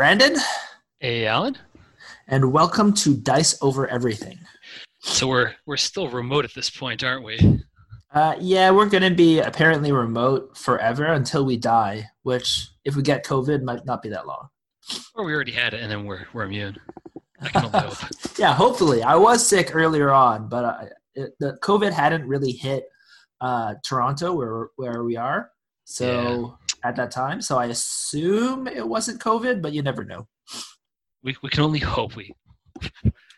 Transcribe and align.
Brandon, 0.00 0.34
Hey, 0.98 1.26
Alan. 1.26 1.58
and 2.26 2.54
welcome 2.54 2.94
to 2.94 3.14
Dice 3.14 3.58
Over 3.60 3.86
Everything. 3.86 4.38
So 5.02 5.28
we're 5.28 5.52
we're 5.66 5.76
still 5.76 6.08
remote 6.08 6.46
at 6.46 6.54
this 6.54 6.70
point, 6.70 7.04
aren't 7.04 7.22
we? 7.22 7.60
Uh, 8.10 8.34
yeah, 8.40 8.70
we're 8.70 8.88
going 8.88 9.02
to 9.02 9.14
be 9.14 9.40
apparently 9.40 9.92
remote 9.92 10.56
forever 10.56 11.04
until 11.04 11.44
we 11.44 11.58
die, 11.58 12.08
which, 12.22 12.68
if 12.86 12.96
we 12.96 13.02
get 13.02 13.26
COVID, 13.26 13.62
might 13.62 13.84
not 13.84 14.00
be 14.00 14.08
that 14.08 14.26
long. 14.26 14.48
Or 15.14 15.22
we 15.26 15.34
already 15.34 15.52
had 15.52 15.74
it, 15.74 15.82
and 15.82 15.92
then 15.92 16.06
we're 16.06 16.24
we're 16.32 16.44
immune. 16.44 16.78
I 17.42 17.48
can 17.48 17.66
only 17.66 17.80
hope. 17.80 17.98
yeah, 18.38 18.54
hopefully. 18.54 19.02
I 19.02 19.16
was 19.16 19.46
sick 19.46 19.76
earlier 19.76 20.12
on, 20.12 20.48
but 20.48 20.64
uh, 20.64 20.84
it, 21.14 21.32
the 21.40 21.58
COVID 21.62 21.92
hadn't 21.92 22.26
really 22.26 22.52
hit 22.52 22.84
uh, 23.42 23.74
Toronto, 23.84 24.32
where 24.32 24.70
where 24.76 25.04
we 25.04 25.18
are. 25.18 25.50
So 25.84 26.56
at 26.82 26.96
that 26.96 27.10
time, 27.10 27.40
so 27.40 27.58
I 27.58 27.66
assume 27.66 28.66
it 28.66 28.86
wasn't 28.86 29.20
COVID, 29.20 29.62
but 29.62 29.72
you 29.72 29.82
never 29.82 30.04
know. 30.04 30.26
We 31.22 31.36
we 31.42 31.50
can 31.50 31.62
only 31.62 31.78
hope 31.78 32.16
we 32.16 32.34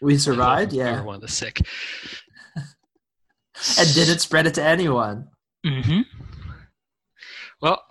We 0.00 0.18
survived, 0.18 0.72
we 0.72 0.78
yeah, 0.78 1.02
one 1.02 1.16
of 1.16 1.20
the 1.20 1.28
sick. 1.28 1.60
and 2.56 3.94
didn't 3.94 4.20
spread 4.20 4.46
it 4.46 4.54
to 4.54 4.62
anyone. 4.62 5.28
Mm-hmm. 5.64 6.00
Well, 7.60 7.84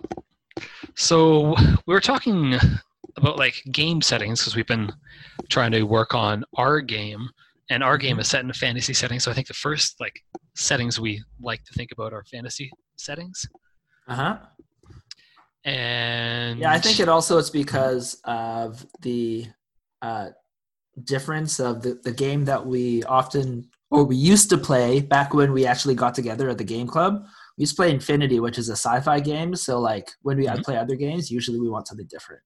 so 0.94 1.54
we 1.86 1.94
were 1.94 2.00
talking 2.00 2.54
about 3.16 3.38
like 3.38 3.62
game 3.70 4.02
settings 4.02 4.40
because 4.40 4.56
we've 4.56 4.66
been 4.66 4.92
trying 5.48 5.72
to 5.72 5.82
work 5.84 6.14
on 6.14 6.44
our 6.56 6.80
game, 6.80 7.28
and 7.70 7.82
our 7.82 7.96
game 7.96 8.18
is 8.18 8.28
set 8.28 8.44
in 8.44 8.50
a 8.50 8.54
fantasy 8.54 8.92
setting. 8.92 9.20
So 9.20 9.30
I 9.30 9.34
think 9.34 9.48
the 9.48 9.54
first 9.54 9.98
like 10.00 10.20
settings 10.54 11.00
we 11.00 11.22
like 11.40 11.64
to 11.64 11.72
think 11.72 11.92
about 11.92 12.12
are 12.12 12.24
fantasy 12.24 12.70
settings. 12.96 13.48
Uh 14.06 14.14
huh. 14.14 14.38
And 15.64 16.60
Yeah, 16.60 16.72
I 16.72 16.78
think 16.78 17.00
it 17.00 17.08
also 17.08 17.38
is 17.38 17.50
because 17.50 18.20
of 18.24 18.84
the 19.00 19.46
uh, 20.00 20.30
difference 21.04 21.60
of 21.60 21.82
the, 21.82 22.00
the 22.02 22.12
game 22.12 22.44
that 22.46 22.66
we 22.66 23.02
often 23.04 23.68
or 23.90 24.04
we 24.04 24.16
used 24.16 24.48
to 24.50 24.56
play 24.56 25.00
back 25.00 25.34
when 25.34 25.52
we 25.52 25.66
actually 25.66 25.94
got 25.94 26.14
together 26.14 26.48
at 26.48 26.56
the 26.58 26.64
game 26.64 26.86
club. 26.86 27.24
We 27.58 27.62
used 27.62 27.76
to 27.76 27.82
play 27.82 27.90
Infinity, 27.90 28.40
which 28.40 28.56
is 28.58 28.70
a 28.70 28.72
sci-fi 28.72 29.20
game. 29.20 29.54
So 29.54 29.78
like 29.78 30.10
when 30.22 30.38
we 30.38 30.48
I 30.48 30.56
Mhm. 30.56 30.64
play 30.64 30.76
other 30.78 30.96
games, 30.96 31.30
usually 31.30 31.60
we 31.60 31.68
want 31.68 31.86
something 31.88 32.06
different. 32.08 32.42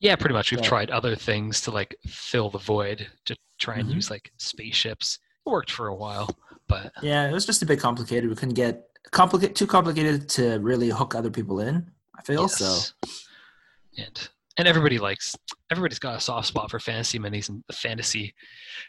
Yeah, 0.00 0.14
pretty 0.16 0.34
much. 0.34 0.50
We've 0.50 0.60
Yeah. 0.60 0.68
tried 0.68 0.90
other 0.90 1.16
things 1.16 1.60
to 1.62 1.70
like 1.70 1.96
fill 2.06 2.50
the 2.50 2.58
void 2.58 3.06
to 3.24 3.36
try 3.58 3.76
and 3.78 3.88
Mhm. 3.88 3.94
use 3.94 4.10
like 4.10 4.30
spaceships. 4.36 5.18
It 5.46 5.50
worked 5.50 5.70
for 5.70 5.88
a 5.88 5.94
while, 5.94 6.28
but 6.68 6.92
Yeah, 7.02 7.28
it 7.28 7.32
was 7.32 7.46
just 7.46 7.62
a 7.62 7.66
bit 7.66 7.80
complicated. 7.80 8.28
We 8.28 8.36
couldn't 8.36 8.54
get 8.54 8.88
complicate 9.10 9.54
too 9.56 9.66
complicated 9.66 10.28
to 10.30 10.58
really 10.58 10.90
hook 10.90 11.14
other 11.14 11.30
people 11.30 11.60
in. 11.60 11.90
I 12.22 12.24
feel 12.24 12.48
so. 12.48 12.78
And 13.98 14.28
and 14.58 14.68
everybody 14.68 14.98
likes 14.98 15.34
everybody's 15.70 15.98
got 15.98 16.16
a 16.16 16.20
soft 16.20 16.46
spot 16.48 16.70
for 16.70 16.78
fantasy 16.78 17.18
minis 17.18 17.48
and 17.48 17.64
the 17.66 17.72
fantasy 17.72 18.34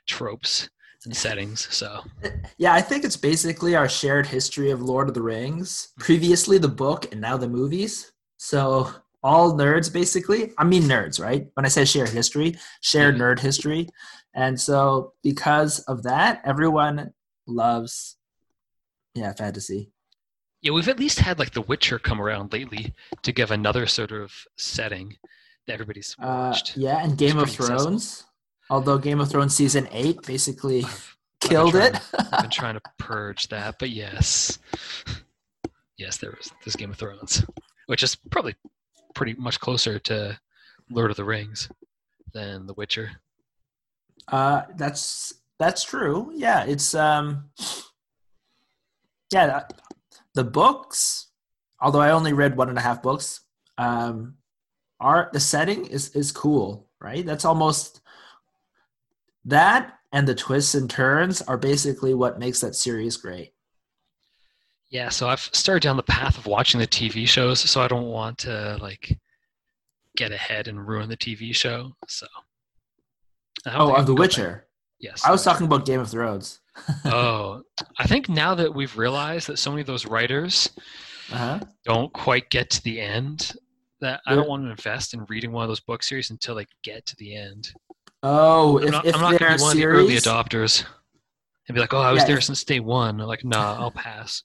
tropes 0.08 0.70
and 1.06 1.16
settings. 1.16 1.68
So 1.74 2.02
Yeah, 2.58 2.74
I 2.74 2.82
think 2.82 3.04
it's 3.04 3.18
basically 3.18 3.76
our 3.76 3.90
shared 3.90 4.28
history 4.28 4.72
of 4.72 4.82
Lord 4.82 5.08
of 5.08 5.16
the 5.16 5.22
Rings. 5.22 5.94
Previously 6.00 6.58
the 6.58 6.68
book 6.68 7.12
and 7.12 7.22
now 7.22 7.38
the 7.38 7.48
movies. 7.50 8.12
So 8.38 8.92
all 9.24 9.54
nerds 9.54 9.92
basically. 9.92 10.54
I 10.58 10.64
mean 10.64 10.84
nerds, 10.84 11.20
right? 11.20 11.48
When 11.56 11.66
I 11.66 11.70
say 11.70 11.86
shared 11.86 12.10
history, 12.10 12.56
shared 12.82 13.16
Mhm. 13.16 13.20
nerd 13.22 13.40
history. 13.40 13.90
And 14.36 14.60
so 14.60 15.14
because 15.24 15.80
of 15.82 16.04
that, 16.04 16.42
everyone 16.46 17.14
loves 17.48 18.18
yeah, 19.16 19.34
fantasy. 19.34 19.92
Yeah, 20.64 20.72
we've 20.72 20.88
at 20.88 20.98
least 20.98 21.20
had 21.20 21.38
like 21.38 21.52
The 21.52 21.62
Witcher 21.62 22.00
come 22.00 22.20
around 22.20 22.52
lately 22.54 22.94
to 23.22 23.32
give 23.32 23.52
another 23.52 23.86
sort 23.86 24.12
of 24.12 24.34
setting 24.58 25.18
that 25.68 25.74
everybody's 25.74 26.16
Uh, 26.20 26.26
watched. 26.52 26.76
yeah, 26.76 27.04
and 27.04 27.18
Game 27.18 27.38
of 27.38 27.50
accessible. 27.50 27.78
Thrones. 27.80 28.24
Although 28.70 28.98
Game 28.98 29.20
of 29.20 29.30
Thrones 29.30 29.56
season 29.56 29.88
8 29.92 30.26
basically 30.26 30.84
I've 30.86 31.18
killed 31.42 31.74
been 31.74 31.94
it. 31.96 32.02
I've 32.18 32.42
been 32.42 32.50
trying 32.50 32.74
to 32.76 32.82
purge 32.98 33.50
that, 33.50 33.76
but 33.78 33.90
yes, 33.92 34.58
yes, 35.98 36.18
there 36.18 36.32
was 36.38 36.52
this 36.66 36.76
Game 36.76 36.90
of 36.92 36.98
Thrones, 36.98 37.46
which 37.88 38.02
is 38.02 38.16
probably 38.16 38.56
pretty 39.14 39.34
much 39.36 39.60
closer 39.60 40.00
to 40.00 40.40
Lord 40.90 41.12
of 41.12 41.18
the 41.18 41.26
Rings 41.26 41.70
than 42.34 42.66
The 42.66 42.74
Witcher. 42.74 43.12
Uh, 44.30 44.62
that's 44.78 45.34
that's 45.60 45.84
true. 45.84 46.32
Yeah, 46.34 46.64
it's 46.64 46.96
um, 46.96 47.50
yeah, 49.32 49.48
that- 49.48 49.74
the 50.34 50.44
books. 50.44 51.28
Although 51.82 52.02
I 52.02 52.12
only 52.12 52.34
read 52.34 52.56
one 52.56 52.70
and 52.70 52.78
a 52.78 52.82
half 52.82 53.02
books, 53.02 53.42
um, 53.78 54.36
are 55.00 55.30
the 55.34 55.40
setting 55.40 55.86
is 55.86 56.10
is 56.16 56.32
cool, 56.32 56.88
right? 57.02 57.26
That's 57.26 57.46
almost 57.46 58.02
that, 59.46 59.94
and 60.12 60.28
the 60.28 60.36
twists 60.36 60.76
and 60.76 60.90
turns 60.90 61.42
are 61.42 61.58
basically 61.58 62.14
what 62.14 62.40
makes 62.40 62.62
that 62.62 62.76
series 62.76 63.18
great. 63.18 63.54
Yeah, 64.90 65.10
so 65.10 65.28
I've 65.28 65.42
started 65.54 65.82
down 65.82 65.98
the 65.98 66.04
path 66.04 66.38
of 66.38 66.46
watching 66.46 66.80
the 66.80 66.88
TV 66.88 67.28
shows, 67.28 67.60
so 67.60 67.82
I 67.82 67.88
don't 67.88 68.08
want 68.08 68.38
to 68.40 68.78
like 68.82 69.18
get 70.16 70.32
ahead 70.32 70.68
and 70.68 70.88
ruin 70.88 71.10
the 71.10 71.18
TV 71.18 71.54
show. 71.54 71.96
So. 72.08 72.28
Oh, 73.66 73.94
of 73.96 74.06
The 74.06 74.14
go 74.14 74.16
back- 74.16 74.20
Witcher. 74.20 74.68
Yes. 75.00 75.24
I 75.26 75.32
was 75.32 75.44
talking 75.44 75.66
about 75.66 75.86
Game 75.86 76.00
of 76.00 76.10
Thrones. 76.10 76.60
Oh, 77.06 77.62
I 78.00 78.08
think 78.08 78.30
now 78.30 78.56
that 78.56 78.74
we've 78.74 78.96
realized 78.98 79.48
that 79.48 79.60
so 79.60 79.70
many 79.72 79.82
of 79.82 79.88
those 79.88 80.06
writers 80.06 80.70
Uh-huh. 81.32 81.60
don't 81.86 82.12
quite 82.14 82.50
get 82.50 82.70
to 82.72 82.84
the 82.84 83.00
end, 83.00 83.54
that 84.02 84.22
I 84.28 84.36
don't 84.36 84.48
want 84.50 84.64
to 84.66 84.70
invest 84.72 85.14
in 85.14 85.24
reading 85.30 85.52
one 85.52 85.64
of 85.64 85.70
those 85.70 85.80
book 85.80 86.04
series 86.04 86.30
until 86.30 86.56
they 86.56 86.66
get 86.84 87.06
to 87.06 87.16
the 87.18 87.36
end. 87.36 87.72
Oh, 88.22 88.78
I'm 88.80 88.86
if, 88.86 88.92
not, 88.92 89.06
if 89.06 89.16
I'm 89.16 89.22
not 89.22 89.30
they're 89.32 89.40
going 89.40 89.52
to 89.54 89.58
be 89.58 89.62
one 89.64 89.72
of 89.72 89.78
the 89.78 89.86
early 89.86 90.16
adopters 90.16 90.86
and 91.68 91.76
be 91.76 91.80
like, 91.82 91.94
"Oh, 91.94 92.00
I 92.02 92.12
was 92.12 92.22
Yeah, 92.24 92.28
there 92.28 92.38
if- 92.38 92.44
since 92.44 92.64
day 92.64 92.80
one." 92.80 93.20
I'm 93.22 93.28
like, 93.28 93.44
"Nah, 93.46 93.76
I'll 93.80 93.92
pass." 93.92 94.44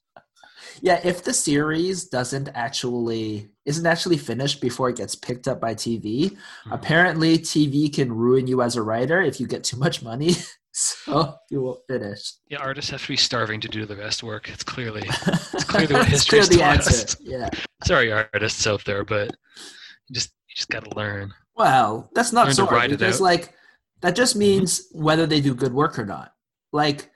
Yeah, 0.81 0.99
if 1.03 1.23
the 1.23 1.33
series 1.33 2.05
doesn't 2.05 2.49
actually 2.53 3.49
isn't 3.65 3.85
actually 3.85 4.17
finished 4.17 4.61
before 4.61 4.89
it 4.89 4.97
gets 4.97 5.15
picked 5.15 5.47
up 5.47 5.59
by 5.61 5.73
TV, 5.73 6.31
Mhm. 6.65 6.73
apparently 6.73 7.37
TV 7.37 7.89
can 7.93 8.11
ruin 8.11 8.47
you 8.47 8.61
as 8.61 8.75
a 8.75 8.81
writer 8.81 9.21
if 9.21 9.39
you 9.39 9.47
get 9.47 9.63
too 9.63 9.77
much 9.77 10.01
money, 10.01 10.35
so 11.05 11.35
you 11.49 11.61
won't 11.61 11.81
finish. 11.89 12.35
Yeah, 12.47 12.59
artists 12.59 12.89
have 12.91 13.01
to 13.01 13.07
be 13.09 13.17
starving 13.17 13.59
to 13.61 13.67
do 13.67 13.85
the 13.85 13.95
best 13.95 14.23
work. 14.23 14.49
It's 14.49 14.63
clearly 14.63 15.03
It's 15.05 15.63
clearly 15.65 15.93
what 15.93 16.03
It's 16.03 16.11
history's 16.11 16.47
clear 16.47 16.57
the 16.57 16.63
taught 16.63 16.87
answer. 16.87 17.17
Yeah. 17.21 17.49
sorry, 17.83 18.11
artists 18.13 18.65
out 18.65 18.85
there, 18.85 19.03
but 19.03 19.29
you 20.07 20.13
just 20.13 20.31
you 20.47 20.55
just 20.55 20.69
got 20.69 20.85
to 20.85 20.95
learn. 20.95 21.33
Well, 21.55 22.09
that's 22.15 22.31
not 22.31 22.45
Learn 22.45 22.55
so 22.55 22.65
hard 22.65 22.91
because 22.91 23.17
out. 23.17 23.23
like 23.23 23.53
that 24.01 24.15
just 24.15 24.33
mm-hmm. 24.33 24.39
means 24.39 24.87
whether 24.93 25.25
they 25.25 25.41
do 25.41 25.53
good 25.53 25.73
work 25.73 25.99
or 25.99 26.05
not. 26.05 26.31
Like 26.71 27.11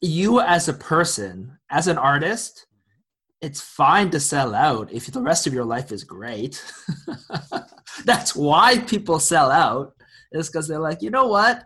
you 0.00 0.40
as 0.40 0.68
a 0.68 0.72
person, 0.72 1.58
as 1.70 1.86
an 1.86 1.96
artist, 1.96 2.66
it's 3.40 3.60
fine 3.60 4.10
to 4.10 4.18
sell 4.18 4.52
out 4.52 4.92
if 4.92 5.06
the 5.06 5.22
rest 5.22 5.46
of 5.46 5.54
your 5.54 5.64
life 5.64 5.92
is 5.92 6.02
great. 6.02 6.62
that's 8.04 8.34
why 8.34 8.78
people 8.78 9.20
sell 9.20 9.50
out 9.50 9.94
is 10.32 10.48
because 10.48 10.66
they're 10.66 10.80
like, 10.80 11.02
you 11.02 11.10
know 11.10 11.28
what? 11.28 11.64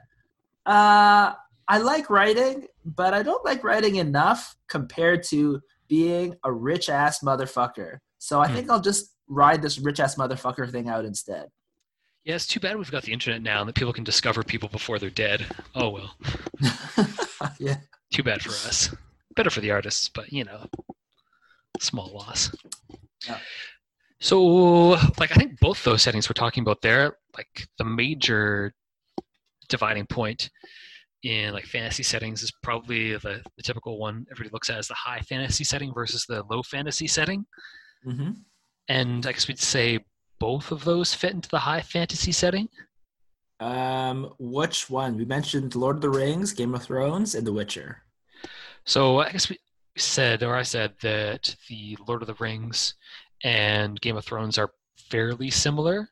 Uh, 0.66 1.32
I 1.68 1.78
like 1.78 2.10
writing, 2.10 2.66
but 2.84 3.14
I 3.14 3.22
don't 3.22 3.44
like 3.44 3.64
writing 3.64 3.96
enough 3.96 4.56
compared 4.68 5.22
to 5.24 5.60
being 5.88 6.34
a 6.44 6.52
rich 6.52 6.88
ass 6.88 7.20
motherfucker. 7.20 7.98
So 8.18 8.40
I 8.40 8.48
Hmm. 8.48 8.54
think 8.54 8.70
I'll 8.70 8.80
just 8.80 9.14
ride 9.28 9.62
this 9.62 9.78
rich 9.78 10.00
ass 10.00 10.16
motherfucker 10.16 10.70
thing 10.70 10.88
out 10.88 11.04
instead. 11.04 11.48
Yeah, 12.24 12.36
it's 12.36 12.46
too 12.46 12.60
bad 12.60 12.76
we've 12.78 12.90
got 12.90 13.02
the 13.02 13.12
internet 13.12 13.42
now 13.42 13.60
and 13.60 13.68
that 13.68 13.74
people 13.74 13.92
can 13.92 14.04
discover 14.04 14.42
people 14.42 14.68
before 14.70 14.98
they're 14.98 15.10
dead. 15.10 15.46
Oh 15.74 15.90
well, 15.90 16.16
yeah. 17.58 17.76
too 18.12 18.22
bad 18.22 18.40
for 18.42 18.50
us. 18.66 18.94
Better 19.36 19.50
for 19.50 19.60
the 19.60 19.70
artists, 19.70 20.08
but 20.08 20.32
you 20.32 20.44
know, 20.44 20.66
small 21.80 22.08
loss. 22.14 22.50
Yeah. 23.28 23.38
So, 24.20 24.42
like, 25.18 25.32
I 25.32 25.34
think 25.34 25.60
both 25.60 25.84
those 25.84 26.00
settings 26.02 26.28
we're 26.30 26.34
talking 26.34 26.62
about 26.62 26.80
there, 26.80 27.18
like 27.36 27.68
the 27.76 27.84
major 27.84 28.72
dividing 29.68 30.06
point 30.06 30.50
in 31.22 31.52
like 31.54 31.64
fantasy 31.64 32.02
settings 32.02 32.42
is 32.42 32.52
probably 32.62 33.12
the, 33.12 33.40
the 33.56 33.62
typical 33.62 33.98
one 33.98 34.26
everybody 34.30 34.52
looks 34.52 34.68
at 34.68 34.76
as 34.78 34.88
the 34.88 34.94
high 34.94 35.20
fantasy 35.20 35.64
setting 35.64 35.92
versus 35.94 36.26
the 36.28 36.42
low 36.50 36.62
fantasy 36.62 37.06
setting. 37.06 37.46
hmm 38.04 38.32
And 38.88 39.26
I 39.26 39.32
guess 39.32 39.48
we'd 39.48 39.58
say 39.58 40.00
both 40.38 40.70
of 40.70 40.84
those 40.84 41.14
fit 41.14 41.32
into 41.32 41.48
the 41.48 41.58
high 41.60 41.80
fantasy 41.80 42.32
setting. 42.32 42.68
Um, 43.60 44.34
which 44.38 44.90
one? 44.90 45.16
We 45.16 45.24
mentioned 45.24 45.74
Lord 45.74 45.96
of 45.96 46.02
the 46.02 46.10
Rings, 46.10 46.52
Game 46.52 46.74
of 46.74 46.82
Thrones, 46.82 47.34
and 47.34 47.46
The 47.46 47.52
Witcher. 47.52 48.02
So 48.84 49.20
I 49.20 49.30
guess 49.30 49.48
we 49.48 49.58
said, 49.96 50.42
or 50.42 50.54
I 50.56 50.62
said, 50.62 50.92
that 51.00 51.54
the 51.68 51.96
Lord 52.06 52.20
of 52.20 52.26
the 52.26 52.34
Rings 52.34 52.94
and 53.42 53.98
Game 54.00 54.16
of 54.16 54.24
Thrones 54.24 54.58
are 54.58 54.70
fairly 55.08 55.50
similar. 55.50 56.10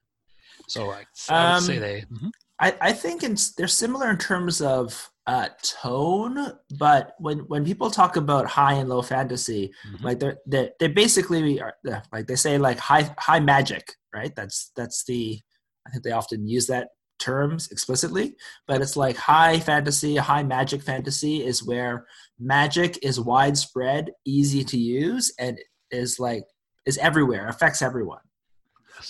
So 0.69 0.90
I, 0.93 1.04
I 1.28 1.54
would 1.56 1.64
say 1.64 1.76
Um, 1.76 1.81
they. 1.82 2.04
mhm. 2.10 2.31
I, 2.62 2.75
I 2.81 2.93
think 2.93 3.23
it's, 3.25 3.53
they're 3.55 3.67
similar 3.85 4.09
in 4.11 4.19
terms 4.19 4.61
of 4.62 5.11
uh, 5.26 5.49
tone, 5.62 6.37
but 6.79 7.14
when 7.19 7.38
when 7.53 7.64
people 7.64 7.91
talk 7.91 8.17
about 8.17 8.47
high 8.47 8.75
and 8.81 8.88
low 8.88 9.03
fantasy, 9.03 9.73
Mhm. 9.87 10.03
like 10.03 10.19
they're 10.20 10.38
they 10.53 10.70
they 10.81 10.88
basically 10.88 11.61
are 11.61 11.75
like 12.12 12.26
they 12.26 12.35
say 12.37 12.59
like 12.59 12.79
high 12.79 13.14
high 13.19 13.38
magic, 13.41 13.85
right? 14.12 14.35
That's 14.35 14.73
that's 14.76 15.05
the 15.05 15.41
I 15.87 15.91
think 15.91 16.03
they 16.05 16.11
often 16.12 16.49
use 16.49 16.67
that 16.69 16.88
terms 17.20 17.70
explicitly, 17.70 18.35
but 18.67 18.81
it's 18.82 18.97
like 18.97 19.17
high 19.17 19.61
fantasy, 19.61 20.17
high 20.17 20.43
magic 20.43 20.82
fantasy 20.82 21.44
is 21.50 21.64
where 21.64 22.05
magic 22.41 22.99
is 23.03 23.20
widespread, 23.20 24.11
easy 24.25 24.64
to 24.64 24.76
use, 24.76 25.32
and 25.38 25.59
is 25.93 26.19
like 26.19 26.44
is 26.85 26.99
everywhere, 26.99 27.47
affects 27.49 27.81
everyone. 27.81 28.25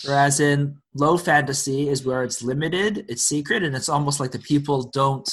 Whereas 0.04 0.40
in 0.40 0.78
low 0.94 1.16
fantasy 1.16 1.88
is 1.88 2.04
where 2.04 2.22
it's 2.22 2.42
limited, 2.42 3.04
it's 3.08 3.22
secret, 3.22 3.62
and 3.62 3.74
it's 3.74 3.88
almost 3.88 4.20
like 4.20 4.32
the 4.32 4.38
people 4.38 4.84
don't. 4.84 5.28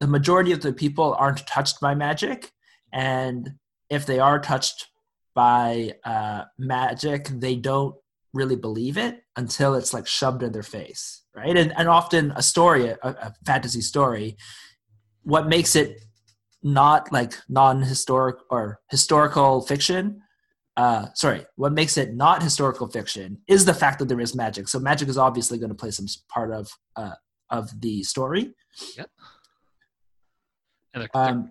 The 0.00 0.06
majority 0.06 0.52
of 0.52 0.60
the 0.60 0.72
people 0.72 1.14
aren't 1.18 1.46
touched 1.46 1.80
by 1.80 1.94
magic, 1.94 2.50
and 2.92 3.54
if 3.88 4.06
they 4.06 4.18
are 4.18 4.38
touched 4.38 4.88
by 5.34 5.94
uh, 6.04 6.44
magic, 6.58 7.28
they 7.28 7.56
don't 7.56 7.94
really 8.32 8.56
believe 8.56 8.98
it 8.98 9.22
until 9.36 9.74
it's 9.74 9.94
like 9.94 10.06
shoved 10.06 10.42
in 10.42 10.52
their 10.52 10.62
face, 10.62 11.22
right? 11.34 11.56
And 11.56 11.72
and 11.76 11.88
often 11.88 12.32
a 12.36 12.42
story, 12.42 12.88
a, 12.88 12.98
a 13.02 13.34
fantasy 13.46 13.80
story, 13.80 14.36
what 15.22 15.48
makes 15.48 15.76
it 15.76 16.04
not 16.62 17.12
like 17.12 17.34
non-historic 17.48 18.36
or 18.50 18.80
historical 18.90 19.60
fiction 19.60 20.22
uh, 20.76 21.06
sorry, 21.14 21.46
what 21.56 21.72
makes 21.72 21.96
it 21.96 22.14
not 22.14 22.42
historical 22.42 22.88
fiction 22.88 23.38
is 23.48 23.64
the 23.64 23.74
fact 23.74 23.98
that 24.00 24.08
there 24.08 24.20
is 24.20 24.34
magic. 24.34 24.66
So 24.68 24.78
magic 24.80 25.08
is 25.08 25.16
obviously 25.18 25.58
going 25.58 25.68
to 25.70 25.74
play 25.76 25.90
some 25.90 26.06
part 26.28 26.52
of 26.52 26.68
uh, 26.96 27.12
of 27.50 27.80
the 27.80 28.02
story. 28.02 28.54
And 28.98 29.06
they're- 31.02 31.08
they're- 31.12 31.22
Um, 31.22 31.50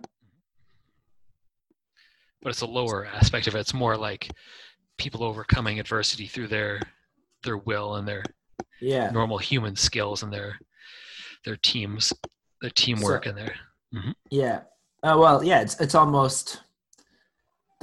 but 2.42 2.50
it's 2.50 2.60
a 2.60 2.66
lower 2.66 3.06
aspect 3.06 3.46
of 3.46 3.54
it. 3.54 3.60
It's 3.60 3.72
more 3.74 3.96
like 3.96 4.30
people 4.98 5.22
overcoming 5.24 5.80
adversity 5.80 6.26
through 6.26 6.48
their 6.48 6.80
their 7.42 7.56
will 7.58 7.96
and 7.96 8.06
their 8.08 8.22
yeah. 8.80 9.10
normal 9.10 9.38
human 9.38 9.76
skills 9.76 10.22
and 10.22 10.32
their 10.32 10.58
their 11.44 11.56
teams, 11.56 12.12
their 12.60 12.70
teamwork 12.70 13.24
So- 13.24 13.30
and 13.30 13.38
their 13.38 13.54
Yeah. 14.30 14.60
Uh, 15.02 15.16
well, 15.18 15.44
yeah, 15.44 15.60
it's 15.60 15.78
it's 15.80 15.94
almost 15.94 16.62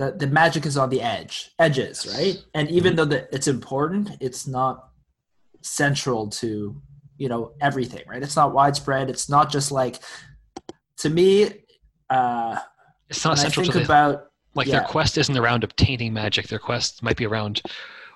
the 0.01 0.11
the 0.11 0.27
magic 0.27 0.65
is 0.65 0.77
on 0.77 0.89
the 0.89 1.01
edge, 1.01 1.51
edges, 1.59 2.07
right? 2.17 2.37
And 2.53 2.69
even 2.69 2.95
though 2.95 3.05
the, 3.05 3.27
it's 3.33 3.47
important, 3.47 4.11
it's 4.19 4.47
not 4.47 4.89
central 5.61 6.27
to 6.41 6.81
you 7.17 7.29
know 7.29 7.53
everything, 7.61 8.03
right? 8.07 8.23
It's 8.23 8.35
not 8.35 8.53
widespread. 8.53 9.09
It's 9.09 9.29
not 9.29 9.51
just 9.51 9.71
like 9.71 9.99
to 10.97 11.09
me. 11.09 11.65
Uh, 12.09 12.57
it's 13.09 13.23
not 13.23 13.37
central 13.37 13.63
think 13.63 13.73
to 13.73 13.79
the 13.79 13.85
about 13.85 14.27
like 14.55 14.67
yeah. 14.67 14.79
their 14.79 14.87
quest 14.87 15.17
isn't 15.17 15.37
around 15.37 15.63
obtaining 15.63 16.13
magic. 16.13 16.47
Their 16.47 16.59
quest 16.59 17.03
might 17.03 17.17
be 17.17 17.27
around 17.27 17.61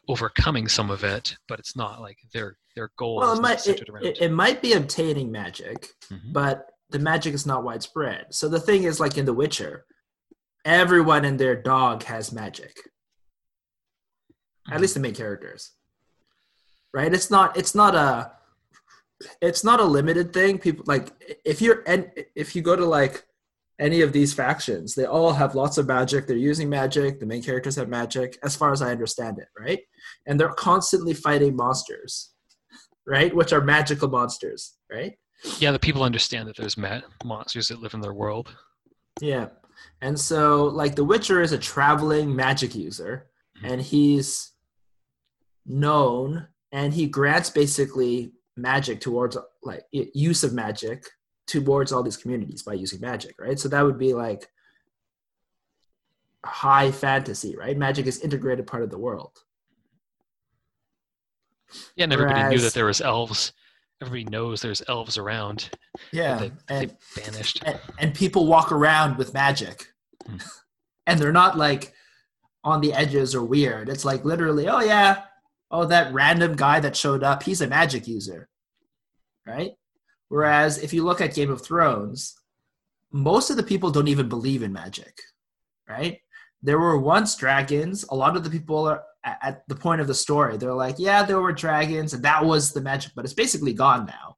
overcoming 0.08 0.68
some 0.68 0.90
of 0.90 1.04
it, 1.04 1.36
but 1.48 1.60
it's 1.60 1.76
not 1.76 2.02
like 2.02 2.18
their 2.34 2.58
their 2.76 2.92
goal 2.98 3.18
well, 3.18 3.34
is 3.34 3.40
it 3.40 3.42
might 3.42 3.68
it, 3.68 3.90
around. 3.90 4.06
it, 4.06 4.22
it 4.22 4.32
might 4.32 4.62
be 4.62 4.74
obtaining 4.74 5.32
magic, 5.32 5.90
Mhm. 6.12 6.34
but 6.34 6.72
the 6.90 7.00
magic 7.00 7.34
is 7.34 7.46
not 7.46 7.64
widespread. 7.64 8.28
So 8.32 8.50
the 8.50 8.60
thing 8.60 8.84
is, 8.84 9.00
like 9.00 9.18
in 9.18 9.26
The 9.26 9.34
Witcher, 9.34 9.86
everyone 10.66 11.24
and 11.24 11.40
their 11.40 11.56
dog 11.56 12.04
has 12.04 12.32
magic. 12.32 12.76
At 14.70 14.78
Mhm. 14.78 14.82
least 14.82 14.94
the 14.96 15.00
main 15.00 15.14
characters, 15.14 15.72
right? 16.94 17.14
It's 17.14 17.30
not. 17.30 17.56
It's 17.56 17.76
not 17.76 17.94
a. 17.96 18.32
It's 19.42 19.64
not 19.64 19.80
a 19.80 19.84
limited 19.84 20.34
thing. 20.34 20.58
People 20.60 20.84
like 20.88 21.12
if 21.46 21.62
you're 21.62 21.84
and 21.88 22.12
if 22.36 22.56
you 22.56 22.62
go 22.62 22.76
to 22.76 22.84
like 22.86 23.26
any 23.80 24.02
of 24.02 24.12
these 24.12 24.34
factions, 24.34 24.96
they 24.96 25.06
all 25.06 25.34
have 25.34 25.54
lots 25.56 25.78
of 25.78 25.86
magic. 25.88 26.26
They're 26.28 26.36
using 26.38 26.70
magic. 26.70 27.20
The 27.20 27.26
main 27.26 27.44
characters 27.44 27.76
have 27.76 27.88
magic, 27.90 28.38
as 28.44 28.56
far 28.56 28.72
as 28.72 28.82
I 28.82 28.92
understand 28.92 29.38
it, 29.38 29.48
right? 29.58 29.82
And 30.26 30.40
they're 30.40 30.54
constantly 30.54 31.14
fighting 31.14 31.56
monsters, 31.56 32.34
right? 33.06 33.34
Which 33.36 33.54
are 33.54 33.62
magical 33.62 34.08
monsters, 34.10 34.76
right? 34.92 35.18
Yeah, 35.60 35.72
the 35.72 35.80
people 35.80 36.04
understand 36.04 36.48
that 36.50 36.56
there's 36.58 36.78
ma- 36.78 37.02
monsters 37.24 37.68
that 37.68 37.82
live 37.82 37.94
in 37.94 38.02
their 38.02 38.14
world. 38.14 38.56
Yeah. 39.22 39.50
And 40.02 40.20
so, 40.20 40.66
like, 40.66 40.96
The 40.96 41.04
Witcher 41.04 41.42
is 41.42 41.52
a 41.52 41.58
traveling 41.58 42.36
magic 42.36 42.76
user, 42.76 43.30
Mhm. 43.58 43.72
and 43.72 43.82
he's 43.82 44.52
known, 45.66 46.48
and 46.72 46.94
he 46.94 47.08
grants 47.08 47.50
basically 47.50 48.34
magic 48.56 49.02
towards, 49.02 49.38
like, 49.64 49.86
use 49.92 50.44
of 50.44 50.54
magic 50.54 51.06
towards 51.48 51.92
all 51.92 52.04
these 52.04 52.18
communities 52.18 52.64
by 52.64 52.74
using 52.74 53.00
magic, 53.00 53.36
right? 53.40 53.60
So 53.60 53.70
that 53.70 53.82
would 53.84 53.98
be 53.98 54.14
like 54.14 54.52
high 56.46 56.92
fantasy, 56.92 57.56
right? 57.56 57.78
Magic 57.78 58.06
is 58.06 58.20
integrated 58.20 58.68
part 58.68 58.84
of 58.84 58.90
the 58.90 58.98
world. 58.98 59.44
Yeah, 61.96 62.04
and 62.06 62.14
everybody 62.14 62.56
knew 62.56 62.62
that 62.62 62.74
there 62.74 62.86
was 62.86 63.02
elves. 63.02 63.52
Everybody 64.02 64.26
knows 64.26 64.62
there's 64.62 64.84
elves 64.88 65.18
around. 65.18 65.70
Yeah. 66.12 66.38
They, 66.38 66.52
and, 66.70 66.90
they 66.90 67.22
banished. 67.22 67.64
and, 67.66 67.80
and 67.98 68.14
people 68.14 68.46
walk 68.48 68.72
around 68.72 69.18
with 69.18 69.34
magic 69.34 69.86
Hmm. 70.26 70.38
and 71.08 71.20
they're 71.20 71.32
not 71.32 71.58
like 71.58 71.94
on 72.64 72.82
the 72.82 72.94
edges 72.94 73.36
or 73.36 73.44
weird 73.44 73.90
it's 73.90 74.06
like 74.06 74.26
literally 74.26 74.68
oh 74.68 74.80
yeah 74.80 75.24
oh 75.72 75.86
that 75.86 76.14
random 76.14 76.56
guy 76.56 76.80
that 76.80 76.96
showed 76.96 77.24
up 77.24 77.44
he's 77.44 77.62
a 77.62 77.68
magic 77.68 78.08
user 78.08 78.50
right 79.46 79.72
whereas 80.30 80.80
if 80.80 80.94
you 80.94 81.04
look 81.04 81.22
at 81.22 81.36
game 81.36 81.52
of 81.52 81.62
thrones 81.62 82.36
most 83.12 83.50
of 83.50 83.58
the 83.58 83.64
people 83.64 83.92
don't 83.92 84.08
even 84.08 84.28
believe 84.28 84.64
in 84.64 84.74
magic 84.74 85.16
right 85.88 86.20
there 86.64 86.80
were 86.80 86.98
once 86.98 87.36
dragons 87.36 88.04
a 88.10 88.16
lot 88.16 88.36
of 88.36 88.44
the 88.44 88.50
people 88.50 88.88
are 88.88 89.04
at 89.26 89.64
the 89.68 89.76
point 89.76 90.02
of 90.02 90.08
the 90.08 90.14
story. 90.14 90.58
They're 90.58 90.74
like 90.74 90.96
yeah 91.00 91.24
there 91.24 91.42
were 91.42 91.52
dragons 91.54 92.14
and 92.14 92.24
that 92.24 92.44
was 92.46 92.72
the 92.74 92.82
magic 92.82 93.12
but 93.16 93.26
it's 93.26 93.34
basically 93.34 93.74
gone 93.74 94.06
now. 94.06 94.38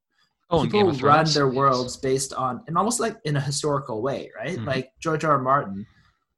Oh, 0.49 0.63
people 0.63 0.93
run 0.93 1.25
their 1.33 1.49
worlds 1.49 1.97
based 1.97 2.33
on 2.33 2.63
and 2.67 2.77
almost 2.77 2.99
like 2.99 3.17
in 3.25 3.35
a 3.35 3.41
historical 3.41 4.01
way 4.01 4.31
right? 4.35 4.57
Mhm. 4.57 4.65
like 4.65 4.91
george 4.99 5.25
r. 5.25 5.33
r 5.33 5.39
martin 5.39 5.85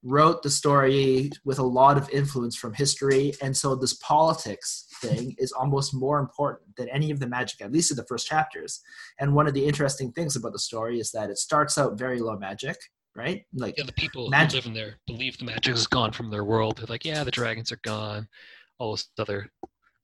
wrote 0.04 0.42
the 0.42 0.50
story 0.50 1.30
with 1.46 1.60
a 1.60 1.64
lot 1.64 1.98
of 1.98 2.10
influence 2.10 2.56
from 2.56 2.74
history 2.74 3.34
and 3.42 3.56
so 3.56 3.76
this 3.76 3.94
politics 3.96 4.86
thing 5.02 5.36
is 5.38 5.52
almost 5.52 5.94
more 5.94 6.20
important 6.20 6.76
than 6.78 6.90
any 6.90 7.12
of 7.12 7.20
the 7.20 7.28
magic 7.28 7.62
at 7.62 7.72
least 7.72 7.92
in 7.92 7.98
the 7.98 8.06
first 8.06 8.26
chapters. 8.28 8.82
And 9.20 9.36
one 9.36 9.48
of 9.48 9.54
the 9.54 9.66
interesting 9.66 10.12
things 10.12 10.36
about 10.36 10.54
the 10.54 10.60
story 10.60 11.00
is 11.00 11.12
that 11.12 11.30
it 11.30 11.38
starts 11.38 11.78
out 11.78 11.98
very 11.98 12.20
low 12.20 12.38
magic 12.38 12.78
right 13.20 13.46
like 13.54 13.78
Yeah, 13.78 13.84
the 13.84 13.94
people 13.94 14.30
Magic- 14.30 14.52
who 14.52 14.58
live 14.58 14.66
in 14.68 14.74
there 14.74 14.96
believe 15.06 15.38
the 15.38 15.46
magic 15.46 15.76
is 15.76 15.88
gone 15.88 16.12
from 16.14 16.32
their 16.32 16.46
world. 16.46 16.78
They're 16.78 16.86
like, 16.88 17.04
yeah, 17.04 17.24
the 17.26 17.32
dragons 17.32 17.72
are 17.72 17.80
gone. 17.84 18.28
All 18.78 18.92
those 18.92 19.08
other 19.20 19.52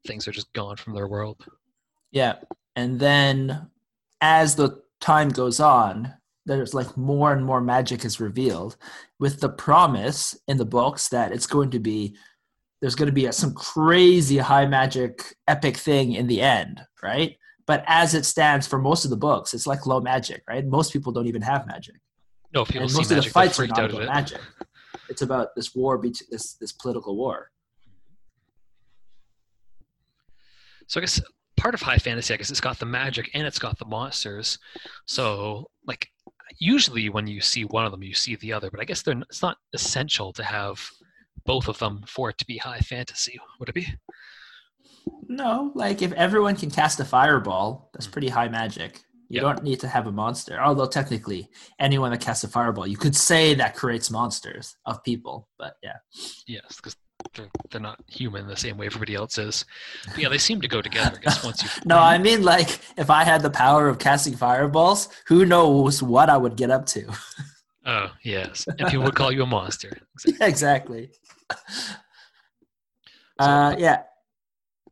things 0.05 0.27
are 0.27 0.31
just 0.31 0.51
gone 0.53 0.75
from 0.75 0.93
their 0.93 1.07
world. 1.07 1.45
Yeah. 2.12 2.36
And 2.75 3.00
then 3.00 3.69
as 4.19 4.55
the 4.55 4.81
time 5.00 5.29
goes 5.29 5.60
on, 5.62 6.13
there's 6.45 6.74
like 6.74 6.95
more 6.98 7.31
and 7.31 7.43
more 7.45 7.62
magic 7.62 8.03
is 8.05 8.19
revealed 8.19 8.75
with 9.17 9.39
the 9.39 9.50
promise 9.50 10.38
in 10.48 10.57
the 10.57 10.65
books 10.65 11.07
that 11.10 11.31
it's 11.31 11.48
going 11.48 11.72
to 11.72 11.79
be 11.79 12.15
there's 12.81 12.95
going 12.95 13.07
to 13.07 13.13
be 13.13 13.25
a, 13.27 13.31
some 13.31 13.53
crazy 13.53 14.38
high 14.38 14.65
magic 14.67 15.34
epic 15.48 15.77
thing 15.77 16.12
in 16.12 16.27
the 16.27 16.41
end, 16.41 16.81
right? 17.01 17.38
But 17.65 17.84
as 17.88 18.13
it 18.13 18.25
stands 18.25 18.67
for 18.67 18.77
most 18.77 19.05
of 19.05 19.10
the 19.10 19.17
books, 19.17 19.53
it's 19.53 19.65
like 19.65 19.88
low 19.88 20.01
magic, 20.01 20.43
right? 20.48 20.63
Most 20.65 20.91
people 20.93 21.12
don't 21.12 21.25
even 21.25 21.41
have 21.41 21.65
magic. 21.65 21.95
No, 22.55 22.63
people 22.65 22.83
and 22.83 22.93
most 22.93 23.12
of 23.12 23.21
the 23.24 23.29
fights 23.29 23.59
are 23.59 23.67
not 23.67 23.77
out 23.79 23.89
about 23.91 24.01
it. 24.03 24.05
magic. 24.07 24.41
It's 25.09 25.21
about 25.21 25.53
this 25.55 25.75
war, 25.75 25.97
bet- 25.97 26.21
this 26.31 26.53
this 26.53 26.71
political 26.71 27.15
war. 27.17 27.51
So 30.88 31.00
I 31.00 31.01
guess 31.01 31.21
part 31.57 31.74
of 31.74 31.81
high 31.81 31.97
fantasy, 31.97 32.33
I 32.33 32.38
guess 32.38 32.50
it's 32.50 32.62
got 32.62 32.79
the 32.79 32.85
magic 32.85 33.29
and 33.33 33.45
it's 33.45 33.59
got 33.59 33.77
the 33.77 33.85
monsters. 33.85 34.57
So 35.05 35.69
like 35.85 36.07
usually 36.59 37.09
when 37.09 37.27
you 37.27 37.41
see 37.41 37.65
one 37.65 37.85
of 37.85 37.91
them, 37.91 38.03
you 38.03 38.13
see 38.13 38.35
the 38.38 38.53
other. 38.53 38.71
But 38.71 38.79
I 38.79 38.85
guess 38.85 39.01
they're 39.01 39.19
it's 39.29 39.41
not 39.41 39.57
essential 39.74 40.31
to 40.33 40.43
have 40.43 40.79
both 41.45 41.67
of 41.67 41.77
them 41.79 42.03
for 42.07 42.29
it 42.29 42.38
to 42.38 42.45
be 42.45 42.57
high 42.57 42.79
fantasy. 42.79 43.39
Would 43.59 43.69
it 43.69 43.75
be? 43.75 43.88
No, 45.27 45.71
like 45.75 46.01
if 46.01 46.12
everyone 46.13 46.55
can 46.55 46.71
cast 46.71 47.00
a 47.00 47.05
fireball, 47.05 47.89
that's 47.93 48.07
Mm. 48.07 48.12
pretty 48.12 48.29
high 48.29 48.47
magic. 48.47 49.01
You 49.36 49.42
Yeah. 49.42 49.54
don't 49.54 49.63
need 49.63 49.80
to 49.82 49.88
have 49.89 50.08
a 50.08 50.12
monster. 50.13 50.58
Although 50.62 50.86
technically, 50.88 51.50
anyone 51.77 52.12
that 52.12 52.22
casts 52.22 52.44
a 52.46 52.48
fireball, 52.48 52.88
you 52.88 52.96
could 52.96 53.15
say 53.15 53.54
that 53.56 53.75
creates 53.75 54.10
monsters 54.10 54.77
of 54.86 55.04
people. 55.04 55.50
But 55.58 55.74
yeah, 55.84 55.98
Yes, 56.48 56.77
because 56.77 56.96
they're, 57.34 57.50
they're 57.70 57.82
not 57.82 58.00
human 58.08 58.48
the 58.48 58.56
same 58.56 58.77
way 58.77 58.86
everybody 58.86 59.13
else 59.15 59.38
is. 59.38 59.65
But 60.08 60.20
yeah, 60.20 60.30
they 60.30 60.38
seem 60.38 60.62
to 60.62 60.70
go 60.70 60.82
together. 60.82 61.18
I 61.18 61.22
guess 61.22 61.44
once 61.44 61.62
you 61.63 61.70
no, 61.86 61.98
I 61.98 62.18
mean 62.18 62.44
like 62.44 62.80
if 62.98 63.10
I 63.10 63.25
had 63.25 63.42
the 63.42 63.50
power 63.50 63.89
of 63.89 64.00
casting 64.00 64.36
fireballs, 64.38 65.10
who 65.27 65.46
knows 65.46 66.01
what 66.01 66.30
I 66.30 66.38
would 66.38 66.56
get 66.56 66.72
up 66.72 66.86
to? 66.88 67.04
oh 67.86 68.08
yes, 68.24 68.65
and 68.68 68.88
people 68.88 69.04
would 69.04 69.15
call 69.15 69.34
you 69.34 69.44
a 69.44 69.46
monster. 69.46 69.98
yeah, 70.25 70.48
exactly. 70.48 71.12
Uh, 73.38 73.75
yeah, 73.77 74.04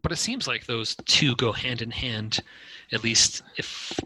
but 0.01 0.11
it 0.11 0.17
seems 0.17 0.47
like 0.49 0.65
those 0.65 0.97
two 1.05 1.33
go 1.37 1.53
hand 1.53 1.81
in 1.81 1.89
hand 1.89 2.39
at 2.91 3.03
least 3.03 3.41
if 3.57 3.97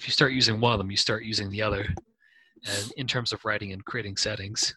if 0.00 0.06
you 0.08 0.12
start 0.12 0.32
using 0.32 0.60
one 0.60 0.72
of 0.72 0.78
them 0.78 0.90
you 0.90 0.96
start 0.96 1.24
using 1.24 1.50
the 1.50 1.60
other 1.60 1.86
and 2.66 2.92
in 2.96 3.06
terms 3.06 3.32
of 3.34 3.44
writing 3.44 3.72
and 3.72 3.84
creating 3.84 4.16
settings. 4.16 4.74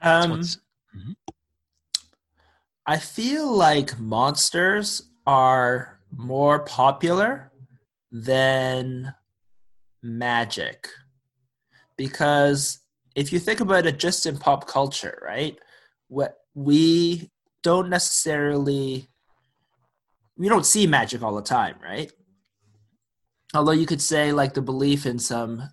Um, 0.00 0.30
what's- 0.30 0.58
I 2.86 2.98
feel 2.98 3.50
like 3.52 3.98
monsters 3.98 5.02
are 5.26 6.00
more 6.16 6.60
popular 6.60 7.52
than 8.10 9.14
magic. 10.02 10.88
Because 11.96 12.80
if 13.14 13.32
you 13.32 13.38
think 13.38 13.60
about 13.60 13.86
it 13.86 13.98
just 13.98 14.26
in 14.26 14.38
pop 14.38 14.66
culture 14.68 15.20
right 15.24 15.58
what 16.08 16.38
we 16.54 17.30
don't 17.62 17.88
necessarily 17.90 19.08
we 20.36 20.48
don't 20.48 20.64
see 20.66 20.86
magic 20.86 21.20
all 21.22 21.34
the 21.34 21.42
time 21.42 21.76
right 21.82 22.10
although 23.54 23.72
you 23.72 23.86
could 23.86 24.02
say 24.02 24.32
like 24.32 24.54
the 24.54 24.62
belief 24.62 25.06
in 25.06 25.18
some 25.18 25.68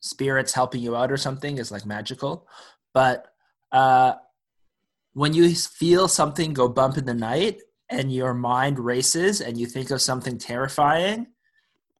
spirits 0.00 0.52
helping 0.52 0.80
you 0.80 0.94
out 0.96 1.10
or 1.10 1.16
something 1.16 1.58
is 1.58 1.72
like 1.72 1.86
magical. 1.86 2.46
But 2.94 3.26
uh 3.72 4.14
when 5.14 5.34
you 5.34 5.54
feel 5.54 6.06
something 6.06 6.52
go 6.52 6.68
bump 6.68 6.96
in 6.96 7.04
the 7.04 7.14
night 7.14 7.60
and 7.90 8.12
your 8.12 8.34
mind 8.34 8.78
races 8.78 9.40
and 9.40 9.58
you 9.58 9.66
think 9.66 9.90
of 9.90 10.00
something 10.00 10.38
terrifying 10.38 11.26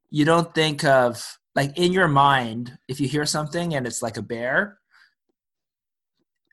you 0.09 0.25
don't 0.25 0.55
think 0.55 0.83
of 0.83 1.37
like 1.53 1.77
in 1.77 1.91
your 1.91 2.07
mind 2.07 2.77
if 2.87 2.99
you 2.99 3.07
hear 3.07 3.25
something 3.25 3.75
and 3.75 3.85
it's 3.85 4.01
like 4.01 4.17
a 4.17 4.21
bear 4.21 4.79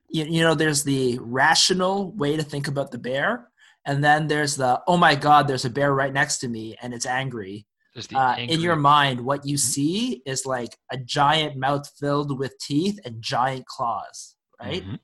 you, 0.09 0.25
you 0.25 0.41
know 0.41 0.55
there's 0.55 0.83
the 0.83 1.17
rational 1.21 2.11
way 2.13 2.37
to 2.37 2.43
think 2.43 2.67
about 2.67 2.91
the 2.91 2.97
bear. 2.97 3.49
And 3.85 4.03
then 4.03 4.27
there's 4.27 4.55
the 4.55 4.81
oh 4.87 4.97
my 4.97 5.15
god 5.15 5.47
there's 5.47 5.65
a 5.65 5.69
bear 5.69 5.93
right 5.93 6.11
next 6.11 6.39
to 6.39 6.47
me 6.47 6.75
and 6.81 6.93
it's 6.93 7.05
angry 7.05 7.66
uh, 8.13 8.35
in 8.37 8.59
your 8.61 8.75
mind 8.75 9.19
what 9.21 9.45
you 9.45 9.57
see 9.57 10.21
is 10.25 10.45
like 10.45 10.77
a 10.91 10.97
giant 10.97 11.55
mouth 11.57 11.89
filled 11.99 12.37
with 12.37 12.57
teeth 12.59 12.99
and 13.05 13.21
giant 13.21 13.65
claws 13.65 14.35
right? 14.59 14.83
Mhm. 14.83 14.99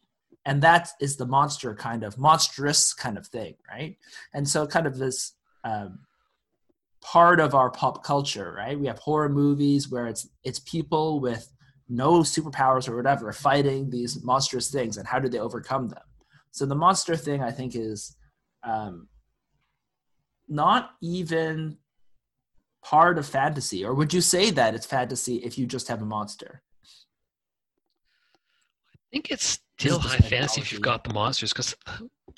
and 0.45 0.61
that 0.61 0.89
is 0.99 1.15
the 1.17 1.25
monster 1.25 1.73
kind 1.75 2.03
of 2.03 2.17
monstrous 2.17 2.93
kind 2.93 3.17
of 3.17 3.25
thing 3.27 3.55
right? 3.69 3.97
And 4.33 4.47
so 4.47 4.67
kind 4.67 4.87
of 4.87 4.97
this 4.97 5.33
um, 5.63 5.99
part 7.01 7.39
of 7.39 7.53
our 7.55 7.69
pop 7.69 8.03
culture 8.03 8.53
right? 8.57 8.79
We 8.79 8.87
have 8.87 8.99
horror 8.99 9.29
movies 9.29 9.89
where 9.89 10.07
it's 10.07 10.27
it's 10.43 10.59
people 10.59 11.19
with 11.19 11.49
no 11.89 12.19
superpowers 12.21 12.87
or 12.87 12.95
whatever 12.95 13.31
fighting 13.31 13.89
these 13.89 14.23
monstrous 14.23 14.71
things 14.71 14.97
and 14.97 15.07
how 15.07 15.19
do 15.19 15.29
they 15.29 15.39
overcome 15.39 15.89
them? 15.89 16.03
So 16.51 16.65
the 16.65 16.75
monster 16.75 17.15
thing 17.15 17.41
i 17.41 17.51
think 17.51 17.75
is 17.75 18.15
um, 18.63 19.07
not 20.47 20.91
even 21.01 21.77
part 22.83 23.17
of 23.17 23.25
fantasy 23.25 23.83
or 23.85 23.93
would 23.93 24.13
you 24.13 24.21
say 24.21 24.51
that 24.51 24.75
it's 24.75 24.85
fantasy 24.85 25.35
if 25.37 25.57
you 25.57 25.65
just 25.65 25.87
have 25.87 26.01
a 26.01 26.05
monster 26.05 26.61
I 28.93 28.97
think 29.11 29.31
it's 29.31 29.59
still 29.77 29.99
high 29.99 30.17
fantasy 30.17 30.59
if 30.61 30.71
you've 30.71 30.81
got 30.81 31.03
the 31.03 31.13
monsters, 31.13 31.53
because 31.53 31.75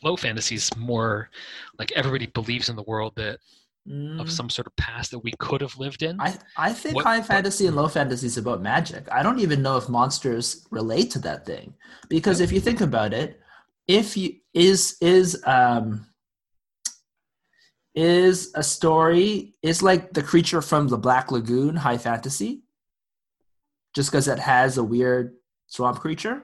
low 0.04 0.18
fantasy 0.18 0.56
is 0.56 0.70
more 0.76 1.30
like 1.80 1.92
everybody 1.94 2.26
believes 2.28 2.68
in 2.70 2.76
the 2.76 2.84
world 2.84 3.14
that 3.16 3.40
Mm. 3.88 4.20
of 4.20 4.32
some 4.32 4.50
sort 4.50 4.66
of 4.66 4.76
past 4.78 5.12
that 5.12 5.20
we 5.20 5.32
could 5.38 5.62
have 5.62 5.78
lived 5.78 6.02
in. 6.02 6.20
I 6.20 6.40
I 6.58 6.74
think 6.74 6.96
What- 6.96 7.06
high 7.06 7.22
fantasy 7.22 7.68
and 7.68 7.76
low 7.76 7.88
fantasy 7.88 8.26
is 8.26 8.36
about 8.36 8.60
magic. 8.60 9.08
I 9.12 9.22
don't 9.22 9.38
even 9.38 9.62
know 9.62 9.78
if 9.78 9.88
monsters 9.88 10.66
relate 10.72 11.12
to 11.12 11.20
that 11.20 11.46
thing 11.46 11.76
because 12.10 12.40
if 12.40 12.52
you 12.52 12.60
think 12.60 12.82
about 12.82 13.14
it, 13.14 13.40
if 13.88 14.18
you 14.18 14.40
is 14.56 14.98
is 15.02 15.40
um 15.46 16.08
is 17.96 18.52
a 18.56 18.64
story 18.64 19.56
is 19.62 19.82
like 19.82 20.12
the 20.12 20.22
creature 20.22 20.62
from 20.62 20.88
the 20.88 20.98
Black 20.98 21.32
Lagoon 21.32 21.76
high 21.76 21.98
fantasy, 21.98 22.64
just 23.96 24.12
because 24.12 24.28
it 24.28 24.40
has 24.40 24.78
a 24.78 24.84
weird 24.84 25.36
swamp 25.68 26.00
creature. 26.00 26.44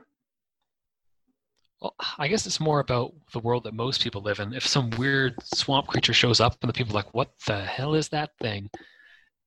Well, 1.82 1.96
I 2.18 2.28
guess 2.28 2.46
it's 2.46 2.60
more 2.60 2.80
about 2.80 3.14
the 3.34 3.40
world 3.40 3.64
that 3.64 3.74
most 3.74 4.02
people 4.04 4.22
live 4.22 4.40
in. 4.40 4.54
If 4.54 4.66
some 4.66 4.92
weird 4.92 5.36
swamp 5.44 5.88
creature 5.88 6.14
shows 6.14 6.40
up 6.40 6.56
and 6.62 6.70
the 6.70 6.74
people 6.74 6.94
are 6.94 7.02
like, 7.02 7.14
"What 7.14 7.32
the 7.48 7.64
hell 7.66 7.96
is 7.96 8.10
that 8.10 8.32
thing?" 8.40 8.70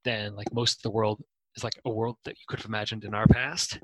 Then 0.04 0.34
like 0.34 0.52
most 0.52 0.78
of 0.78 0.82
the 0.82 0.90
world 0.90 1.22
is 1.56 1.64
like 1.64 1.80
a 1.84 1.90
world 1.90 2.16
that 2.24 2.34
you 2.34 2.44
could 2.48 2.58
have 2.58 2.66
imagined 2.66 3.04
in 3.04 3.14
our 3.14 3.26
past. 3.26 3.78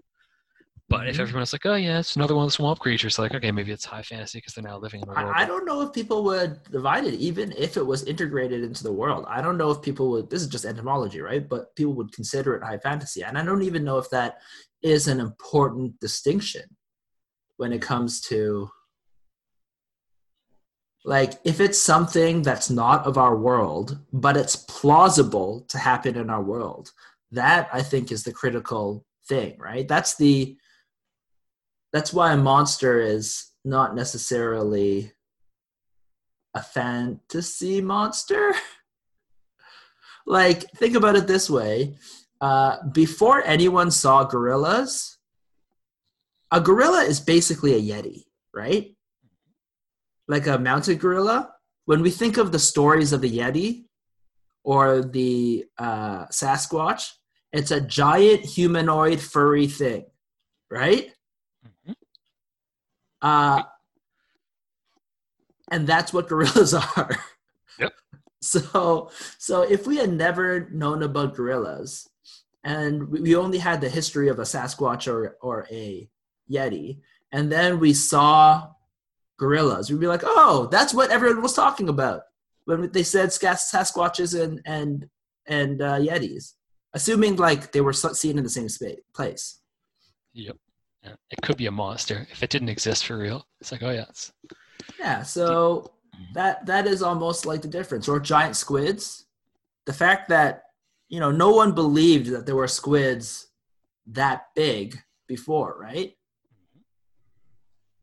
But 0.90 1.06
if 1.09 1.16
Mhm. 1.16 1.20
everyone's 1.20 1.52
like, 1.52 1.64
"Oh 1.64 1.76
yeah, 1.76 2.00
it's 2.00 2.16
another 2.16 2.35
one 2.35 2.44
of 2.44 2.49
the 2.49 2.56
swamp 2.56 2.80
creatures," 2.80 3.16
like, 3.16 3.32
okay, 3.32 3.52
maybe 3.52 3.70
it's 3.70 3.85
high 3.85 4.02
fantasy 4.02 4.38
because 4.38 4.54
they're 4.54 4.64
now 4.64 4.76
living 4.76 5.02
in 5.02 5.09
a 5.09 5.12
world. 5.12 5.32
I, 5.37 5.44
I 5.44 5.47
don't 5.47 5.64
know 5.64 5.82
if 5.82 5.92
people 5.92 6.25
would 6.25 6.61
divide 6.64 7.04
it, 7.04 7.14
even 7.14 7.52
if 7.56 7.76
it 7.76 7.87
was 7.87 8.02
integrated 8.02 8.64
into 8.64 8.82
the 8.82 8.92
world. 8.92 9.25
I 9.28 9.40
don't 9.40 9.56
know 9.56 9.70
if 9.70 9.80
people 9.80 10.11
would. 10.11 10.28
This 10.28 10.42
is 10.42 10.49
just 10.49 10.64
etymology, 10.64 11.20
right? 11.20 11.49
But 11.49 11.76
people 11.76 11.94
would 11.94 12.12
consider 12.12 12.56
it 12.56 12.64
high 12.64 12.78
fantasy, 12.78 13.23
and 13.23 13.38
I 13.38 13.44
don't 13.44 13.62
even 13.62 13.85
know 13.85 13.99
if 13.99 14.11
that 14.11 14.40
is 14.82 15.06
an 15.06 15.20
important 15.20 16.00
distinction 16.00 16.76
when 17.56 17.73
it 17.73 17.80
comes 17.80 18.20
to 18.23 18.68
like 21.04 21.35
if 21.44 21.61
it's 21.61 21.78
something 21.78 22.42
that's 22.42 22.68
not 22.68 23.06
of 23.06 23.16
our 23.16 23.37
world, 23.37 23.97
but 24.12 24.37
it's 24.37 24.56
plausible 24.56 25.61
to 25.68 25.78
happen 25.78 26.16
in 26.16 26.30
our 26.30 26.42
world. 26.42 26.90
That 27.30 27.68
I 27.73 27.80
think 27.82 28.11
is 28.11 28.25
the 28.25 28.32
critical 28.32 29.06
thing, 29.28 29.56
right? 29.59 29.87
That's 29.87 30.16
the 30.16 30.56
that's 31.92 32.12
why 32.12 32.32
a 32.32 32.37
monster 32.37 33.00
is 33.00 33.50
not 33.64 33.94
necessarily 33.94 35.12
a 36.54 36.62
fantasy 36.62 37.80
monster. 37.80 38.52
like, 40.26 40.62
think 40.73 40.97
about 40.97 41.16
it 41.16 41.26
this 41.26 41.50
way 41.50 41.97
uh, 42.40 42.76
before 42.92 43.42
anyone 43.44 43.90
saw 43.90 44.25
gorillas, 44.25 45.18
a 46.50 46.61
gorilla 46.61 47.02
is 47.02 47.20
basically 47.20 47.75
a 47.75 47.80
yeti, 47.80 48.25
right? 48.54 48.97
Like 50.26 50.47
a 50.47 50.59
mounted 50.59 50.99
gorilla. 50.99 51.52
When 51.85 52.02
we 52.02 52.11
think 52.11 52.38
of 52.38 52.52
the 52.52 52.59
stories 52.59 53.12
of 53.12 53.20
the 53.20 53.38
yeti 53.38 53.85
or 54.64 55.02
the 55.02 55.66
uh, 55.78 56.26
Sasquatch, 56.26 57.11
it's 57.52 57.70
a 57.70 57.80
giant 57.80 58.44
humanoid 58.44 59.20
furry 59.20 59.66
thing, 59.66 60.06
right? 60.70 61.12
Uh, 63.22 63.62
and 65.70 65.86
that's 65.86 66.12
what 66.12 66.28
gorillas 66.28 66.74
are. 66.96 67.16
Yep. 67.78 67.92
So, 68.42 69.10
so 69.38 69.62
if 69.62 69.86
we 69.86 69.96
had 69.96 70.12
never 70.12 70.68
known 70.70 71.02
about 71.02 71.34
gorillas, 71.34 72.08
and 72.64 73.08
we- 73.08 73.20
we 73.20 73.36
only 73.36 73.58
had 73.58 73.80
the 73.80 73.88
history 73.88 74.28
of 74.28 74.38
a 74.38 74.42
Sasquatch 74.42 75.06
or 75.10 75.36
or 75.40 75.66
a 75.70 76.08
Yeti, 76.50 77.00
and 77.32 77.50
then 77.52 77.78
we 77.78 77.92
saw 77.92 78.68
gorillas, 79.38 79.90
we'd 79.90 80.00
be 80.00 80.06
like, 80.06 80.22
"Oh, 80.24 80.68
that's 80.70 80.92
what 80.94 81.10
everyone 81.10 81.42
was 81.42 81.54
talking 81.54 81.88
about 81.88 82.22
when 82.64 82.90
they 82.92 83.02
said 83.02 83.28
Sasquatches 83.30 84.38
and 84.40 84.60
and 84.64 85.08
and 85.46 85.80
uh, 85.82 85.96
Yetis," 85.98 86.54
assuming 86.94 87.36
like 87.36 87.72
they 87.72 87.80
were 87.80 87.92
seen 87.92 88.36
in 88.38 88.44
the 88.44 88.50
same 88.50 88.68
space 88.68 89.00
place. 89.14 89.60
Yep. 90.34 90.56
Yeah. 91.02 91.12
It 91.30 91.40
could 91.42 91.57
be 91.57 91.66
a 91.66 91.71
monster 91.71 92.26
if 92.30 92.42
it 92.42 92.50
didn't 92.50 92.69
exist 92.69 93.07
for 93.07 93.16
real. 93.19 93.47
It's 93.61 93.73
like, 93.73 93.83
oh 93.83 93.90
yeah, 93.90 94.04
it's 94.09 94.33
Yeah, 94.99 95.23
so 95.23 95.92
that 96.35 96.66
that 96.66 96.87
is 96.87 97.02
almost 97.02 97.47
like 97.47 97.62
the 97.62 97.69
difference. 97.69 98.09
Or 98.09 98.21
giant 98.21 98.57
squids. 98.57 99.26
The 99.87 99.92
fact 99.92 100.28
that 100.28 100.64
you 101.09 101.21
know 101.21 101.30
no 101.30 101.50
one 101.50 101.73
believed 101.73 102.30
that 102.30 102.47
there 102.47 102.57
were 102.57 102.69
squids 102.69 103.49
that 104.09 104.47
big 104.54 104.99
before, 105.26 105.76
right? 105.80 106.14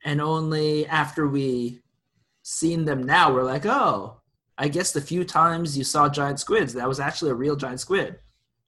And 0.04 0.22
only 0.22 0.88
after 0.88 1.27
we 1.27 1.82
seen 2.44 2.86
them 2.86 3.04
now, 3.04 3.34
we're 3.34 3.44
like, 3.44 3.66
oh, 3.66 4.22
I 4.58 4.70
guess 4.70 4.92
the 4.92 5.01
few 5.01 5.24
times 5.24 5.77
you 5.77 5.84
saw 5.84 6.08
giant 6.08 6.39
squids, 6.39 6.74
that 6.74 6.88
was 6.88 7.00
actually 7.00 7.32
a 7.32 7.36
real 7.36 7.56
giant 7.56 7.82
squid. 7.82 8.20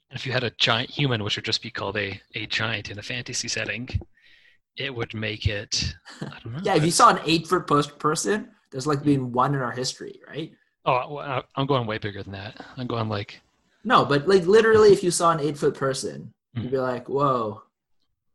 And 0.10 0.20
if 0.20 0.26
you 0.26 0.32
had 0.32 0.44
a 0.44 0.52
giant 0.52 0.90
human, 0.90 1.24
which 1.24 1.36
would 1.36 1.46
just 1.46 1.62
be 1.62 1.72
called 1.72 1.96
a, 1.98 2.20
a 2.36 2.46
giant 2.48 2.92
in 2.92 3.00
a 3.00 3.04
fantasy 3.04 3.48
setting, 3.48 3.88
it 4.78 4.94
would 4.94 5.14
make 5.14 5.48
it. 5.48 5.96
I 6.22 6.38
don't 6.44 6.54
know. 6.54 6.60
Yeah, 6.64 6.76
if 6.76 6.84
you 6.84 6.92
saw 6.92 7.10
an 7.10 7.20
eight 7.26 7.48
foot 7.48 7.68
post 7.68 8.00
person, 8.00 8.50
there's 8.72 8.88
like 8.88 9.00
mm-hmm. 9.00 9.06
been 9.06 9.32
one 9.32 9.56
in 9.56 9.62
our 9.62 9.72
history, 9.72 10.20
right? 10.28 10.52
Oh, 10.86 11.42
I'm 11.56 11.66
going 11.66 11.86
way 11.86 11.98
bigger 11.98 12.24
than 12.24 12.34
that. 12.34 12.66
I'm 12.78 12.88
going 12.88 13.10
like 13.10 13.42
No, 13.84 14.06
but 14.06 14.28
like 14.28 14.46
literally, 14.46 14.92
if 14.92 15.04
you 15.04 15.12
saw 15.12 15.32
an 15.32 15.40
eight 15.40 15.58
foot 15.58 15.76
person, 15.76 16.34
you'd 16.54 16.72
be 16.72 16.78
mm-hmm. 16.78 16.86
like, 16.86 17.10
"Whoa!" 17.10 17.64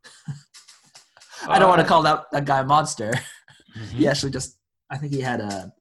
I 1.49 1.59
don't 1.59 1.69
want 1.69 1.81
to 1.81 1.87
uh, 1.87 1.89
call 1.89 2.03
that 2.03 2.27
that 2.33 2.45
guy 2.45 2.61
a 2.61 2.65
monster. 2.65 3.13
Mhm. 3.13 3.21
He 3.75 3.81
mm-hmm. 3.81 4.09
actually 4.09 4.31
just, 4.31 4.57
I 4.89 4.97
think 4.99 5.13
he 5.13 5.21
had 5.21 5.41
a 5.41 5.73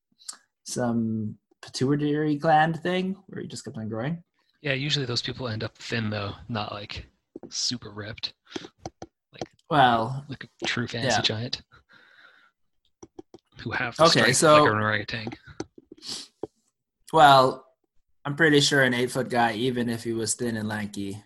some 0.64 1.38
pituitary 1.62 2.36
gland 2.38 2.82
thing 2.82 3.16
where 3.28 3.42
he 3.42 3.48
just 3.48 3.64
kept 3.64 3.78
on 3.78 3.88
growing. 3.88 4.24
Yeah, 4.64 4.74
usually 4.74 5.06
those 5.06 5.22
people 5.22 5.48
end 5.48 5.64
up 5.64 5.78
thin 5.78 6.10
though, 6.10 6.34
not 6.50 6.72
like 6.72 7.06
super 7.50 7.92
ripped, 7.92 8.34
Well, 9.74 10.24
like 10.30 10.44
a 10.62 10.66
true 10.68 10.86
fantasy 10.88 11.16
Yeah. 11.16 11.22
giant 11.24 11.64
who 13.62 13.72
have 13.72 13.96
the 13.96 14.04
Okay, 14.04 14.32
so- 14.32 14.62
like 14.66 14.72
an 14.72 14.78
orangutan. 14.78 15.28
well, 17.12 17.66
I'm 18.24 18.36
pretty 18.36 18.62
sure 18.62 18.84
an 18.84 18.94
eight 18.94 19.10
foot 19.10 19.30
guy, 19.30 19.54
even 19.54 19.90
if 19.90 20.04
he 20.04 20.14
was 20.14 20.36
thin 20.36 20.58
and 20.58 20.70
lanky, 20.70 21.24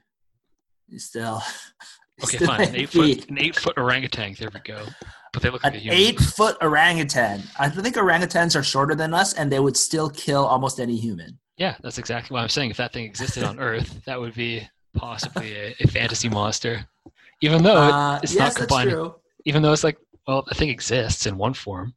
he's 0.90 1.04
still 1.04 1.44
Okay, 2.24 2.38
still 2.38 2.48
fine. 2.48 2.70
An 2.70 2.76
eight 2.78 2.90
feet. 2.90 3.20
foot, 3.22 3.30
an 3.32 3.38
eight 3.38 3.56
foot 3.58 3.78
orangutan. 3.78 4.34
There 4.40 4.50
we 4.54 4.62
go. 4.62 4.86
But 5.34 5.42
they 5.44 5.50
look 5.50 5.64
An 5.66 5.74
like 5.74 5.82
a 5.82 5.84
human. 5.84 6.00
eight 6.00 6.20
foot 6.20 6.56
orangutan. 6.62 7.44
I 7.60 7.68
think 7.70 7.96
orangutans 7.98 8.56
are 8.58 8.64
shorter 8.64 8.96
than 8.96 9.14
us, 9.14 9.34
and 9.34 9.52
they 9.52 9.60
would 9.60 9.76
still 9.76 10.10
kill 10.10 10.46
almost 10.46 10.80
any 10.80 10.96
human. 10.96 11.38
Yeah, 11.58 11.76
that's 11.82 11.98
exactly 11.98 12.34
what 12.34 12.44
I'm 12.44 12.50
saying. 12.50 12.72
If 12.72 12.78
that 12.78 12.94
thing 12.94 13.04
existed 13.04 13.44
on 13.44 13.60
Earth, 13.60 14.04
that 14.06 14.20
would 14.22 14.34
be 14.36 14.68
possibly 14.96 15.54
a, 15.54 15.76
a 15.82 15.88
fantasy 15.88 16.30
monster. 16.30 16.88
Even 17.42 17.64
though 17.64 17.78
Uh, 17.78 18.20
it's 18.24 18.36
yes, 18.36 18.58
not 18.58 18.68
that's 18.68 18.84
true. 18.84 19.16
even 19.46 19.62
though 19.62 19.72
it's 19.74 19.84
like, 19.84 19.98
well, 20.28 20.44
the 20.48 20.56
thing 20.56 20.70
exists 20.70 21.26
in 21.26 21.38
one 21.38 21.54
form. 21.54 21.94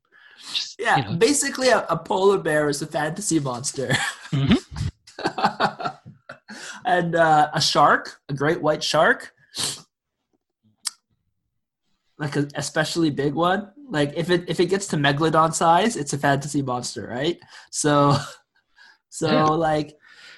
Just, 0.52 0.78
Yeah, 0.78 0.96
you 0.98 1.04
know, 1.04 1.16
basically, 1.16 1.68
a, 1.68 1.86
a 1.88 1.96
polar 1.96 2.38
bear 2.38 2.68
is 2.68 2.82
a 2.82 2.86
fantasy 2.86 3.40
monster. 3.40 3.90
Mhm. 4.32 4.58
and 6.84 7.14
uh, 7.14 7.50
a 7.52 7.60
shark, 7.60 8.20
a 8.28 8.34
great 8.34 8.60
white 8.62 8.82
shark, 8.82 9.32
like 12.18 12.36
a 12.36 12.48
especially 12.54 13.10
big 13.10 13.34
one. 13.34 13.72
Like 13.88 14.12
if 14.16 14.30
it 14.30 14.44
if 14.48 14.60
it 14.60 14.66
gets 14.66 14.86
to 14.88 14.96
megalodon 14.96 15.52
size, 15.54 15.96
it's 15.96 16.12
a 16.12 16.18
fantasy 16.18 16.62
monster, 16.62 17.06
right? 17.08 17.38
So, 17.70 18.16
so 19.08 19.26
Yeah. 19.28 19.44
like 19.44 19.94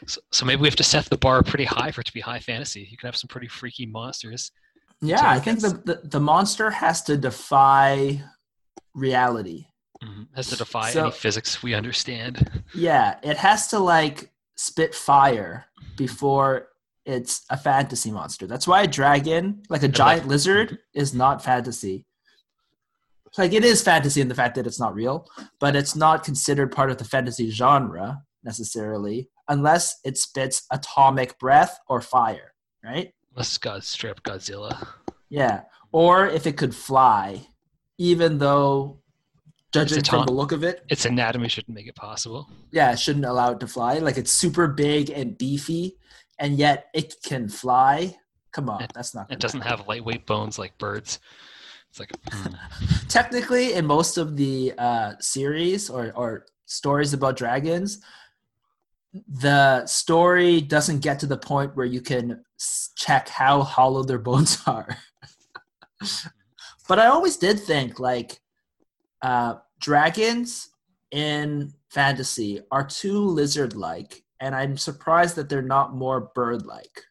so, 0.07 0.21
so 0.33 0.45
maybe 0.47 0.63
we 0.63 0.69
have 0.69 0.77
to 0.77 0.83
set 0.85 1.05
the 1.07 1.19
bar 1.19 1.43
pretty 1.43 1.65
high 1.65 1.91
for 1.93 2.01
it 2.01 2.07
to 2.07 2.13
be 2.13 2.21
high 2.21 2.41
fantasy. 2.41 2.89
You 2.91 2.97
can 2.97 3.07
have 3.07 3.17
some 3.17 3.29
pretty 3.29 3.49
freaky 3.49 3.87
monsters. 3.87 4.51
Yeah, 5.03 5.29
I 5.29 5.39
think 5.41 5.61
the, 5.61 5.71
the 5.85 6.01
the 6.09 6.21
monster 6.21 6.71
has 6.71 7.03
to 7.03 7.17
defy 7.17 8.23
reality. 8.95 9.67
Mhm. 10.03 10.27
Has 10.35 10.49
to 10.49 10.57
defy 10.57 10.91
So- 10.93 11.03
any 11.03 11.11
physics 11.13 11.63
we 11.63 11.75
understand. 11.75 12.63
Yeah, 12.75 13.19
it 13.23 13.37
has 13.37 13.69
to 13.69 13.79
like 13.79 14.33
spit 14.57 14.95
fire 14.95 15.67
before 15.97 16.69
it's 17.05 17.43
a 17.51 17.57
fantasy 17.57 18.11
monster. 18.11 18.47
That's 18.47 18.67
why 18.67 18.83
a 18.83 18.87
dragon, 18.87 19.63
like 19.69 19.83
a 19.83 19.89
giant 19.89 20.29
lizard, 20.29 20.79
is 20.95 21.13
not 21.15 21.43
fantasy. 21.43 22.07
Like 23.39 23.53
it 23.55 23.65
is 23.65 23.83
fantasy 23.83 24.21
in 24.21 24.29
the 24.29 24.35
fact 24.35 24.55
that 24.57 24.67
it's 24.67 24.79
not 24.79 24.95
real, 24.95 25.27
but 25.59 25.75
it's 25.75 25.97
not 25.97 26.23
considered 26.23 26.71
part 26.71 26.91
of 26.91 26.99
the 26.99 27.05
fantasy 27.05 27.51
genre 27.51 28.23
necessarily 28.45 29.31
unless 29.49 29.97
it 30.05 30.19
spits 30.19 30.65
atomic 30.71 31.39
breath 31.39 31.79
or 31.89 32.01
fire, 32.01 32.53
right? 32.85 33.13
Let's 33.35 33.57
God 33.59 33.83
strip 33.85 34.23
Godzilla. 34.23 34.87
Yeah. 35.29 35.63
Or 35.93 36.27
if 36.27 36.47
it 36.47 36.57
could 36.57 36.75
fly, 36.75 37.41
even 37.99 38.39
though 38.39 38.99
judging 39.73 40.03
from 40.05 40.27
the 40.27 40.33
look 40.33 40.53
of 40.53 40.63
it, 40.65 40.85
Its 40.91 41.05
anatomy 41.05 41.49
shouldn't 41.49 41.75
make 41.75 41.87
it 41.87 41.95
possible. 41.95 42.51
yeah, 42.73 42.93
it 42.93 42.99
shouldn't 42.99 43.25
allow 43.25 43.53
it 43.53 43.61
to 43.61 43.67
fly. 43.67 43.99
Like 43.99 44.17
it's 44.19 44.33
super 44.33 44.69
big 44.69 45.11
and 45.11 45.37
beefy, 45.39 45.97
and 46.39 46.59
yet 46.59 46.89
it 46.95 47.15
can 47.25 47.49
fly. 47.49 48.17
Come 48.53 48.69
on, 48.69 48.83
It- 48.83 48.93
that's 48.95 49.15
not. 49.15 49.31
It 49.33 49.39
doesn't 49.41 49.61
happen. 49.63 49.79
have 49.79 49.89
lightweight 49.89 50.27
bones 50.27 50.59
like 50.59 50.77
birds. 50.79 51.19
It's 51.91 52.01
like, 52.01 52.13
hmm. 52.31 52.55
Technically, 53.09 53.75
in 53.75 53.87
most 53.87 54.17
of 54.19 54.37
the 54.37 54.73
uh, 54.79 55.13
series 55.21 55.89
or 55.91 56.13
or 56.15 56.47
stories 56.67 57.13
about 57.13 57.37
dragons, 57.37 58.01
the 59.29 59.85
story 59.87 60.61
doesn't 60.61 61.01
get 61.01 61.19
to 61.21 61.27
the 61.27 61.37
point 61.37 61.77
where 61.77 61.87
you 61.87 62.01
can 62.01 62.45
check 62.97 63.29
how 63.29 63.63
hollow 63.63 64.03
their 64.03 64.19
bones 64.19 64.59
are. 64.67 64.97
but 66.89 66.99
I 66.99 67.07
always 67.07 67.37
did 67.37 67.61
think 67.61 68.01
like 68.01 68.41
uh, 69.21 69.57
dragons 69.81 70.71
in 71.11 71.73
fantasy 71.91 72.61
are 72.71 72.87
too 72.87 73.19
lizard-like, 73.19 74.23
and 74.41 74.55
I'm 74.55 74.77
surprised 74.77 75.37
that 75.37 75.49
they're 75.49 75.63
not 75.63 75.95
more 75.95 76.33
bird-like. 76.35 77.05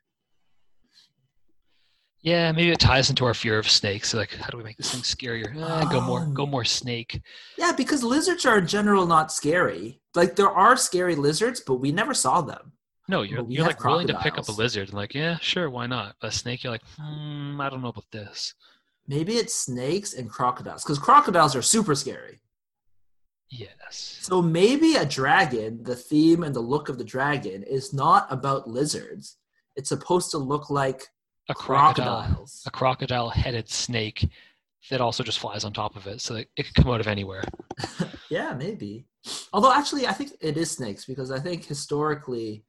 Yeah, 2.22 2.52
maybe 2.52 2.72
it 2.72 2.80
ties 2.80 3.10
into 3.10 3.26
our 3.26 3.34
fear 3.34 3.58
of 3.58 3.70
snakes. 3.70 4.10
So 4.10 4.18
like, 4.18 4.32
how 4.34 4.50
do 4.50 4.58
we 4.58 4.64
make 4.64 4.78
this 4.78 4.92
thing 4.92 5.02
scarier? 5.02 5.56
Eh, 5.56 5.86
go 5.92 6.02
more, 6.02 6.22
Oh. 6.28 6.32
go 6.32 6.46
more 6.46 6.66
snake. 6.66 7.20
Yeah, 7.58 7.72
because 7.72 8.04
lizards 8.04 8.46
are 8.46 8.60
in 8.60 8.68
general 8.68 9.06
not 9.08 9.32
scary. 9.32 10.02
Like 10.16 10.36
there 10.36 10.50
are 10.52 10.78
scary 10.78 11.16
lizards, 11.16 11.62
but 11.66 11.76
we 11.76 11.92
never 11.92 12.14
saw 12.14 12.42
them. 12.42 12.74
No, 13.08 13.24
you're, 13.24 13.44
you're 13.50 13.66
like 13.66 13.84
willing 13.84 14.08
to 14.08 14.18
pick 14.20 14.38
up 14.38 14.48
a 14.48 14.52
lizard 14.54 14.90
and 14.90 14.94
like, 14.94 15.14
yeah, 15.14 15.38
sure, 15.42 15.70
why 15.70 15.86
not? 15.88 16.16
A 16.22 16.32
snake, 16.32 16.64
you're 16.64 16.72
like, 16.72 16.84
hmm, 16.98 17.60
I 17.60 17.70
don't 17.70 17.82
know 17.82 17.90
about 17.90 18.10
this. 18.12 18.54
Maybe 19.08 19.34
it's 19.34 19.54
snakes 19.56 20.14
and 20.14 20.30
crocodiles, 20.30 20.84
because 20.84 21.00
crocodiles 21.00 21.56
are 21.56 21.62
super 21.62 21.96
scary. 21.96 22.40
Yes. 23.50 24.20
So 24.22 24.42
maybe 24.42 24.96
a 24.96 25.06
dragon, 25.06 25.84
the 25.84 25.96
theme 25.96 26.44
and 26.44 26.56
the 26.56 26.62
look 26.62 26.88
of 26.88 26.98
the 26.98 27.04
dragon 27.04 27.64
is 27.64 27.94
not 27.94 28.28
about 28.32 28.70
lizards. 28.70 29.38
It's 29.76 29.90
supposed 29.90 30.32
to 30.32 30.38
look 30.38 30.70
like 30.70 31.04
A 31.52 31.54
crocodile, 31.54 32.48
a 32.66 32.72
crocodile-headed 32.72 33.70
snake 33.70 34.30
that 34.90 35.02
also 35.02 35.22
just 35.22 35.40
flies 35.40 35.66
on 35.66 35.74
top 35.74 35.98
of 35.98 36.08
it, 36.08 36.22
so 36.22 36.36
that 36.36 36.48
it 36.56 36.64
can 36.64 36.84
come 36.84 36.94
out 36.94 37.02
of 37.02 37.08
anywhere. 37.08 37.44
Yeah, 38.30 38.54
maybe. 38.54 39.08
Although 39.52 39.74
actually, 39.74 40.08
I 40.08 40.14
think 40.14 40.32
it 40.40 40.56
is 40.56 40.72
snakes 40.72 41.04
because 41.04 41.32
I 41.32 41.40
think 41.40 41.66
historically, 41.66 42.64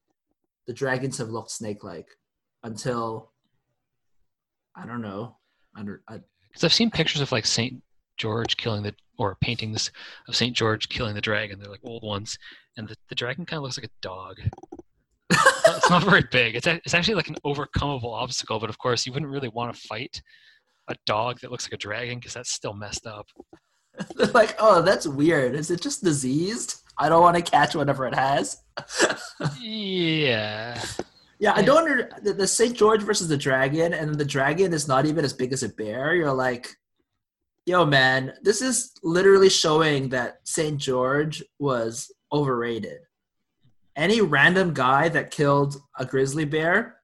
the 0.66 0.72
dragons 0.72 1.18
have 1.18 1.28
looked 1.28 1.52
snake-like 1.52 2.08
until 2.64 3.30
I 4.74 4.84
don't 4.84 5.00
know. 5.00 5.36
I 5.76 5.84
don't, 5.84 6.00
Because 6.48 6.64
I've 6.64 6.72
seen 6.72 6.90
pictures 6.90 7.20
of 7.20 7.30
like 7.30 7.46
Saint 7.46 7.80
George 8.16 8.56
killing 8.56 8.82
the 8.82 8.92
or 9.18 9.36
paintings 9.36 9.92
of 10.26 10.34
Saint 10.34 10.56
George 10.56 10.88
killing 10.88 11.14
the 11.14 11.20
dragon. 11.20 11.60
They're 11.60 11.70
like 11.70 11.84
old 11.84 12.02
ones, 12.02 12.36
and 12.76 12.88
the, 12.88 12.96
the 13.08 13.14
dragon 13.14 13.46
kind 13.46 13.58
of 13.58 13.62
looks 13.62 13.78
like 13.78 13.86
a 13.86 14.00
dog. 14.00 14.40
It's 15.66 15.90
not 15.90 16.04
very 16.04 16.24
big. 16.30 16.54
It's 16.54 16.66
a, 16.66 16.74
it's 16.76 16.94
actually 16.94 17.14
like 17.14 17.28
an 17.28 17.36
overcomable 17.44 18.12
obstacle, 18.12 18.58
but 18.58 18.70
of 18.70 18.78
course 18.78 19.06
you 19.06 19.12
wouldn't 19.12 19.30
really 19.30 19.48
want 19.48 19.74
to 19.74 19.80
fight 19.80 20.22
a 20.88 20.94
dog 21.06 21.40
that 21.40 21.50
looks 21.50 21.66
like 21.66 21.74
a 21.74 21.78
dragon 21.78 22.18
because 22.18 22.34
that's 22.34 22.50
still 22.50 22.74
messed 22.74 23.06
up. 23.06 23.26
They're 24.16 24.26
like, 24.34 24.56
oh, 24.58 24.82
that's 24.82 25.06
weird. 25.06 25.54
Is 25.54 25.70
it 25.70 25.80
just 25.80 26.02
diseased? 26.02 26.82
I 26.98 27.08
don't 27.08 27.22
want 27.22 27.36
to 27.36 27.42
catch 27.42 27.74
whatever 27.74 28.06
it 28.06 28.14
has. 28.14 28.62
Yeah. 29.60 30.80
Yeah, 31.40 31.54
I 31.56 31.62
don't 31.62 31.78
under 31.78 32.08
the, 32.22 32.34
the 32.34 32.46
St. 32.46 32.76
George 32.76 33.02
versus 33.02 33.26
the 33.26 33.36
dragon, 33.36 33.92
and 33.92 34.14
the 34.14 34.24
dragon 34.24 34.72
is 34.72 34.86
not 34.86 35.06
even 35.06 35.24
as 35.24 35.32
big 35.32 35.52
as 35.52 35.64
a 35.64 35.68
bear. 35.70 36.14
You're 36.14 36.32
like, 36.32 36.70
yo, 37.66 37.84
man, 37.84 38.32
this 38.42 38.62
is 38.62 38.92
literally 39.02 39.48
showing 39.48 40.08
that 40.10 40.38
St. 40.44 40.78
George 40.78 41.42
was 41.58 42.12
overrated. 42.32 43.00
Any 43.96 44.20
random 44.20 44.72
guy 44.72 45.08
that 45.10 45.30
killed 45.30 45.76
a 45.98 46.04
grizzly 46.06 46.44
bear 46.44 46.96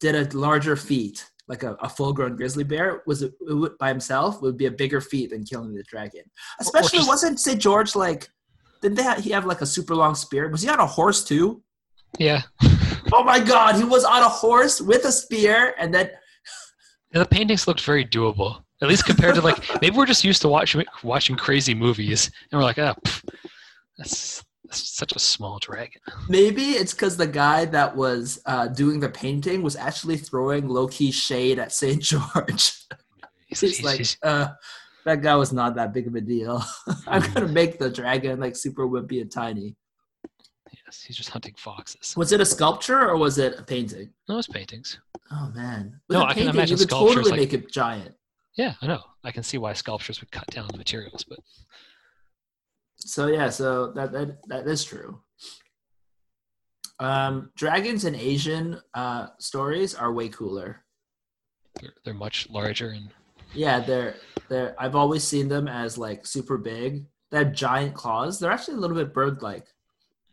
did 0.00 0.14
a 0.14 0.36
larger 0.36 0.76
feat, 0.76 1.28
like 1.48 1.62
a, 1.62 1.74
a 1.80 1.88
full-grown 1.88 2.36
grizzly 2.36 2.64
bear, 2.64 3.02
was 3.06 3.22
it 3.22 3.32
would, 3.40 3.76
by 3.78 3.88
himself 3.88 4.40
would 4.42 4.56
be 4.56 4.66
a 4.66 4.70
bigger 4.70 5.00
feat 5.00 5.30
than 5.30 5.44
killing 5.44 5.74
the 5.74 5.82
dragon. 5.84 6.22
Especially, 6.60 6.98
just- 6.98 7.08
wasn't 7.08 7.40
St. 7.40 7.60
George 7.60 7.94
like? 7.96 8.28
Didn't 8.82 8.96
they 8.96 9.02
have, 9.02 9.24
he 9.24 9.30
have 9.30 9.46
like 9.46 9.62
a 9.62 9.66
super 9.66 9.94
long 9.94 10.14
spear? 10.14 10.48
Was 10.50 10.60
he 10.62 10.68
on 10.68 10.78
a 10.78 10.86
horse 10.86 11.24
too? 11.24 11.62
Yeah. 12.18 12.42
Oh 13.12 13.24
my 13.24 13.40
god, 13.40 13.76
he 13.76 13.84
was 13.84 14.04
on 14.04 14.22
a 14.22 14.28
horse 14.28 14.80
with 14.80 15.04
a 15.04 15.12
spear, 15.12 15.74
and 15.78 15.92
then 15.92 16.10
Yeah, 17.12 17.20
The 17.20 17.26
paintings 17.26 17.66
looked 17.66 17.80
very 17.82 18.04
doable, 18.04 18.62
at 18.82 18.88
least 18.88 19.04
compared 19.06 19.34
to 19.36 19.40
like 19.40 19.58
maybe 19.80 19.96
we're 19.96 20.06
just 20.06 20.22
used 20.24 20.42
to 20.42 20.48
watching 20.48 20.84
watching 21.02 21.34
crazy 21.36 21.74
movies, 21.74 22.30
and 22.52 22.58
we're 22.58 22.64
like, 22.64 22.78
ah, 22.78 22.94
pff, 23.04 23.24
that's, 23.98 24.44
that's 24.74 24.96
such 24.96 25.12
a 25.12 25.18
small 25.18 25.58
dragon. 25.58 26.00
maybe 26.28 26.72
it's 26.72 26.92
because 26.92 27.16
the 27.16 27.26
guy 27.26 27.64
that 27.66 27.94
was 27.96 28.40
uh, 28.46 28.66
doing 28.68 29.00
the 29.00 29.08
painting 29.08 29.62
was 29.62 29.76
actually 29.76 30.16
throwing 30.16 30.68
low 30.68 30.86
key 30.88 31.10
shade 31.12 31.58
at 31.58 31.72
St. 31.72 32.02
George. 32.10 32.72
He's, 33.46 33.60
He's 33.60 33.82
like, 33.82 33.96
he's- 33.98 34.16
uh, 34.22 34.48
that 35.04 35.20
guy 35.22 35.34
was 35.36 35.52
not 35.52 35.74
that 35.76 35.92
big 35.92 36.06
of 36.06 36.14
a 36.14 36.20
deal. 36.20 36.64
I'm 37.06 37.20
gonna 37.34 37.46
make 37.48 37.78
the 37.78 37.90
dragon 37.90 38.40
like 38.40 38.56
super 38.56 38.86
wimpy 38.88 39.20
and 39.20 39.30
tiny. 39.30 39.76
yes, 40.86 41.02
he's 41.02 41.16
just 41.16 41.28
hunting 41.28 41.54
foxes. 41.58 42.16
Was 42.16 42.32
it 42.32 42.40
a 42.40 42.46
sculpture 42.46 43.08
or 43.08 43.16
was 43.18 43.36
it 43.38 43.58
a 43.58 43.62
painting? 43.62 44.10
No, 44.28 44.38
it's 44.38 44.48
paintings. 44.48 44.98
Oh 45.30 45.50
man, 45.54 46.00
with 46.08 46.16
No, 46.18 46.24
I 46.24 46.28
can 46.28 46.34
painting, 46.44 46.54
imagine 46.54 46.78
you 46.78 46.84
could 46.84 46.88
sculptures 46.90 47.14
totally 47.16 47.30
like- 47.32 47.40
make 47.40 47.52
it 47.52 47.70
giant. 47.70 48.14
Yeah, 48.56 48.74
I 48.80 48.86
know. 48.86 49.02
I 49.24 49.30
can 49.32 49.42
see 49.42 49.58
why 49.58 49.72
sculptures 49.72 50.20
would 50.20 50.30
cut 50.30 50.46
down 50.46 50.68
the 50.70 50.78
materials, 50.78 51.24
but 51.28 51.38
So 53.06 53.26
yeah, 53.26 53.50
so 53.50 53.92
that 53.92 54.12
that 54.12 54.38
that 54.48 54.66
is 54.66 54.84
true. 54.84 55.20
Um, 57.00 57.50
dragons 57.56 58.04
in 58.04 58.14
Asian 58.14 58.80
uh, 58.94 59.26
stories 59.38 59.94
are 59.94 60.12
way 60.12 60.28
cooler. 60.28 60.84
they're, 61.80 61.92
they're 62.04 62.14
much 62.14 62.48
larger 62.50 62.90
and 62.90 63.10
Yeah, 63.52 63.80
they're 63.80 64.16
they're. 64.48 64.74
I've 64.78 64.94
always 64.96 65.24
seen 65.24 65.48
them 65.48 65.68
as 65.68 65.98
like 65.98 66.24
super 66.26 66.56
big. 66.56 67.04
They 67.30 67.38
have 67.38 67.52
giant 67.52 67.94
claws. 67.94 68.38
They're 68.38 68.52
actually 68.52 68.74
a 68.76 68.80
little 68.80 68.96
bit 68.96 69.12
bird-like. 69.12 69.66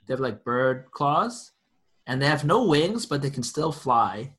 They 0.05 0.13
have 0.13 0.19
like 0.19 0.43
bird 0.43 0.85
claws, 0.91 1.51
and 2.07 2.21
they 2.21 2.27
have 2.27 2.45
no 2.45 2.65
wings, 2.67 3.05
but 3.05 3.21
they 3.21 3.29
can 3.29 3.43
still 3.43 3.71
fly. 3.71 4.35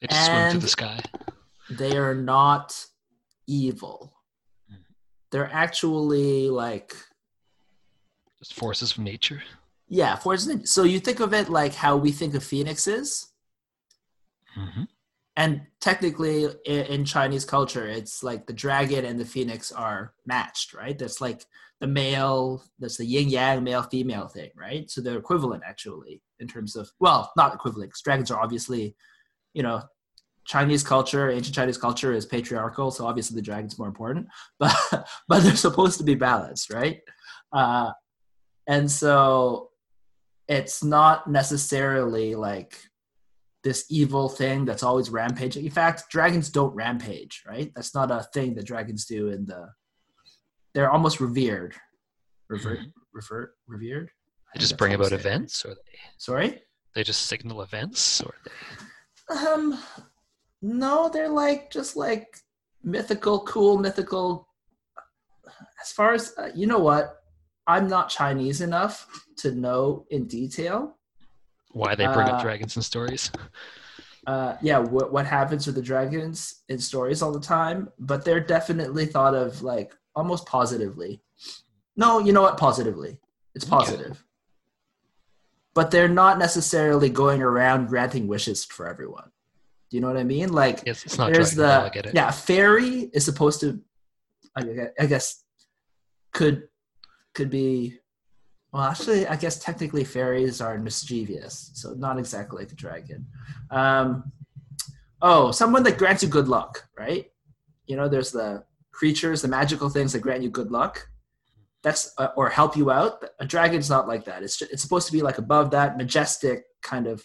they 0.00 0.06
just 0.08 0.26
swim 0.26 0.50
through 0.50 0.60
the 0.60 0.68
sky. 0.68 1.00
They 1.70 1.96
are 1.96 2.14
not 2.14 2.74
evil. 3.46 4.14
Mhm. 4.70 4.84
They're 5.32 5.50
actually 5.52 6.50
like 6.50 6.94
Just 8.40 8.54
forces 8.54 8.92
of 8.92 8.98
nature. 8.98 9.42
yeah. 9.88 10.16
For 10.16 10.34
instance, 10.34 10.70
so 10.70 10.84
you 10.84 11.00
think 11.00 11.20
of 11.20 11.32
it 11.34 11.48
like 11.48 11.74
how 11.74 11.96
we 11.96 12.12
think 12.12 12.34
of 12.34 12.44
phoenixes. 12.44 13.32
hmm 14.54 14.84
and 15.38 15.62
technically 15.80 16.46
in, 16.66 16.86
in 16.86 17.04
Chinese 17.04 17.44
culture, 17.44 17.86
it's 17.86 18.24
like 18.24 18.48
the 18.48 18.52
dragon 18.52 19.04
and 19.04 19.20
the 19.20 19.24
phoenix 19.24 19.70
are 19.70 20.12
matched, 20.26 20.74
right? 20.74 20.98
That's 20.98 21.20
like 21.20 21.44
the 21.80 21.86
male, 21.86 22.64
that's 22.80 22.96
the 22.96 23.04
yin 23.06 23.28
yang 23.28 23.62
male 23.62 23.84
female 23.84 24.26
thing, 24.26 24.50
right? 24.56 24.90
So 24.90 25.00
they're 25.00 25.16
equivalent 25.16 25.62
actually 25.64 26.22
in 26.40 26.48
terms 26.48 26.74
of 26.74 26.90
well, 26.98 27.30
not 27.36 27.54
equivalent. 27.54 27.90
Because 27.90 28.02
dragons 28.02 28.32
are 28.32 28.40
obviously, 28.40 28.96
you 29.54 29.62
know, 29.62 29.80
Chinese 30.44 30.82
culture, 30.82 31.30
ancient 31.30 31.54
Chinese 31.54 31.78
culture 31.78 32.12
is 32.12 32.26
patriarchal, 32.26 32.90
so 32.90 33.06
obviously 33.06 33.36
the 33.36 33.42
dragon's 33.42 33.78
more 33.78 33.86
important. 33.86 34.26
But 34.58 34.74
but 35.28 35.44
they're 35.44 35.54
supposed 35.54 35.98
to 35.98 36.04
be 36.04 36.16
balanced, 36.16 36.68
right? 36.72 37.00
Uh, 37.52 37.92
and 38.68 38.90
so 38.90 39.70
it's 40.46 40.84
not 40.84 41.26
necessarily 41.28 42.34
like 42.34 42.80
this 43.64 43.86
evil 43.90 44.28
thing 44.28 44.64
that's 44.64 44.82
always 44.84 45.10
rampaging. 45.10 45.64
In 45.64 45.70
fact, 45.70 46.04
dragons 46.10 46.48
don't 46.48 46.74
rampage, 46.74 47.42
right? 47.46 47.72
That's 47.74 47.94
not 47.94 48.10
a 48.10 48.22
thing 48.32 48.54
that 48.54 48.66
dragons 48.66 49.04
do 49.04 49.28
in 49.28 49.46
the. 49.46 49.68
They're 50.74 50.90
almost 50.90 51.18
revered, 51.20 51.74
revert, 52.48 52.78
Mhm. 52.80 52.92
revert, 53.12 53.56
revered. 53.66 54.10
They 54.54 54.60
just 54.60 54.78
bring 54.78 54.94
about 54.94 55.12
events, 55.12 55.64
or 55.64 55.74
they 55.74 55.98
Sorry. 56.18 56.62
they 56.94 57.02
just 57.02 57.22
signal 57.26 57.62
events, 57.62 58.22
or 58.22 58.34
they 58.44 59.34
Um, 59.34 59.82
no, 60.62 61.08
they're 61.10 61.28
like 61.28 61.70
just 61.70 61.96
like 61.96 62.38
mythical, 62.82 63.40
cool, 63.44 63.76
mythical. 63.78 64.48
As 65.82 65.92
far 65.92 66.14
as 66.14 66.32
uh, 66.38 66.50
you 66.54 66.66
know, 66.66 66.78
what 66.78 67.17
I'm 67.68 67.86
not 67.86 68.08
Chinese 68.08 68.60
enough 68.62 69.06
to 69.36 69.52
know 69.52 70.06
in 70.10 70.26
detail. 70.26 70.96
why 71.72 71.94
they 71.94 72.06
bring 72.06 72.26
Uh, 72.28 72.32
up 72.32 72.40
dragons 72.40 72.74
in 72.76 72.82
stories. 72.82 73.30
Uh, 74.26 74.56
yeah, 74.60 74.76
what 74.78 75.10
what 75.10 75.24
happens 75.26 75.66
with 75.66 75.74
the 75.74 75.80
dragons 75.80 76.62
in 76.68 76.78
stories 76.78 77.22
all 77.22 77.32
the 77.32 77.40
time, 77.40 77.88
but 77.98 78.26
they're 78.26 78.40
definitely 78.56 79.06
thought 79.06 79.34
of 79.34 79.62
like 79.62 79.96
almost 80.14 80.44
positively. 80.44 81.22
No, 81.96 82.18
you 82.18 82.34
know 82.34 82.42
what? 82.42 82.58
Positively, 82.58 83.18
it's 83.54 83.64
Okay. 83.64 83.74
positive. 83.74 84.22
But 85.72 85.90
they're 85.90 86.08
not 86.10 86.38
necessarily 86.38 87.08
going 87.08 87.40
around 87.40 87.86
granting 87.86 88.26
wishes 88.28 88.66
for 88.66 88.86
everyone. 88.86 89.30
Do 89.90 89.96
you 89.96 90.02
know 90.02 90.08
what 90.08 90.18
I 90.18 90.24
mean? 90.24 90.52
Like, 90.52 90.82
Yes, 90.84 91.06
it's 91.06 91.16
not 91.16 91.32
there's 91.32 91.54
Dragon 91.54 91.80
Ball. 91.80 91.90
I 91.96 92.02
the 92.02 92.14
yeah 92.14 92.30
fairy 92.30 93.08
is 93.14 93.24
supposed 93.24 93.60
to 93.60 93.80
I 94.56 95.06
guess 95.06 95.42
could 96.34 96.68
could 97.38 97.50
be 97.50 97.72
well 98.72 98.82
actually 98.92 99.20
I 99.34 99.36
guess 99.42 99.56
technically 99.68 100.04
fairies 100.04 100.56
are 100.60 100.76
mischievous 100.88 101.54
so 101.80 101.86
not 102.06 102.18
exactly 102.18 102.58
like 102.62 102.72
a 102.72 102.80
dragon. 102.84 103.20
Um 103.70 104.08
oh 105.30 105.44
someone 105.60 105.84
that 105.84 105.98
grants 106.00 106.22
you 106.24 106.28
good 106.28 106.48
luck 106.56 106.72
right? 107.02 107.24
You 107.88 107.96
know 107.98 108.08
there's 108.08 108.32
the 108.38 108.48
creatures 108.98 109.40
the 109.42 109.48
magical 109.60 109.88
things 109.88 110.10
that 110.12 110.24
grant 110.26 110.42
you 110.42 110.50
good 110.60 110.70
luck. 110.80 110.94
That's 111.84 112.02
uh, 112.22 112.30
or 112.38 112.46
help 112.60 112.72
you 112.80 112.86
out. 113.00 113.14
A 113.38 113.46
dragon's 113.54 113.88
not 113.94 114.08
like 114.12 114.24
that. 114.28 114.42
It's 114.42 114.56
ju- 114.58 114.70
it's 114.72 114.82
supposed 114.86 115.06
to 115.08 115.12
be 115.18 115.22
like 115.28 115.38
above 115.38 115.66
that 115.76 115.96
majestic 116.02 116.58
kind 116.92 117.06
of 117.06 117.16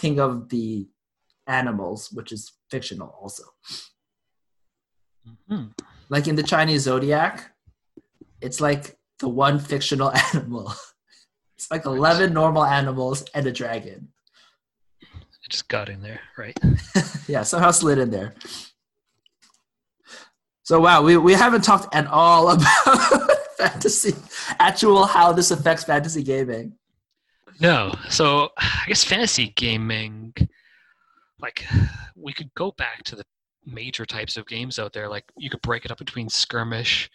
king 0.00 0.18
of 0.26 0.48
the 0.54 0.88
animals 1.46 2.00
which 2.16 2.30
is 2.36 2.42
fictional 2.72 3.10
also. 3.22 3.44
Mhm. 5.50 5.64
like 6.14 6.26
in 6.30 6.36
the 6.40 6.42
Chinese 6.54 6.82
zodiac, 6.88 7.34
it's 8.40 8.60
like 8.68 8.84
the 9.20 9.28
one 9.28 9.58
fictional 9.58 10.12
animal. 10.34 10.72
It's 11.56 11.70
like 11.70 11.86
11 11.86 12.32
normal 12.32 12.64
animals 12.64 13.24
and 13.34 13.46
a 13.46 13.52
dragon. 13.52 14.08
It 15.00 15.50
just 15.50 15.68
got 15.68 15.88
in 15.88 16.00
there, 16.02 16.20
right? 16.36 16.58
yeah, 17.28 17.42
somehow 17.42 17.70
slid 17.70 17.98
in 17.98 18.10
there. 18.10 18.34
So 20.62 20.80
wow, 20.80 21.02
we, 21.02 21.16
we 21.16 21.34
haven't 21.34 21.62
talked 21.62 21.94
at 21.94 22.06
all 22.06 22.50
about 22.52 23.30
fantasy, 23.58 24.14
actual 24.58 25.04
how 25.04 25.32
this 25.32 25.50
affects 25.50 25.84
fantasy 25.84 26.22
gaming. 26.22 26.74
No. 27.60 27.92
So 28.08 28.50
I 28.56 28.84
guess 28.86 29.04
fantasy 29.04 29.48
gaming, 29.56 30.32
like 31.40 31.64
we 32.14 32.32
could 32.32 32.54
go 32.54 32.72
back 32.72 33.02
to 33.04 33.16
the 33.16 33.24
major 33.66 34.06
types 34.06 34.36
of 34.36 34.46
games 34.46 34.78
out 34.78 34.92
there. 34.92 35.08
Like 35.08 35.24
you 35.36 35.50
could 35.50 35.62
break 35.62 35.84
it 35.84 35.90
up 35.90 35.98
between 35.98 36.28
skirmish 36.28 37.10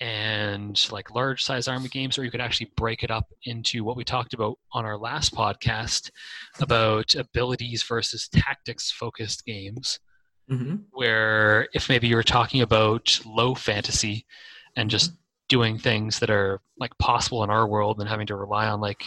and 0.00 0.88
like 0.90 1.14
large 1.14 1.42
size 1.44 1.68
army 1.68 1.88
games, 1.88 2.16
or 2.18 2.24
you 2.24 2.30
could 2.30 2.40
actually 2.40 2.70
break 2.76 3.02
it 3.02 3.10
up 3.10 3.28
into 3.44 3.84
what 3.84 3.96
we 3.96 4.04
talked 4.04 4.34
about 4.34 4.58
on 4.72 4.84
our 4.84 4.96
last 4.98 5.34
podcast 5.34 6.10
about 6.60 7.14
abilities 7.14 7.82
versus 7.82 8.28
tactics 8.28 8.90
focused 8.90 9.44
games. 9.44 9.98
Mm-hmm. 10.50 10.74
where 10.90 11.68
if 11.72 11.88
maybe 11.88 12.08
you 12.08 12.16
were 12.16 12.22
talking 12.24 12.62
about 12.62 13.18
low 13.24 13.54
fantasy 13.54 14.26
and 14.76 14.90
just 14.90 15.12
doing 15.48 15.78
things 15.78 16.18
that 16.18 16.30
are 16.30 16.60
like 16.80 16.90
possible 16.98 17.44
in 17.44 17.48
our 17.48 17.66
world 17.66 18.00
and 18.00 18.08
having 18.08 18.26
to 18.26 18.34
rely 18.34 18.66
on 18.66 18.80
like 18.80 19.04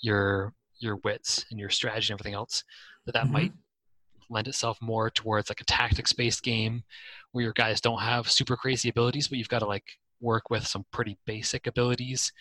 your 0.00 0.54
your 0.78 0.96
wits 1.02 1.44
and 1.50 1.58
your 1.58 1.68
strategy 1.68 2.12
and 2.12 2.18
everything 2.20 2.34
else 2.34 2.62
that 3.06 3.12
that 3.12 3.26
Mhm. 3.26 3.30
might 3.32 3.52
lend 4.30 4.46
itself 4.46 4.80
more 4.80 5.10
towards 5.10 5.50
like 5.50 5.60
a 5.60 5.64
tactics 5.64 6.12
based 6.12 6.44
game 6.44 6.84
where 7.32 7.42
your 7.42 7.52
guys 7.54 7.80
don't 7.80 8.00
have 8.00 8.30
super 8.30 8.56
crazy 8.56 8.88
abilities 8.88 9.26
but 9.26 9.36
you've 9.36 9.48
got 9.48 9.58
to 9.58 9.66
like 9.66 9.98
work 10.20 10.50
with 10.50 10.66
some 10.66 10.84
pretty 10.92 11.16
basic 11.26 11.66
abilities 11.66 12.32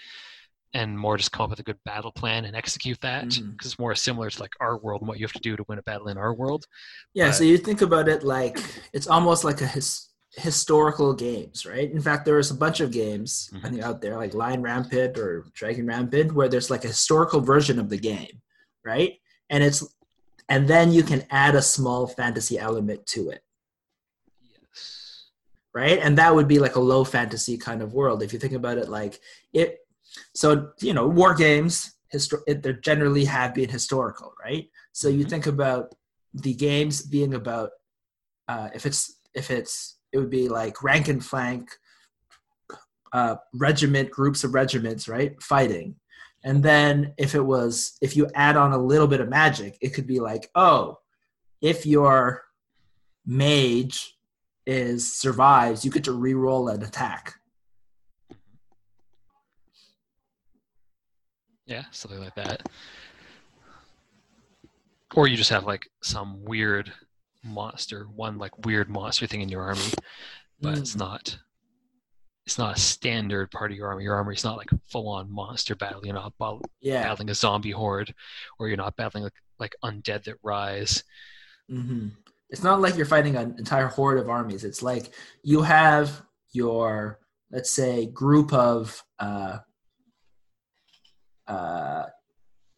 and 0.74 0.98
more 1.00 1.18
just 1.18 1.32
come 1.32 1.46
up 1.46 1.50
with 1.52 1.60
a 1.60 1.64
good 1.64 1.80
battle 1.86 2.12
plan 2.12 2.44
and 2.46 2.56
execute 2.56 3.00
that 3.02 3.24
because 3.30 3.40
Mhm. 3.40 3.56
it's 3.66 3.80
more 3.80 3.96
similar 3.96 4.30
to 4.30 4.42
like 4.42 4.52
our 4.60 4.78
world 4.78 5.02
and 5.02 5.08
what 5.08 5.18
you 5.20 5.26
have 5.26 5.34
to 5.34 5.40
do 5.40 5.56
to 5.56 5.64
win 5.70 5.80
a 5.80 5.84
battle 5.84 6.10
in 6.10 6.18
our 6.18 6.34
world 6.34 6.66
Yeah, 7.14 7.28
But- 7.30 7.36
so 7.36 7.44
you 7.46 7.58
think 7.58 7.82
about 7.82 8.10
it 8.10 8.24
like 8.24 8.60
it's 8.94 9.08
almost 9.08 9.44
like 9.44 9.62
a 9.62 9.68
his, 9.68 10.10
historical 10.36 11.14
games, 11.16 11.66
right? 11.66 11.90
In 11.90 12.02
fact, 12.02 12.24
there's 12.26 12.52
a 12.52 12.56
bunch 12.56 12.80
of 12.82 12.92
games 12.92 13.50
I 13.54 13.58
Mhm. 13.58 13.70
think 13.70 13.82
out 13.82 14.02
there 14.02 14.18
like 14.18 14.34
Lion 14.36 14.62
Rampant 14.62 15.18
or 15.18 15.46
Dragon 15.54 15.88
Rampant 15.88 16.34
where 16.34 16.50
there's 16.50 16.70
like 16.70 16.84
a 16.84 16.90
historical 16.90 17.40
version 17.40 17.80
of 17.80 17.90
the 17.90 17.98
game, 17.98 18.42
right? 18.86 19.14
And 19.50 19.64
it's 19.64 19.84
and 20.50 20.68
then 20.68 20.92
you 20.94 21.04
can 21.04 21.26
add 21.30 21.56
a 21.56 21.62
small 21.62 22.08
fantasy 22.08 22.58
element 22.60 23.06
to 23.08 23.30
it, 23.32 23.42
right? 25.78 26.00
And 26.06 26.18
that 26.18 26.34
would 26.36 26.48
be 26.48 26.60
like 26.66 26.76
a 26.76 26.88
low 26.94 27.04
fantasy 27.04 27.56
kind 27.68 27.82
of 27.84 27.94
world 27.94 28.24
if 28.24 28.34
you 28.34 28.40
think 28.40 28.54
about 28.54 28.78
it 28.82 28.90
like 28.90 29.20
it 29.54 29.70
so 30.34 30.72
you 30.88 30.94
know, 30.94 31.08
war 31.08 31.34
games 31.36 31.76
histo- 32.14 32.46
it, 32.48 32.64
they 32.64 32.74
generally 32.92 33.26
have 33.26 33.54
been 33.54 33.70
historical, 33.70 34.34
right? 34.44 34.66
So 34.94 35.08
you 35.10 35.24
Mhm. 35.26 35.30
think 35.30 35.46
about 35.56 35.84
the 36.34 36.56
games 36.68 36.96
being 37.16 37.34
about 37.42 37.70
uh, 38.52 38.70
if 38.78 38.86
it's 38.86 39.02
if 39.42 39.52
it's 39.58 39.76
it 40.12 40.18
would 40.20 40.30
be 40.42 40.48
like 40.60 40.82
rank 40.90 41.08
and 41.14 41.24
flank 41.24 41.70
uh, 43.14 43.36
regiment 43.68 44.10
groups 44.18 44.44
of 44.44 44.54
regiments 44.54 45.08
right 45.16 45.34
fighting 45.42 45.96
and 46.44 46.58
then 46.70 47.14
if 47.26 47.36
it 47.36 47.46
was 47.54 47.98
if 48.02 48.16
you 48.18 48.28
add 48.36 48.56
on 48.64 48.72
a 48.74 48.86
little 48.92 49.08
bit 49.14 49.22
of 49.22 49.30
magic 49.30 49.78
it 49.82 49.90
could 49.94 50.08
be 50.08 50.20
like 50.30 50.50
oh 50.56 50.98
if 51.62 51.86
your 51.86 52.44
mage 53.26 54.17
is 54.68 55.12
survives 55.12 55.84
you 55.84 55.90
get 55.90 56.04
to 56.04 56.12
re-roll 56.12 56.68
an 56.68 56.84
attack 56.84 57.34
Yeah, 61.66 61.84
something 61.92 62.20
like 62.22 62.36
that. 62.36 62.64
Or 65.16 65.28
you 65.28 65.36
just 65.36 65.50
have 65.50 65.66
like 65.66 65.90
some 66.02 66.44
weird 66.46 66.92
monster, 67.44 68.06
one 68.06 68.38
like 68.38 68.66
weird 68.66 68.90
monster 68.90 69.28
thing 69.28 69.42
in 69.42 69.50
your 69.50 69.64
army, 69.64 69.82
but 70.62 70.78
it's 70.78 70.96
Mm. 70.96 71.00
not. 71.00 71.40
It's 72.46 72.58
not 72.58 72.78
a 72.78 72.80
standard 72.80 73.52
part 73.52 73.72
of 73.72 73.78
your 73.78 73.88
army. 73.90 74.06
Your 74.06 74.16
army 74.16 74.34
is 74.34 74.46
not 74.46 74.56
like 74.58 74.70
full 74.90 75.10
on 75.10 75.30
monster 75.30 75.76
battle. 75.76 76.06
You're 76.06 76.14
not 76.14 76.34
yeah 76.80 77.04
battling 77.04 77.30
a 77.30 77.36
zombie 77.36 77.72
horde, 77.72 78.14
or 78.58 78.70
you're 78.70 78.78
not 78.78 78.96
battling 78.96 79.26
like 79.26 79.34
like 79.60 79.76
undead 79.84 80.24
that 80.24 80.38
rise. 80.44 81.04
hmm 81.68 82.08
It's 82.50 82.64
not 82.64 82.80
like 82.82 82.96
you're 82.96 83.06
fighting 83.06 83.36
an 83.36 83.56
entire 83.58 83.88
horde 83.88 84.20
of 84.20 84.30
armies. 84.30 84.64
It's 84.64 84.82
like 84.82 85.12
you 85.44 85.62
have 85.64 86.22
your, 86.54 87.20
let's 87.52 87.72
say, 87.72 88.06
group 88.08 88.54
of 88.54 89.04
uh, 89.20 89.58
uh, 91.48 92.04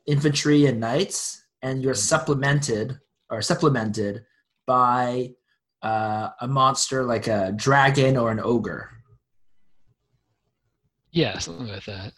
infantry 0.08 0.66
and 0.66 0.80
knights, 0.80 1.44
and 1.62 1.84
you're 1.84 1.94
Mhm. 1.94 1.98
supplemented 1.98 3.00
or 3.30 3.42
supplemented 3.42 4.26
by 4.66 5.36
uh, 5.82 6.30
a 6.42 6.48
monster 6.48 7.06
like 7.06 7.28
a 7.28 7.54
dragon 7.56 8.18
or 8.18 8.32
an 8.32 8.40
ogre. 8.42 8.90
Yeah, 11.12 11.38
something 11.40 11.68
like 11.68 11.86
that. 11.86 12.12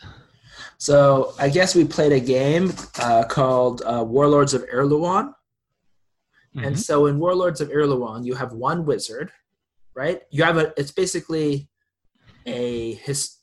So 0.80 1.34
I 1.38 1.50
guess 1.50 1.76
we 1.76 1.86
played 1.86 2.12
a 2.12 2.20
game 2.20 2.74
uh, 3.00 3.24
called 3.26 3.84
uh, 3.86 4.04
Warlords 4.04 4.54
of 4.56 4.64
Erehwon. 4.64 5.34
And 6.56 6.76
Mhm. 6.76 6.80
so 6.80 7.06
in 7.06 7.18
Warlords 7.18 7.62
of 7.62 7.70
Erehwon, 7.70 8.26
you 8.26 8.36
have 8.36 8.52
one 8.54 8.86
wizard, 8.86 9.32
right? 9.96 10.22
You 10.32 10.44
have 10.44 10.58
a. 10.58 10.74
It's 10.78 10.92
basically 10.92 11.70
a 12.46 12.94
his 12.96 13.38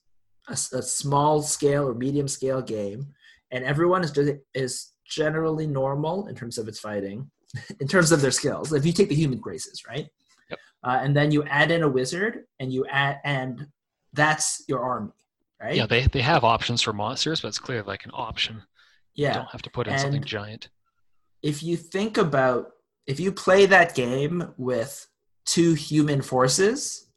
a, 0.49 0.53
a 0.53 0.83
small 0.83 1.42
scale 1.42 1.88
or 1.88 1.94
medium 1.94 2.29
scale 2.29 2.61
game, 2.62 3.14
and 3.51 3.64
everyone 3.64 4.03
is 4.05 4.11
just, 4.11 4.33
is 4.55 4.92
generally 5.07 5.66
normal 5.66 6.27
in 6.27 6.35
terms 6.35 6.59
of 6.59 6.68
its 6.68 6.81
fighting. 6.81 7.31
in 7.81 7.88
terms 7.88 8.12
of 8.12 8.21
their 8.21 8.31
skills. 8.31 8.75
If 8.75 8.85
you 8.85 8.92
take 8.92 9.09
the 9.09 9.14
human 9.14 9.38
graces, 9.38 9.83
right? 9.88 10.07
Yep. 10.51 10.59
Uh, 10.85 10.99
and 11.03 11.16
then 11.16 11.31
you 11.33 11.44
add 11.44 11.71
in 11.71 11.83
a 11.83 11.88
wizard, 11.88 12.44
and 12.61 12.71
you 12.71 12.85
add, 12.87 13.21
and 13.25 13.66
that's 14.12 14.64
your 14.68 14.81
army, 14.85 15.12
right? 15.59 15.75
Yeah, 15.75 15.87
they 15.87 16.07
they 16.09 16.21
have 16.21 16.44
options 16.44 16.83
for 16.83 16.92
monsters, 16.92 17.40
but 17.40 17.49
it's 17.49 17.59
clear 17.59 17.83
like 17.85 18.05
an 18.05 18.11
option. 18.12 18.62
yeah. 19.14 19.29
You 19.29 19.35
don't 19.37 19.51
have 19.51 19.62
to 19.62 19.71
put 19.71 19.88
in 19.88 19.97
something 19.99 20.23
giant. 20.25 20.68
if 21.42 21.62
you 21.62 21.77
think 21.79 22.18
about 22.18 22.73
if 23.09 23.18
you 23.18 23.33
play 23.33 23.66
that 23.66 23.94
game 23.97 24.53
with 24.57 25.07
two 25.44 25.75
human 25.75 26.23
forces 26.23 27.09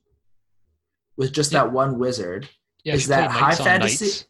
with 1.17 1.31
just 1.33 1.51
Yeah. 1.51 1.63
that 1.65 1.71
one 1.73 1.99
wizard 1.99 2.49
Yeah, 2.83 2.93
is 2.95 3.03
if 3.03 3.09
you 3.09 3.13
play 3.15 3.21
that 3.23 3.31
high 3.31 3.55
fantasy? 3.55 4.05
knights, 4.05 4.25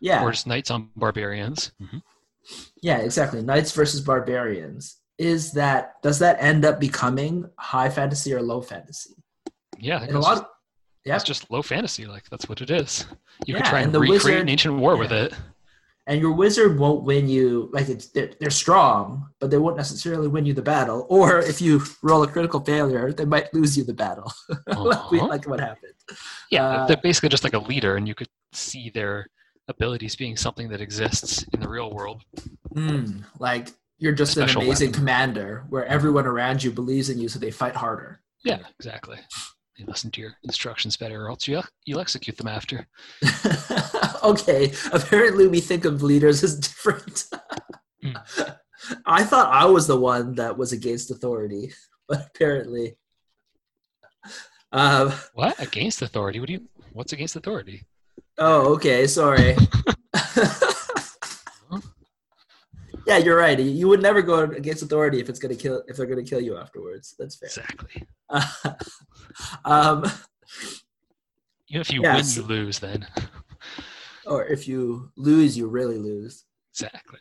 yeah 0.00 0.22
or 0.22 0.30
just 0.30 0.46
knights 0.46 0.70
on 0.70 0.90
barbarians. 0.94 1.72
Mhm. 1.82 2.02
yeah 2.82 2.98
exactly 2.98 3.42
knights 3.42 3.72
versus 3.72 4.00
barbarians 4.00 4.96
is 5.18 5.52
that 5.52 6.00
does 6.02 6.18
that 6.20 6.36
end 6.40 6.64
up 6.64 6.78
becoming 6.78 7.50
high 7.58 7.90
fantasy 7.90 8.32
or 8.32 8.40
low 8.40 8.60
fantasy 8.62 9.14
Yeah, 9.78 9.98
I 9.98 10.04
and 10.04 10.14
a 10.16 10.20
lot 10.20 10.30
just, 10.34 10.42
of, 10.42 10.48
yeah 11.04 11.12
that's 11.14 11.24
just 11.24 11.50
low 11.50 11.62
fantasy. 11.62 12.04
Like 12.06 12.28
that's 12.30 12.48
what 12.48 12.60
it 12.60 12.70
is. 12.70 13.06
You 13.46 13.54
could 13.54 13.64
try 13.64 13.78
and, 13.80 13.86
and 13.86 13.94
the 13.94 14.00
recreate 14.00 14.22
wizard- 14.24 14.40
an 14.42 14.48
ancient 14.48 14.76
war 14.78 14.96
with 14.96 15.12
it. 15.12 15.32
And 16.08 16.20
your 16.20 16.32
wizard 16.32 16.78
won't 16.78 17.04
win 17.04 17.28
you 17.28 17.70
like 17.72 17.88
it's 17.88 18.06
they're, 18.08 18.30
they're 18.40 18.50
strong 18.50 19.28
but 19.38 19.50
they 19.50 19.58
won't 19.58 19.76
necessarily 19.76 20.26
win 20.26 20.44
you 20.44 20.54
the 20.54 20.62
battle 20.62 21.06
or 21.08 21.38
if 21.38 21.60
you 21.60 21.80
roll 22.02 22.22
a 22.24 22.26
critical 22.26 22.60
failure 22.60 23.12
they 23.12 23.24
might 23.24 23.52
lose 23.54 23.78
you 23.78 23.84
the 23.84 23.94
battle 23.94 24.32
like, 24.76 25.10
we, 25.10 25.20
like 25.20 25.46
what 25.46 25.60
happened 25.60 25.92
Yeah, 26.50 26.66
Uh, 26.66 26.86
they're 26.86 26.96
basically 26.96 27.28
just 27.28 27.44
like 27.44 27.54
a 27.54 27.58
leader, 27.58 27.96
and 27.96 28.08
you 28.08 28.14
could 28.14 28.28
see 28.52 28.90
their 28.90 29.26
abilities 29.68 30.16
being 30.16 30.36
something 30.36 30.68
that 30.68 30.80
exists 30.80 31.44
in 31.52 31.60
the 31.60 31.68
real 31.68 31.92
world. 31.92 32.22
Mm, 32.74 33.24
like 33.38 33.68
you're 33.98 34.12
just 34.12 34.36
an 34.36 34.44
amazing 34.44 34.88
weapon. 34.88 34.92
commander 34.92 35.66
where 35.68 35.84
everyone 35.86 36.26
around 36.26 36.62
you 36.62 36.70
believes 36.70 37.10
in 37.10 37.18
you, 37.18 37.28
so 37.28 37.38
they 37.38 37.50
fight 37.50 37.76
harder. 37.76 38.20
Yeah, 38.44 38.60
exactly. 38.78 39.18
You 39.76 39.86
listen 39.86 40.10
to 40.12 40.20
your 40.20 40.32
instructions 40.44 40.96
better, 40.96 41.24
or 41.24 41.30
else 41.30 41.46
you 41.46 41.60
you'll 41.84 42.00
execute 42.00 42.36
them 42.36 42.48
after. 42.48 42.86
okay, 44.24 44.72
apparently 44.92 45.46
we 45.48 45.60
think 45.60 45.84
of 45.84 46.02
leaders 46.02 46.42
as 46.44 46.58
different. 46.68 47.24
Hmm. 48.02 48.12
I 49.04 49.24
thought 49.24 49.52
I 49.52 49.64
was 49.66 49.86
the 49.86 49.98
one 49.98 50.34
that 50.36 50.56
was 50.56 50.72
against 50.72 51.10
authority, 51.10 51.72
but 52.08 52.26
apparently. 52.34 52.96
Um, 54.72 55.12
What 55.34 55.58
against 55.60 56.02
authority? 56.02 56.40
What 56.40 56.46
do 56.46 56.52
you? 56.54 56.68
What's 56.92 57.12
against 57.12 57.36
authority? 57.36 57.84
oh, 58.38 58.74
okay, 58.74 59.06
sorry. 59.06 59.56
yeah, 63.06 63.18
you're 63.18 63.36
right. 63.36 63.58
You 63.58 63.88
would 63.88 64.02
never 64.02 64.20
go 64.22 64.40
against 64.40 64.82
authority 64.82 65.20
if 65.20 65.28
it's 65.28 65.38
gonna 65.38 65.54
kill 65.56 65.82
if 65.88 65.96
they're 65.96 66.06
gonna 66.06 66.22
kill 66.24 66.40
you 66.40 66.56
afterwards. 66.58 67.14
That's 67.18 67.36
fair. 67.36 67.48
Exactly. 67.48 68.06
um, 69.64 70.04
You 71.68 71.76
know, 71.76 71.80
if 71.80 71.92
you 71.92 72.02
Yeah, 72.02 72.16
win, 72.16 72.24
so- 72.24 72.40
you 72.42 72.46
lose. 72.46 72.78
Then 72.78 73.06
or 74.28 74.46
if 74.46 74.68
you 74.68 75.10
lose, 75.16 75.56
you 75.56 75.66
really 75.68 75.98
lose. 75.98 76.44
exactly. 76.72 77.20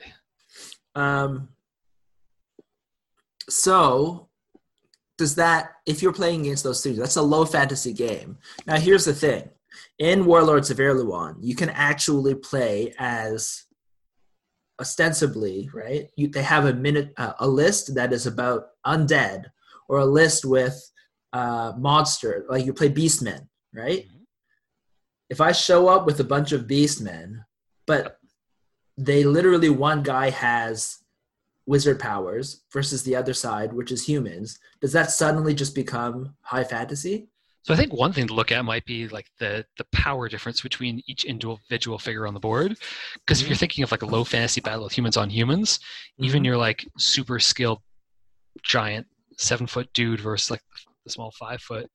Um, 0.95 1.49
so, 3.49 4.29
does 5.17 5.35
that, 5.35 5.71
if 5.85 6.01
you're 6.01 6.13
playing 6.13 6.41
against 6.41 6.63
those 6.63 6.81
two, 6.81 6.93
that's 6.93 7.15
a 7.15 7.21
low 7.21 7.45
fantasy 7.45 7.93
game. 7.93 8.37
Now, 8.65 8.77
here's 8.77 9.05
the 9.05 9.13
thing 9.13 9.49
in 9.99 10.25
Warlords 10.25 10.69
of 10.69 10.77
Erehwon, 10.77 11.37
you 11.39 11.55
can 11.55 11.69
actually 11.69 12.35
play 12.35 12.93
as 12.99 13.63
ostensibly, 14.79 15.69
right? 15.73 16.09
You, 16.15 16.27
they 16.27 16.43
have 16.43 16.65
a 16.65 16.73
minute, 16.73 17.13
uh, 17.17 17.33
a 17.39 17.47
list 17.47 17.95
that 17.95 18.13
is 18.13 18.27
about 18.27 18.67
undead, 18.85 19.45
or 19.89 19.99
a 19.99 20.05
list 20.05 20.45
with 20.45 20.79
uh, 21.33 21.73
monster, 21.77 22.45
like 22.49 22.65
you 22.65 22.73
play 22.73 22.89
beastmen, 22.89 23.47
right? 23.73 24.05
If 25.29 25.41
I 25.41 25.51
show 25.51 25.87
up 25.87 26.05
with 26.05 26.19
a 26.19 26.23
bunch 26.23 26.51
of 26.51 26.67
beastmen, 26.67 27.43
but 27.85 28.19
they 28.97 29.23
literally 29.23 29.69
one 29.69 30.03
guy 30.03 30.29
has 30.29 30.97
wizard 31.65 31.99
powers 31.99 32.61
versus 32.71 33.03
the 33.03 33.15
other 33.15 33.33
side, 33.33 33.73
which 33.73 33.91
is 33.91 34.07
humans, 34.07 34.57
does 34.81 34.93
that 34.93 35.11
suddenly 35.11 35.53
just 35.53 35.75
become 35.75 36.33
high 36.41 36.63
fantasy? 36.63 37.27
So 37.63 37.73
I 37.73 37.77
think 37.77 37.91
one 37.91 38.13
thing 38.13 38.27
to 38.27 38.33
look 38.33 38.53
at 38.53 38.63
might 38.63 38.85
be 38.85 39.09
like 39.09 39.27
the 39.39 39.65
the 39.77 39.83
power 39.91 40.29
difference 40.29 40.61
between 40.61 41.03
each 41.05 41.25
individual 41.25 41.99
figure 41.99 42.25
on 42.25 42.33
the 42.33 42.39
board. 42.39 42.77
Because 43.15 43.41
if 43.41 43.49
you're 43.49 43.57
thinking 43.57 43.83
of 43.83 43.91
like 43.91 44.03
a 44.03 44.05
low 44.05 44.23
fantasy 44.23 44.61
battle 44.61 44.85
of 44.85 44.93
humans 44.93 45.17
on 45.17 45.29
humans, 45.29 45.81
even 46.17 46.43
Mhm. 46.43 46.45
your 46.45 46.55
like 46.57 46.87
super 46.97 47.39
skilled 47.39 47.81
giant 48.63 49.05
seven 49.35 49.67
foot 49.67 49.91
dude 49.93 50.21
versus 50.21 50.49
like 50.49 50.61
the 51.03 51.09
small 51.11 51.31
five 51.31 51.61
foot 51.61 51.91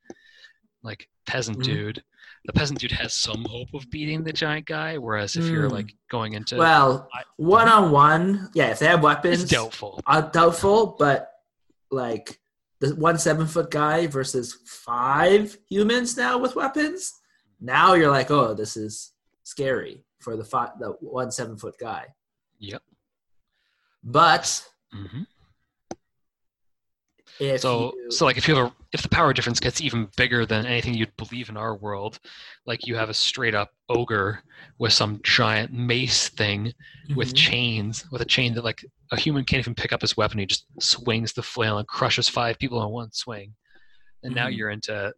like 0.83 1.09
peasant 1.27 1.59
Mhm. 1.61 1.65
dude, 1.65 2.05
the 2.45 2.53
peasant 2.53 2.81
dude 2.81 2.93
has 2.93 3.15
some 3.15 3.45
hope 3.45 3.73
of 3.75 3.89
beating 3.91 4.25
the 4.25 4.33
giant 4.33 4.67
guy. 4.67 4.99
Whereas 4.99 5.37
if 5.37 5.45
you're 5.47 5.69
Mm. 5.69 5.73
like 5.73 5.95
going 6.11 6.33
into 6.35 6.57
well, 6.57 7.09
one 7.37 7.69
on 7.69 7.91
one, 7.93 8.51
yeah, 8.55 8.69
if 8.71 8.79
they 8.81 8.87
have 8.87 9.03
weapons, 9.03 9.43
it's 9.43 9.53
doubtful. 9.53 10.01
uh, 10.07 10.21
doubtful, 10.23 10.97
but 10.99 11.31
like 11.91 12.41
the 12.81 12.95
one 12.97 13.17
seven 13.19 13.47
foot 13.47 13.71
guy 13.71 14.07
versus 14.09 14.59
five 14.67 15.57
humans 15.69 16.17
now 16.17 16.37
with 16.39 16.57
weapons, 16.57 17.13
now 17.61 17.95
you're 17.95 18.11
like, 18.11 18.31
oh, 18.31 18.55
this 18.55 18.77
is 18.77 19.13
scary 19.45 20.05
for 20.19 20.37
the 20.37 20.45
five, 20.45 20.71
the 20.81 20.89
one 21.01 21.31
seven 21.31 21.57
foot 21.57 21.77
guy. 21.79 22.07
Yep. 22.59 22.83
But 24.03 24.69
hmm 24.93 25.23
if 27.43 27.63
So 27.63 27.71
you, 27.73 28.11
so 28.11 28.25
like 28.25 28.37
if 28.39 28.49
you 28.49 28.55
have 28.57 28.67
a 28.69 28.73
if 28.93 29.03
the 29.03 29.09
power 29.09 29.33
difference 29.33 29.61
gets 29.61 29.81
even 29.81 30.09
bigger 30.17 30.45
than 30.47 30.67
anything 30.67 30.95
you'd 30.95 31.17
believe 31.17 31.49
in 31.49 31.57
our 31.57 31.77
world, 31.77 32.19
like 32.67 32.87
you 32.87 32.97
have 32.97 33.09
a 33.11 33.15
straight 33.15 33.55
up 33.55 33.71
ogre 33.89 34.43
with 34.79 34.93
some 34.93 35.21
giant 35.23 35.73
mace 35.73 36.29
thing 36.29 36.73
with 37.15 37.35
Mhm. 37.35 37.35
chains 37.35 38.05
with 38.11 38.23
a 38.23 38.27
chain 38.27 38.55
that 38.55 38.65
like 38.65 38.85
a 39.13 39.17
human 39.17 39.45
can't 39.45 39.61
even 39.61 39.75
pick 39.75 39.93
up 39.93 40.01
his 40.03 40.17
weapon. 40.17 40.39
He 40.39 40.47
just 40.47 40.67
swings 40.81 41.33
the 41.33 41.43
flail 41.43 41.79
and 41.79 41.87
crushes 41.89 42.29
five 42.29 42.59
people 42.59 42.83
in 42.83 42.91
one 42.91 43.13
swing. 43.13 43.55
And 44.25 44.35
now 44.35 44.47
Mhm. 44.47 44.57
you're 44.57 44.71
into 44.71 45.13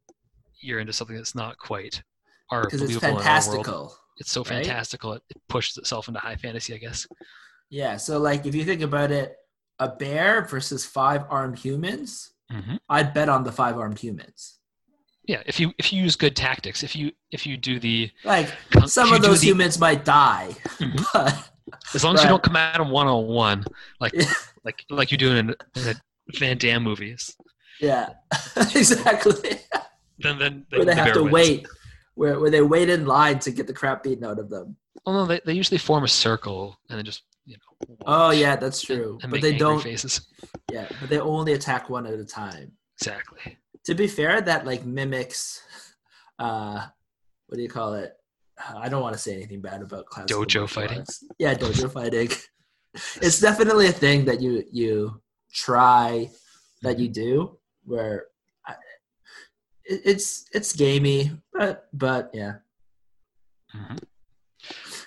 you're 0.62 0.80
into 0.80 0.92
something 0.92 1.16
that's 1.16 1.34
not 1.34 1.58
quite 1.58 2.02
our 2.50 2.70
because 2.70 2.82
it's 2.82 2.94
believable 2.94 3.18
in 3.20 3.26
our 3.26 3.42
world. 3.44 3.66
fantastical. 3.66 3.96
It's 4.18 4.32
so 4.32 4.44
right? 4.44 4.44
fantastical 4.44 5.14
it, 5.14 5.22
it 5.30 5.38
pushes 5.48 5.76
itself 5.78 6.08
into 6.08 6.20
high 6.20 6.36
fantasy, 6.36 6.74
I 6.74 6.78
guess. 6.78 7.06
Yeah, 7.70 7.96
so 7.96 8.18
like 8.18 8.46
if 8.46 8.54
you 8.54 8.64
think 8.64 8.82
about 8.82 9.10
it, 9.10 9.36
a 9.78 9.88
bear 9.88 10.42
versus 10.42 10.84
five 10.84 11.24
armed 11.30 11.58
humans, 11.58 12.32
hmm 12.50 12.76
I'd 12.88 13.12
bet 13.14 13.28
on 13.28 13.44
the 13.44 13.52
five 13.52 13.76
armed 13.78 13.98
humans. 13.98 14.58
Yeah, 15.26 15.42
if 15.46 15.58
you 15.58 15.72
if 15.78 15.92
you 15.92 16.02
use 16.02 16.16
good 16.16 16.36
tactics, 16.36 16.82
if 16.82 16.94
you 16.94 17.10
if 17.30 17.46
you 17.46 17.56
do 17.56 17.80
the 17.80 18.10
Like 18.24 18.52
some 18.86 19.12
of 19.12 19.22
those 19.22 19.40
the- 19.40 19.48
humans 19.48 19.78
might 19.78 20.04
die, 20.04 20.54
Mhm. 20.78 21.04
but 21.12 21.50
As 21.94 22.04
long 22.04 22.14
as 22.14 22.22
you 22.22 22.28
don't 22.28 22.42
come 22.42 22.56
at 22.56 22.76
them 22.78 22.90
one 22.90 23.06
on 23.06 23.26
one, 23.26 23.64
like 24.00 24.12
like 24.64 24.84
like 24.90 25.10
you 25.10 25.18
do 25.18 25.30
in, 25.32 25.48
in 25.50 25.54
the 25.74 25.98
Van 26.38 26.58
Damme 26.58 26.82
movies, 26.82 27.34
yeah, 27.80 28.10
exactly. 28.74 29.60
then 30.18 30.38
then 30.38 30.66
where 30.70 30.84
they 30.84 30.94
the 30.94 30.94
have 30.94 31.14
to 31.14 31.22
wins. 31.22 31.32
wait, 31.32 31.66
where 32.14 32.38
where 32.38 32.50
they 32.50 32.62
wait 32.62 32.88
in 32.90 33.06
line 33.06 33.38
to 33.40 33.50
get 33.50 33.66
the 33.66 33.72
crap 33.72 34.02
beaten 34.02 34.24
out 34.24 34.38
of 34.38 34.50
them. 34.50 34.76
Well, 35.06 35.14
no, 35.16 35.26
they, 35.26 35.40
they 35.44 35.52
usually 35.54 35.78
form 35.78 36.04
a 36.04 36.08
circle 36.08 36.78
and 36.88 36.98
then 36.98 37.04
just. 37.04 37.22
Oh 38.06 38.30
yeah, 38.30 38.56
that's 38.56 38.82
true. 38.82 39.18
But 39.28 39.40
they 39.40 39.56
don't. 39.56 39.80
faces. 39.82 40.20
Yeah, 40.72 40.88
but 41.00 41.10
they 41.10 41.20
only 41.20 41.52
attack 41.52 41.90
one 41.90 42.06
at 42.06 42.14
a 42.14 42.24
time. 42.24 42.72
Exactly. 42.98 43.58
To 43.84 43.94
be 43.94 44.06
fair, 44.08 44.40
that 44.40 44.64
like 44.64 44.84
mimics, 44.84 45.62
uh, 46.38 46.86
what 47.46 47.56
do 47.56 47.62
you 47.62 47.68
call 47.68 47.94
it? 47.94 48.12
I 48.74 48.88
don't 48.88 49.02
want 49.02 49.14
to 49.14 49.18
say 49.20 49.34
anything 49.34 49.60
bad 49.60 49.82
about 49.82 50.06
classical 50.06 50.44
Dojo 50.44 50.68
fighting? 50.68 50.98
arts. 50.98 51.22
Yeah, 51.38 51.54
dojo 51.54 51.92
fighting. 51.92 52.30
It's 53.20 53.40
definitely 53.40 53.88
a 53.88 53.92
thing 53.92 54.24
that 54.26 54.40
you 54.40 54.64
you 54.72 55.20
try 55.52 56.30
that 56.82 56.98
you 56.98 57.08
do 57.08 57.58
where 57.84 58.26
I, 58.66 58.74
it's 59.84 60.46
it's 60.52 60.72
gamey, 60.74 61.32
but 61.52 61.88
but 61.92 62.30
yeah. 62.32 62.54
hmm 63.70 63.96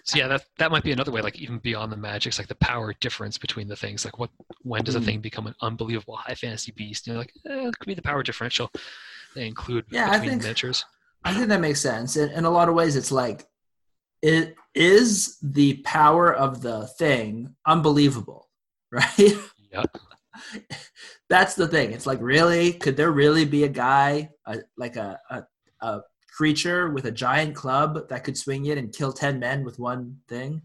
So 0.07 0.17
yeah, 0.17 0.29
that 0.29 0.45
that 0.57 0.71
might 0.71 0.83
be 0.83 0.93
another 0.93 1.11
way. 1.11 1.21
Like 1.21 1.37
even 1.37 1.57
beyond 1.59 1.91
the 1.91 1.97
magics, 1.97 2.37
like 2.39 2.47
the 2.47 2.55
power 2.55 2.93
difference 3.01 3.37
between 3.37 3.67
the 3.67 3.75
things. 3.75 4.05
Like 4.05 4.17
what 4.17 4.29
when 4.61 4.81
does 4.85 4.95
a 4.95 5.01
Mm. 5.01 5.05
thing 5.05 5.19
become 5.19 5.47
an 5.47 5.55
unbelievable 5.61 6.15
high 6.15 6.33
fantasy 6.33 6.71
beast? 6.71 7.07
You 7.07 7.13
know, 7.13 7.19
like 7.19 7.33
eh, 7.45 7.67
it 7.67 7.77
could 7.77 7.87
be 7.87 7.93
the 7.93 8.01
power 8.01 8.23
differential 8.23 8.71
they 9.35 9.45
include 9.45 9.83
Yeah, 9.91 10.07
I 10.09 10.11
between 10.13 10.29
think- 10.29 10.41
miniatures. 10.43 10.85
I 11.25 11.33
think 11.33 11.49
that 11.49 11.59
makes 11.59 11.81
sense. 11.81 12.15
In, 12.15 12.29
in 12.31 12.45
a 12.45 12.49
lot 12.49 12.69
of 12.69 12.75
ways, 12.75 12.95
it's 12.95 13.11
like 13.11 13.47
it 14.21 14.55
is 14.73 15.37
the 15.41 15.81
power 15.83 16.33
of 16.33 16.61
the 16.61 16.87
thing 16.87 17.53
unbelievable, 17.65 18.47
right? 18.91 19.33
Yep. 19.73 19.97
That's 21.29 21.55
the 21.55 21.67
thing. 21.67 21.91
It's 21.91 22.05
like, 22.05 22.19
really, 22.21 22.71
could 22.73 22.95
there 22.95 23.11
really 23.11 23.43
be 23.43 23.65
a 23.65 23.67
guy, 23.67 24.29
a, 24.45 24.59
like 24.77 24.95
a, 24.95 25.19
a 25.29 25.43
a 25.81 26.01
creature 26.38 26.89
with 26.91 27.06
a 27.06 27.12
giant 27.12 27.56
club 27.56 28.08
that 28.10 28.23
could 28.23 28.38
swing 28.38 28.65
it 28.65 28.78
and 28.78 28.93
kill 28.93 29.12
ten 29.12 29.39
men 29.39 29.63
with 29.63 29.80
one 29.80 30.17
thing? 30.28 30.62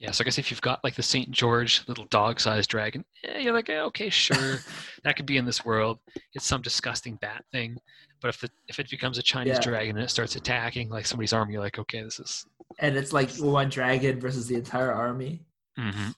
Yeah, 0.00 0.10
so 0.10 0.22
I 0.22 0.24
guess 0.24 0.38
if 0.38 0.50
you've 0.50 0.60
got 0.60 0.82
like 0.82 0.96
the 0.96 1.02
St. 1.02 1.30
George 1.30 1.82
little 1.86 2.04
dog-sized 2.06 2.68
dragon, 2.68 3.04
yeah, 3.22 3.38
you're 3.38 3.52
like, 3.52 3.70
eh, 3.70 3.80
okay, 3.80 4.10
sure, 4.10 4.58
that 5.04 5.16
could 5.16 5.26
be 5.26 5.36
in 5.36 5.44
this 5.44 5.64
world. 5.64 5.98
It's 6.34 6.46
some 6.46 6.62
disgusting 6.62 7.14
bat 7.16 7.44
thing. 7.52 7.76
But 8.20 8.28
if 8.28 8.40
the 8.40 8.50
if 8.68 8.78
it 8.80 8.90
becomes 8.90 9.18
a 9.18 9.22
Chinese 9.22 9.56
Yeah. 9.56 9.60
dragon 9.60 9.96
and 9.96 10.04
it 10.04 10.10
starts 10.10 10.34
attacking 10.36 10.88
like 10.88 11.06
somebody's 11.06 11.32
army, 11.32 11.52
you're 11.52 11.62
like, 11.62 11.78
okay, 11.78 12.02
this 12.02 12.18
is. 12.18 12.44
And 12.80 12.96
it's 12.96 13.12
like 13.12 13.30
one 13.36 13.68
dragon 13.68 14.18
versus 14.20 14.46
the 14.46 14.56
entire 14.56 14.92
army. 14.92 15.44
hmm 15.78 16.08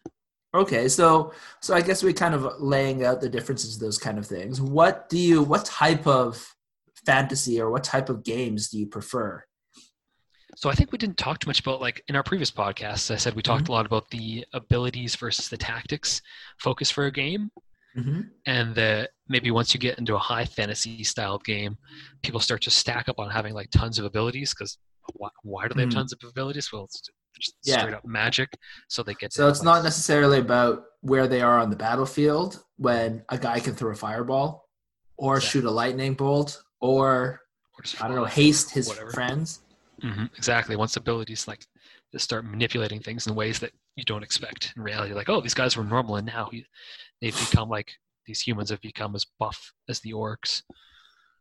Okay, 0.55 0.88
so 0.88 1.33
so 1.61 1.75
I 1.75 1.83
guess 1.83 2.03
we're 2.03 2.14
kind 2.14 2.35
of 2.35 2.61
laying 2.61 3.05
out 3.05 3.20
the 3.20 3.29
differences 3.29 3.75
of 3.75 3.81
those 3.81 3.99
kind 3.99 4.18
of 4.18 4.27
things. 4.27 4.59
What 4.61 5.09
do 5.11 5.18
you 5.18 5.42
what 5.42 5.66
type 5.66 6.07
of 6.07 6.55
fantasy 7.16 7.60
or 7.60 7.70
what 7.70 7.84
type 7.84 8.08
of 8.08 8.24
games 8.24 8.68
do 8.68 8.78
you 8.78 8.86
prefer? 8.86 9.42
So 10.56 10.70
I 10.70 10.74
think 10.74 10.90
we 10.92 10.98
didn't 10.98 11.18
talk 11.18 11.38
too 11.38 11.48
much 11.48 11.60
about 11.60 11.80
like 11.80 12.02
in 12.08 12.16
our 12.16 12.22
previous 12.22 12.50
podcasts. 12.50 13.10
I 13.10 13.16
said 13.16 13.34
we 13.34 13.42
talked 13.42 13.68
a 13.68 13.72
lot 13.72 13.84
about 13.86 14.08
the 14.10 14.44
abilities 14.54 15.14
versus 15.16 15.48
the 15.48 15.56
tactics 15.56 16.20
focus 16.58 16.90
for 16.90 17.06
a 17.06 17.12
game, 17.12 17.50
Mm-hmm. 17.96 18.20
and 18.44 18.74
the 18.74 19.08
maybe 19.26 19.50
once 19.50 19.72
you 19.72 19.80
get 19.80 19.98
into 19.98 20.14
a 20.14 20.18
high 20.18 20.44
fantasy 20.44 21.02
styled 21.02 21.42
game, 21.44 21.78
people 22.22 22.40
start 22.40 22.60
to 22.62 22.70
stack 22.70 23.08
up 23.08 23.18
on 23.18 23.30
having 23.30 23.54
like 23.54 23.70
tons 23.70 23.98
of 23.98 24.04
abilities 24.04 24.52
because 24.52 24.76
why, 25.14 25.30
why 25.42 25.66
do 25.66 25.72
they 25.74 25.80
have 25.82 25.88
Mhm. 25.90 25.94
tons 25.94 26.12
of 26.12 26.18
abilities? 26.28 26.70
Well, 26.70 26.84
it's 26.84 27.00
just 27.40 27.56
Yeah. 27.64 27.78
straight 27.80 27.94
up 27.94 28.04
magic, 28.04 28.50
so 28.88 29.02
they 29.02 29.14
get. 29.14 29.32
So 29.32 29.48
it's 29.48 29.60
like, 29.60 29.64
not 29.64 29.82
necessarily 29.84 30.38
about 30.40 30.84
where 31.00 31.26
they 31.26 31.40
are 31.40 31.58
on 31.58 31.70
the 31.70 31.76
battlefield 31.76 32.62
when 32.76 33.24
a 33.30 33.38
guy 33.38 33.60
can 33.60 33.74
throw 33.74 33.92
a 33.92 33.94
fireball 33.96 34.68
or 35.16 35.36
Exactly. 35.36 35.60
shoot 35.62 35.66
a 35.66 35.70
lightning 35.70 36.12
bolt 36.14 36.62
or 36.80 37.40
or 37.78 37.84
I 38.00 38.08
don't 38.08 38.16
know 38.16 38.24
haste 38.24 38.70
his 38.70 38.88
whatever. 38.88 39.10
friends. 39.10 39.60
hmm 40.00 40.24
exactly. 40.36 40.76
Once 40.76 40.96
abilities 40.96 41.46
like 41.48 41.64
to 42.12 42.18
start 42.18 42.44
manipulating 42.44 43.00
things 43.00 43.26
in 43.26 43.34
ways 43.34 43.58
that 43.60 43.72
you 43.96 44.04
don't 44.04 44.22
expect 44.22 44.72
in 44.76 44.82
reality, 44.82 45.14
like 45.14 45.28
oh, 45.28 45.40
these 45.40 45.54
guys 45.54 45.76
were 45.76 45.84
normal, 45.84 46.16
and 46.16 46.26
now 46.26 46.48
he, 46.52 46.64
they've 47.20 47.38
become 47.50 47.68
like 47.68 47.92
these 48.26 48.40
humans 48.40 48.70
have 48.70 48.80
become 48.80 49.14
as 49.14 49.24
buff 49.38 49.72
as 49.88 50.00
the 50.00 50.12
orcs. 50.12 50.62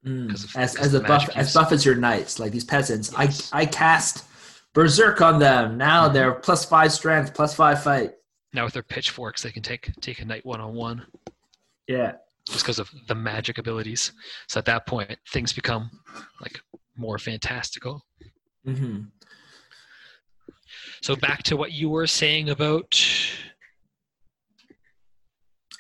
Mm. 0.06 0.30
of- 0.34 0.56
As 0.56 0.76
as 0.76 0.94
a 0.94 1.00
buff 1.00 1.28
magic 1.28 1.38
as 1.38 1.54
buff 1.54 1.72
as 1.72 1.84
your 1.86 1.96
knights, 1.96 2.40
like 2.40 2.52
these 2.52 2.64
peasants. 2.66 3.12
Yes. 3.18 3.52
I 3.54 3.62
I 3.62 3.66
cast 3.66 4.26
berserk 4.74 5.22
on 5.22 5.40
them. 5.40 5.78
Now 5.78 6.08
Mhm. 6.10 6.14
they're 6.14 6.34
plus 6.34 6.64
five 6.66 6.92
strength, 6.92 7.34
plus 7.34 7.56
five 7.56 7.82
fight. 7.84 8.12
Now 8.54 8.66
with 8.66 8.74
their 8.74 8.84
pitchforks, 8.84 9.42
they 9.44 9.52
can 9.52 9.64
take 9.64 9.90
take 10.02 10.20
a 10.20 10.26
knight 10.26 10.46
one 10.46 10.62
on 10.62 10.74
one. 10.76 11.06
Yeah. 11.88 12.14
Just 12.48 12.64
because 12.64 12.80
of 12.80 12.90
the 13.08 13.16
magic 13.16 13.58
abilities. 13.58 14.14
So 14.48 14.60
at 14.60 14.66
that 14.66 14.86
point, 14.86 15.18
things 15.32 15.54
become 15.54 15.90
like 16.42 16.60
more 16.98 17.18
fantastical. 17.18 18.06
hmm 18.66 19.02
So 21.02 21.16
back 21.16 21.44
to 21.44 21.58
what 21.58 21.72
you 21.72 21.90
were 21.90 22.08
saying 22.08 22.50
about 22.50 23.00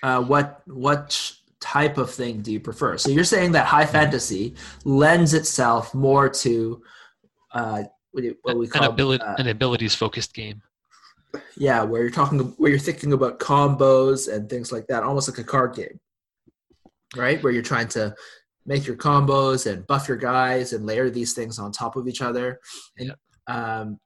Uh, 0.03 0.21
what 0.21 0.61
what 0.67 1.31
type 1.59 1.97
of 1.97 2.11
thing 2.11 2.41
do 2.41 2.51
you 2.51 2.59
prefer? 2.59 2.95
So 2.97 3.09
you're 3.09 3.23
saying 3.23 3.53
that 3.53 3.65
high 3.65 3.87
fantasy 3.87 4.53
lends 4.83 5.33
itself 5.33 5.95
more 5.95 6.29
to 6.29 6.83
uh, 7.53 7.83
what, 8.11 8.21
do 8.21 8.35
what 8.43 8.57
we 8.57 8.65
an 8.65 8.71
call 8.71 8.89
ability, 8.91 9.23
uh, 9.23 9.35
an 9.39 9.47
abilities 9.47 9.95
focused 9.95 10.35
game. 10.35 10.61
yeah, 11.57 11.81
where 11.81 12.01
you're 12.01 12.11
talking 12.11 12.39
where 12.57 12.69
you're 12.69 12.79
thinking 12.79 13.13
about 13.13 13.39
combos 13.39 14.31
and 14.31 14.47
things 14.49 14.71
like 14.71 14.85
that, 14.87 15.01
almost 15.01 15.27
like 15.27 15.39
a 15.39 15.43
card 15.43 15.73
game, 15.75 15.99
right? 17.15 17.41
Where 17.43 17.53
you're 17.53 17.63
trying 17.63 17.87
to 17.89 18.15
make 18.65 18.87
your 18.87 18.95
combos 18.95 19.71
and 19.71 19.85
buff 19.87 20.07
your 20.07 20.17
guys 20.17 20.73
and 20.73 20.85
layer 20.85 21.09
these 21.09 21.33
things 21.33 21.59
on 21.59 21.71
top 21.71 21.95
of 21.95 22.07
each 22.07 22.21
other. 22.21 22.59
And, 22.97 23.13
um, 23.47 23.99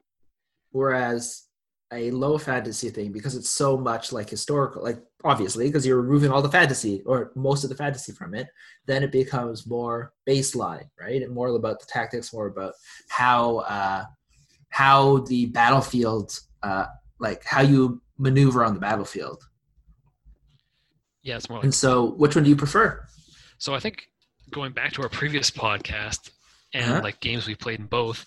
whereas 0.72 1.50
a 1.92 2.12
low 2.12 2.38
fantasy 2.38 2.90
thing, 2.90 3.12
because 3.12 3.36
it's 3.36 3.50
so 3.50 3.78
much 3.78 4.12
like 4.12 4.30
historical, 4.30 4.84
like 4.84 5.02
obviously 5.24 5.66
because 5.66 5.86
you're 5.86 6.02
removing 6.02 6.32
all 6.32 6.42
the 6.42 6.50
fantasy 6.50 7.02
or 7.06 7.32
most 7.36 7.64
of 7.64 7.70
the 7.70 7.76
fantasy 7.76 8.12
from 8.12 8.36
it, 8.36 8.48
then 8.86 9.02
it 9.02 9.12
becomes 9.12 9.66
more 9.66 10.14
baseline, 10.28 10.88
right? 11.00 11.22
And 11.22 11.34
more 11.34 11.48
about 11.50 11.80
the 11.80 11.88
tactics, 11.88 12.34
more 12.34 12.48
about 12.48 12.74
how 13.10 13.58
uh, 13.60 14.04
how 14.70 15.20
the 15.20 15.48
battlefield, 15.48 16.40
uh, 16.62 16.86
like 17.20 17.44
how 17.44 17.62
you 17.62 18.02
maneuver 18.20 18.64
on 18.64 18.76
the 18.76 18.80
battlefield. 18.80 19.44
Yeah, 21.24 21.36
it's 21.38 21.50
more 21.50 21.60
like 21.60 21.66
And 21.66 21.74
so, 21.76 22.12
which 22.12 22.36
one 22.36 22.44
do 22.44 22.50
you 22.50 22.56
prefer? 22.56 23.06
so. 23.58 23.74
I 23.76 23.80
think 23.80 24.08
going 24.52 24.72
back 24.72 24.94
to 24.94 25.02
our 25.04 25.10
previous 25.10 25.52
podcast 25.52 26.32
and 26.74 26.92
Uh-huh. 26.92 27.02
like 27.04 27.20
games 27.20 27.48
we 27.48 27.56
played 27.56 27.80
in 27.80 27.86
both, 27.88 28.26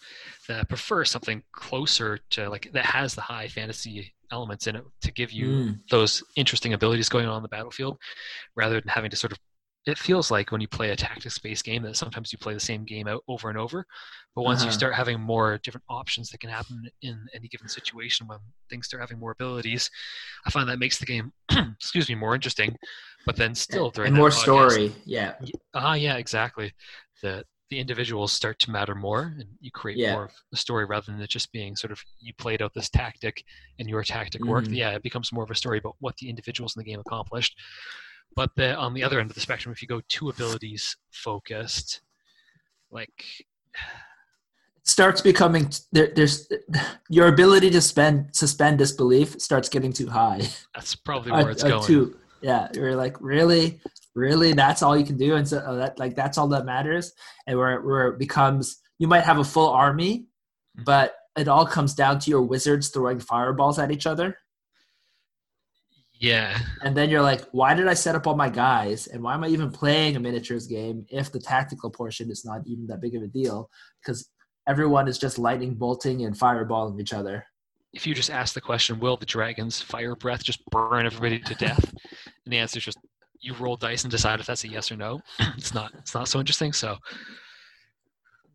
that 0.49 0.61
I 0.61 0.65
prefer 0.65 1.05
something 1.05 1.43
closer 1.53 2.19
to 2.31 2.49
like 2.51 2.71
that 2.73 2.85
has 2.85 3.15
the 3.15 3.21
high 3.23 3.49
fantasy 3.49 4.13
elements 4.31 4.67
in 4.67 4.77
it 4.77 4.85
to 5.03 5.13
give 5.13 5.31
you 5.33 5.47
Mm. 5.49 5.79
those 5.91 6.23
interesting 6.37 6.73
abilities 6.75 7.09
going 7.09 7.27
on 7.27 7.35
on 7.35 7.43
the 7.43 7.49
battlefield 7.49 7.99
rather 8.55 8.81
than 8.81 8.89
having 8.89 9.11
to 9.11 9.17
sort 9.17 9.33
of 9.33 9.39
it 9.85 9.99
feels 9.99 10.31
like 10.31 10.53
when 10.53 10.61
you 10.61 10.69
play 10.69 10.91
a 10.91 10.97
tactics 10.97 11.39
based 11.39 11.65
game 11.65 11.83
that 11.83 11.97
sometimes 11.97 12.33
you 12.33 12.39
play 12.39 12.55
the 12.55 12.61
same 12.61 12.85
game 12.85 13.09
out 13.09 13.23
over 13.29 13.49
and 13.49 13.59
over 13.59 13.85
but 14.35 14.43
once 14.43 14.63
you 14.63 14.69
Uh-huh. 14.69 14.77
start 14.79 14.95
having 14.95 15.21
more 15.21 15.59
different 15.65 15.85
options 15.89 16.31
that 16.31 16.39
can 16.39 16.51
happen 16.51 16.89
in 17.03 17.27
any 17.35 17.49
given 17.49 17.69
situation 17.69 18.27
when 18.29 18.39
things 18.71 18.87
start 18.87 19.01
having 19.01 19.19
more 19.19 19.33
abilities 19.33 19.91
i 20.47 20.51
find 20.51 20.69
that 20.69 20.79
makes 20.79 20.99
the 20.99 21.07
game 21.07 21.33
excuse 21.51 22.09
me 22.09 22.15
more 22.15 22.35
interesting 22.35 22.77
but 23.27 23.37
then 23.37 23.55
still 23.55 23.91
during 23.91 24.09
and 24.09 24.17
more 24.17 24.31
podcast- 24.31 24.71
story. 24.71 24.93
Yeah. 25.05 25.35
ah 25.75 25.95
yeah 25.95 26.17
exactly 26.17 26.73
the 27.23 27.45
the 27.71 27.81
individuals 27.81 28.33
start 28.33 28.59
to 28.59 28.71
matter 28.71 28.95
more 28.95 29.33
and 29.39 29.47
you 29.61 29.71
create 29.71 29.97
Yeah. 29.99 30.13
more 30.13 30.25
of 30.27 30.33
a 30.53 30.57
story 30.57 30.85
rather 30.85 31.11
than 31.11 31.21
it 31.23 31.31
just 31.31 31.51
being 31.53 31.75
sort 31.75 31.91
of 31.91 31.99
you 32.21 32.33
played 32.35 32.61
out 32.63 32.75
this 32.75 32.91
tactic 32.91 33.43
and 33.79 33.89
your 33.89 34.05
tactic 34.05 34.45
worked 34.45 34.69
Mhm. 34.69 34.77
yeah 34.77 34.91
it 34.91 35.03
becomes 35.03 35.33
more 35.33 35.43
of 35.43 35.51
a 35.51 35.55
story 35.55 35.79
about 35.79 35.97
what 35.99 36.15
the 36.19 36.29
individuals 36.29 36.77
in 36.77 36.81
the 36.81 36.85
game 36.91 37.01
accomplished 37.01 37.59
but 38.35 38.51
the, 38.57 38.75
on 38.77 38.95
the 38.95 39.03
other 39.03 39.21
end 39.21 39.31
of 39.31 39.35
the 39.35 39.41
spectrum 39.41 39.73
if 39.73 39.83
you 39.83 39.89
go 39.89 40.01
two 40.09 40.29
abilities 40.29 40.97
focused 41.11 42.01
like 42.91 43.25
starts 44.85 45.21
becoming 45.21 45.71
there, 45.93 46.09
there's 46.15 46.49
your 47.09 47.29
ability 47.29 47.71
to 47.71 47.81
spend 47.81 48.35
suspend 48.35 48.79
disbelief 48.79 49.41
starts 49.41 49.69
getting 49.69 49.93
too 49.93 50.09
high. 50.09 50.41
that's 50.75 50.95
probably 50.95 51.33
where 51.33 51.51
it's 51.51 51.65
uh, 51.65 51.69
going 51.69 51.87
too- 51.87 52.17
yeah, 52.43 52.67
you're 52.75 52.97
like 52.97 53.17
really, 53.21 53.81
really. 54.17 54.53
That's 54.53 54.83
all 54.83 54.97
you 54.97 55.05
can 55.07 55.17
do, 55.17 55.37
and 55.37 55.47
so 55.47 55.59
uh, 55.59 55.75
that 55.77 55.99
like 56.01 56.17
that's 56.17 56.39
all 56.39 56.49
that 56.49 56.65
matters. 56.65 57.13
And 57.47 57.57
where 57.57 57.81
where 57.83 58.09
it 58.09 58.19
becomes, 58.19 58.79
you 58.99 59.07
might 59.07 59.23
have 59.23 59.39
a 59.39 59.45
full 59.45 59.69
army, 59.69 60.27
Mhm. 60.77 60.85
but 60.85 61.15
it 61.39 61.47
all 61.47 61.65
comes 61.65 61.95
down 61.95 62.19
to 62.19 62.31
your 62.31 62.43
wizards 62.43 62.89
throwing 62.89 63.21
fireballs 63.21 63.79
at 63.79 63.93
each 63.93 64.07
other. 64.09 64.37
Yeah 66.23 66.57
And 66.83 66.97
then 66.97 67.11
you're 67.11 67.27
like, 67.31 67.43
why 67.51 67.75
did 67.75 67.89
I 67.89 67.95
set 67.95 68.15
up 68.15 68.27
all 68.27 68.37
my 68.37 68.49
guys? 68.49 69.09
And 69.09 69.23
why 69.25 69.35
am 69.35 69.45
I 69.45 69.49
even 69.49 69.71
playing 69.71 70.15
a 70.17 70.21
miniatures 70.21 70.67
game 70.67 71.05
if 71.11 71.31
the 71.33 71.41
tactical 71.41 71.91
portion 71.91 72.31
is 72.31 72.45
not 72.45 72.61
even 72.65 72.87
that 72.87 73.01
big 73.01 73.15
of 73.17 73.23
a 73.23 73.27
deal? 73.27 73.69
Because 74.01 74.31
everyone 74.69 75.09
is 75.09 75.19
just 75.19 75.37
lightning 75.39 75.75
bolting 75.75 76.25
and 76.25 76.35
fireballing 76.39 77.01
each 77.01 77.13
other. 77.13 77.45
if 77.93 78.07
you 78.07 78.15
just 78.15 78.31
ask 78.31 78.55
the 78.55 78.61
question 78.71 79.01
will 79.01 79.17
the 79.19 79.27
dragon's 79.37 79.81
fire 79.93 80.15
breath 80.23 80.43
just 80.51 80.61
burn 80.71 81.05
everybody 81.05 81.39
to 81.41 81.55
death 81.57 81.85
and 82.45 82.53
the 82.53 82.57
answer 82.63 82.79
is 82.79 82.85
just 82.85 82.99
you 83.41 83.53
roll 83.63 83.77
dice 83.77 84.03
and 84.05 84.11
decide 84.11 84.39
if 84.41 84.47
that's 84.47 84.65
a 84.65 84.69
yes 84.77 84.91
or 84.93 84.97
no 84.97 85.21
it's 85.59 85.75
not 85.75 85.91
it's 85.99 86.15
not 86.15 86.29
so 86.29 86.39
interesting 86.39 86.73
so 86.73 86.97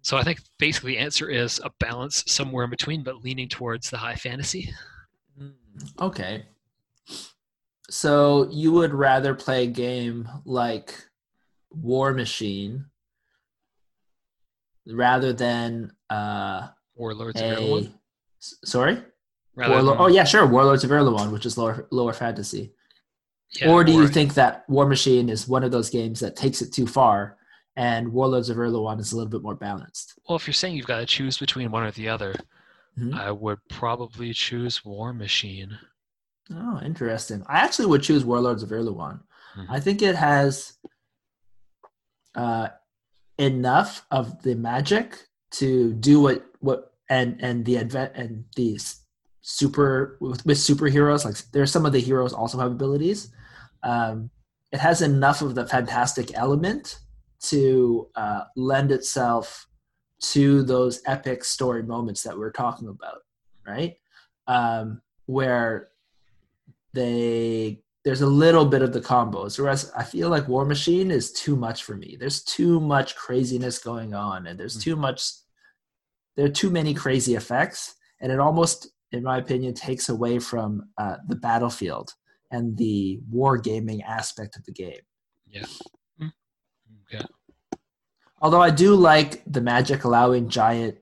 so 0.02 0.14
i 0.18 0.24
think 0.24 0.40
basically 0.58 0.94
the 0.94 0.98
answer 1.08 1.30
is 1.30 1.60
a 1.66 1.72
balance 1.88 2.24
somewhere 2.26 2.64
in 2.64 2.70
between 2.70 3.04
but 3.04 3.24
leaning 3.26 3.50
towards 3.50 3.90
the 3.90 3.98
high 3.98 4.16
fantasy 4.16 4.64
Okay. 6.02 6.46
So 7.90 8.50
you 8.52 8.72
would 8.74 8.94
rather 8.94 9.34
play 9.34 9.64
a 9.64 9.68
game 9.68 10.28
like 10.46 10.94
War 11.72 12.14
Machine 12.14 12.86
rather 14.86 15.34
than 15.34 15.92
uh, 16.10 16.68
warlords 16.96 17.40
of 17.42 17.52
a 17.52 17.56
Erehwon, 17.56 17.94
S- 18.42 18.56
sorry? 18.66 19.02
Warlord, 19.56 19.98
oh 20.00 20.08
yeah 20.08 20.24
sure 20.24 20.46
Warlords 20.46 20.84
of 20.84 20.92
Erehwon 20.92 21.32
which 21.32 21.46
is 21.46 21.58
lower 21.58 21.88
lower 21.92 22.14
fantasy. 22.14 22.74
Yeah, 23.60 23.72
or 23.72 23.84
do 23.84 23.92
you 23.94 24.08
think 24.08 24.34
that 24.36 24.64
War 24.70 24.86
Machine 24.86 25.30
is 25.30 25.48
one 25.48 25.64
of 25.64 25.72
those 25.72 25.90
games 25.90 26.20
that 26.20 26.36
takes 26.36 26.62
it 26.62 26.72
too 26.74 26.86
far 26.86 27.38
and 27.76 28.12
Warlords 28.14 28.50
of 28.50 28.58
Erehwon 28.58 29.00
is 29.00 29.14
a 29.14 29.16
little 29.18 29.32
bit 29.32 29.42
more 29.42 29.56
balanced? 29.56 30.14
Well 30.30 30.36
if 30.36 30.46
you're 30.46 30.54
saying 30.54 30.76
you've 30.76 30.86
got 30.86 31.00
to 31.00 31.06
choose 31.06 31.38
between 31.38 31.72
one 31.72 31.84
or 31.84 31.92
the 31.92 32.10
other 32.10 32.36
Mhm. 33.00 33.14
i 33.14 33.32
would 33.32 33.60
probably 33.70 34.34
choose 34.34 34.84
war 34.84 35.14
machine 35.14 35.78
Oh, 36.54 36.80
interesting. 36.84 37.44
I 37.48 37.60
actually 37.60 37.88
would 37.88 38.04
choose 38.04 38.24
Warlords 38.24 38.64
of 38.64 38.70
Erehwon. 38.70 39.22
Mhm. 39.56 39.66
I 39.70 39.80
think 39.80 40.02
it 40.02 40.16
has 40.16 40.74
uh, 42.36 42.70
enough 43.38 44.06
of 44.12 44.42
the 44.44 44.56
magic 44.56 45.28
to 45.52 45.94
do 45.94 46.20
what 46.22 46.46
what 46.60 46.94
and 47.10 47.38
and 47.42 47.66
the 47.66 47.78
advent 47.78 48.14
and 48.16 48.46
these 48.56 49.04
super 49.42 50.18
with, 50.20 50.46
with 50.46 50.58
superheroes. 50.58 51.26
Like 51.26 51.36
there's 51.52 51.72
some 51.72 51.86
of 51.86 51.94
the 51.94 52.00
heroes 52.00 52.34
also 52.34 52.60
have 52.60 52.72
abilities. 52.72 53.32
Um, 53.84 54.30
it 54.72 54.80
has 54.80 55.02
enough 55.02 55.42
of 55.42 55.56
the 55.56 55.66
fantastic 55.66 56.34
element 56.38 57.00
to 57.44 58.08
uh, 58.16 58.44
lend 58.56 58.92
itself 58.92 59.68
to 60.20 60.64
those 60.64 61.02
epic 61.06 61.44
story 61.44 61.84
moments 61.84 62.24
that 62.24 62.38
we're 62.38 62.52
talking 62.52 62.88
about, 62.90 63.20
right? 63.66 63.96
Um, 64.48 65.02
where 65.28 65.90
they 66.94 67.80
there's 68.04 68.22
a 68.22 68.28
little 68.28 68.66
bit 68.66 68.82
of 68.82 68.94
the 68.94 69.02
combos 69.02 69.60
whereas 69.60 69.92
i 69.98 70.04
feel 70.04 70.30
like 70.30 70.48
war 70.48 70.66
machine 70.66 71.12
is 71.12 71.32
too 71.32 71.56
much 71.56 71.84
for 71.84 71.96
me 71.96 72.16
there's 72.20 72.44
too 72.44 72.80
much 72.80 73.16
craziness 73.16 73.80
going 73.80 74.14
on 74.14 74.48
and 74.48 74.60
there's 74.60 74.78
too 74.78 74.96
much 74.96 75.22
there 76.36 76.46
are 76.46 76.50
too 76.50 76.70
many 76.70 76.94
crazy 76.94 77.36
effects 77.36 77.96
and 78.22 78.32
it 78.32 78.40
almost 78.40 78.90
in 79.12 79.24
my 79.24 79.38
opinion 79.38 79.74
takes 79.74 80.10
away 80.10 80.40
from 80.40 80.82
uh, 80.98 81.18
the 81.28 81.36
battlefield 81.36 82.14
and 82.52 82.78
the 82.78 83.20
war 83.30 83.58
gaming 83.58 84.02
aspect 84.04 84.56
of 84.56 84.64
the 84.66 84.72
game 84.72 85.02
Yeah. 85.50 85.66
Hmm. 86.18 86.28
Yeah. 87.12 87.24
although 88.42 88.62
i 88.62 88.70
do 88.70 88.96
like 88.96 89.44
the 89.46 89.62
magic 89.62 90.04
allowing 90.06 90.48
giant 90.48 90.98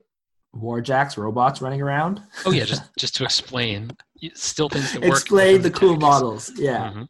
warjacks 0.54 1.16
robots 1.16 1.60
running 1.60 1.82
around 1.82 2.22
Oh 2.46 2.50
yeah, 2.50 2.64
just 2.64 2.82
just 2.98 3.14
to 3.16 3.24
explain, 3.24 3.90
still 4.34 4.68
things 4.68 4.92
that 4.92 5.02
work. 5.02 5.10
explain 5.10 5.62
the 5.62 5.70
cool 5.70 5.96
models 5.96 6.52
yeah. 6.56 7.04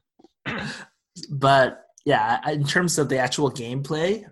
Mhm. 0.46 0.68
but 1.30 1.86
yeah 2.04 2.40
in 2.50 2.64
terms 2.64 2.98
of 2.98 3.08
the 3.08 3.18
actual 3.18 3.50
gameplay 3.50 4.24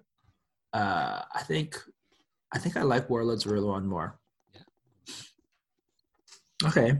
uh 0.72 1.22
i 1.35 1.43
think 1.43 1.77
i 2.53 2.59
think 2.59 2.77
i 2.77 2.83
like 2.83 3.09
warlords 3.11 3.47
one 3.47 3.87
more. 3.87 4.18
Okay. 6.64 6.99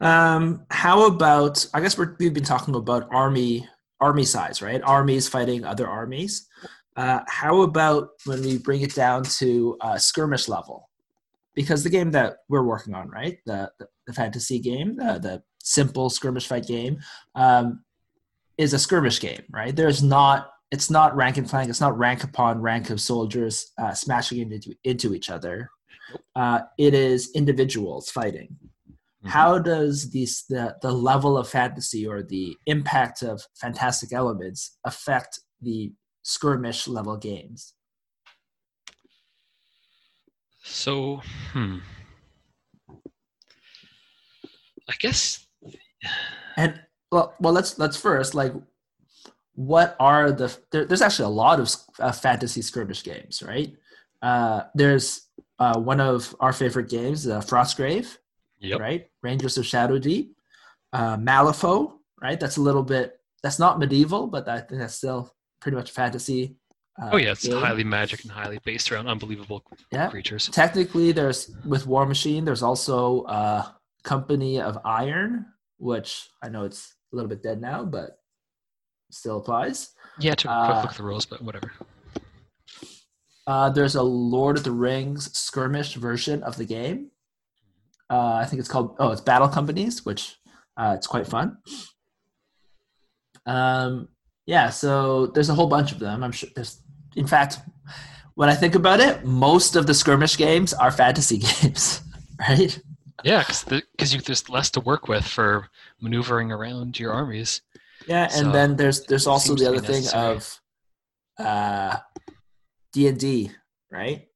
Um 0.00 0.64
how 0.70 1.06
about 1.06 1.66
i 1.74 1.80
guess 1.80 1.98
we're, 1.98 2.16
we've 2.18 2.34
been 2.34 2.44
talking 2.44 2.74
about 2.74 3.08
army 3.12 3.68
army 4.00 4.24
size 4.24 4.62
right? 4.62 4.80
Armies 4.82 5.28
fighting 5.28 5.64
other 5.64 5.88
armies. 5.88 6.48
Uh 6.96 7.20
how 7.26 7.62
about 7.62 8.10
when 8.24 8.40
we 8.42 8.58
bring 8.58 8.82
it 8.82 8.94
down 8.94 9.24
to 9.24 9.76
uh 9.80 9.98
skirmish 9.98 10.48
level? 10.48 10.88
Because 11.54 11.82
the 11.84 11.90
game 11.90 12.10
that 12.12 12.38
we're 12.48 12.64
working 12.64 12.94
on 12.94 13.08
right? 13.10 13.38
The 13.46 13.70
the, 13.78 13.86
the 14.06 14.12
fantasy 14.12 14.58
game 14.58 14.96
the, 14.96 15.18
the 15.18 15.42
simple 15.60 16.10
skirmish 16.10 16.46
fight 16.46 16.66
game 16.66 16.98
um 17.34 17.84
is 18.58 18.72
a 18.72 18.78
skirmish 18.78 19.20
game, 19.20 19.42
right? 19.50 19.74
There's 19.74 20.02
not 20.02 20.50
it's 20.70 20.90
not 20.90 21.14
rank 21.14 21.36
and 21.36 21.48
flank. 21.48 21.68
It's 21.68 21.80
not 21.80 21.96
rank 21.96 22.24
upon 22.24 22.60
rank 22.60 22.90
of 22.90 23.00
soldiers 23.00 23.72
uh, 23.78 23.92
smashing 23.92 24.38
into 24.38 24.74
into 24.84 25.14
each 25.14 25.30
other. 25.30 25.70
Uh, 26.34 26.60
it 26.78 26.94
is 26.94 27.30
individuals 27.34 28.10
fighting. 28.10 28.56
Mhm. 29.24 29.28
How 29.28 29.58
does 29.58 30.10
these 30.10 30.44
the 30.48 30.76
the 30.82 30.92
level 30.92 31.36
of 31.36 31.48
fantasy 31.48 32.06
or 32.06 32.22
the 32.22 32.56
impact 32.66 33.22
of 33.22 33.42
fantastic 33.54 34.12
elements 34.12 34.78
affect 34.84 35.40
the 35.60 35.92
skirmish 36.22 36.88
level 36.88 37.16
games? 37.16 37.74
So, 40.62 41.20
hmm. 41.52 41.78
I 44.88 44.94
guess 44.98 45.46
And 46.56 46.80
well, 47.10 47.34
well, 47.40 47.52
let's 47.52 47.78
let's 47.78 47.96
first 47.96 48.34
like, 48.34 48.52
what 49.54 49.96
are 50.00 50.32
the? 50.32 50.54
There, 50.70 50.84
there's 50.84 51.02
actually 51.02 51.26
a 51.26 51.36
lot 51.36 51.60
of 51.60 51.70
uh, 51.98 52.12
fantasy 52.12 52.60
skirmish 52.62 53.02
games, 53.04 53.42
right? 53.42 53.74
Uh, 54.20 54.62
there's 54.74 55.28
uh, 55.58 55.78
one 55.78 56.00
of 56.00 56.34
our 56.40 56.52
favorite 56.52 56.88
games, 56.88 57.26
uh, 57.28 57.40
Frostgrave, 57.40 58.16
Yep. 58.60 58.80
right? 58.80 59.08
Rangers 59.22 59.56
of 59.58 59.66
Shadow 59.66 59.98
Deep, 59.98 60.36
uh, 60.92 61.16
Malifaux, 61.16 61.92
right? 62.20 62.38
That's 62.40 62.56
a 62.56 62.60
little 62.62 62.82
bit. 62.82 63.18
That's 63.42 63.58
not 63.58 63.78
medieval, 63.78 64.26
but 64.26 64.48
I 64.48 64.60
think 64.60 64.80
that's 64.80 64.94
still 64.94 65.34
pretty 65.60 65.76
much 65.76 65.90
fantasy. 65.92 66.56
Uh, 67.00 67.10
Oh 67.12 67.16
yeah, 67.16 67.32
it's 67.32 67.46
game. 67.46 67.56
highly 67.56 67.84
magic 67.84 68.22
and 68.22 68.32
highly 68.32 68.58
based 68.64 68.90
around 68.90 69.06
unbelievable 69.08 69.62
Yeah. 69.92 70.08
creatures. 70.08 70.48
Technically, 70.52 71.12
there's 71.12 71.54
with 71.64 71.86
War 71.86 72.06
Machine. 72.06 72.44
There's 72.44 72.62
also 72.62 73.22
uh, 73.22 73.66
Company 74.04 74.60
of 74.60 74.78
Iron, 74.84 75.46
which 75.78 76.28
I 76.42 76.48
know 76.48 76.64
it's 76.64 76.94
a 77.12 77.16
little 77.16 77.28
bit 77.28 77.42
dead 77.42 77.60
now, 77.60 77.84
but 77.84 78.18
still 79.10 79.38
applies. 79.38 79.90
Yeah, 80.20 80.34
to 80.36 80.50
Uh, 80.50 80.82
look 80.82 80.94
the 80.94 81.02
rules, 81.02 81.26
but 81.26 81.42
whatever. 81.42 81.72
Uh, 83.46 83.70
there's 83.70 83.94
a 83.94 84.02
Lord 84.02 84.56
of 84.56 84.64
the 84.64 84.70
Rings 84.70 85.36
skirmish 85.36 85.94
version 85.94 86.42
of 86.42 86.56
the 86.56 86.64
game. 86.64 87.10
Uh, 88.10 88.34
I 88.34 88.44
think 88.46 88.60
it's 88.60 88.68
called 88.68 88.96
oh, 88.98 89.10
it's 89.10 89.20
Battle 89.20 89.48
Companies, 89.48 90.04
which 90.04 90.36
uh, 90.76 90.94
it's 90.96 91.06
quite 91.06 91.26
fun. 91.26 91.58
Um, 93.46 94.08
yeah, 94.46 94.70
so 94.70 95.26
there's 95.28 95.48
a 95.50 95.54
whole 95.54 95.66
bunch 95.66 95.92
of 95.92 95.98
them. 95.98 96.22
I'm 96.22 96.32
sure 96.32 96.48
there's, 96.54 96.80
in 97.16 97.26
fact, 97.26 97.58
when 98.34 98.48
I 98.48 98.54
think 98.54 98.74
about 98.74 99.00
it, 99.00 99.24
most 99.24 99.76
of 99.76 99.86
the 99.86 99.94
skirmish 99.94 100.36
games 100.36 100.72
are 100.74 100.90
fantasy 100.90 101.38
games, 101.62 102.00
right? 102.38 102.78
Yeah, 103.24 103.42
because 103.42 104.14
you 104.14 104.20
there's 104.20 104.48
less 104.50 104.70
to 104.72 104.80
work 104.80 105.08
with 105.08 105.26
for 105.26 105.68
maneuvering 106.00 106.52
around 106.52 106.98
your 106.98 107.12
armies. 107.12 107.62
Yeah, 108.06 108.24
and 108.24 108.32
So, 108.32 108.52
then 108.52 108.76
there's 108.76 109.04
there's 109.06 109.26
also 109.26 109.54
the 109.54 109.66
other 109.66 109.80
thing 109.80 110.02
necessary. 110.02 110.36
of 110.36 110.60
uh 111.38 111.96
D 112.92 113.08
and 113.08 113.18
D, 113.18 113.50
right? 113.90 114.28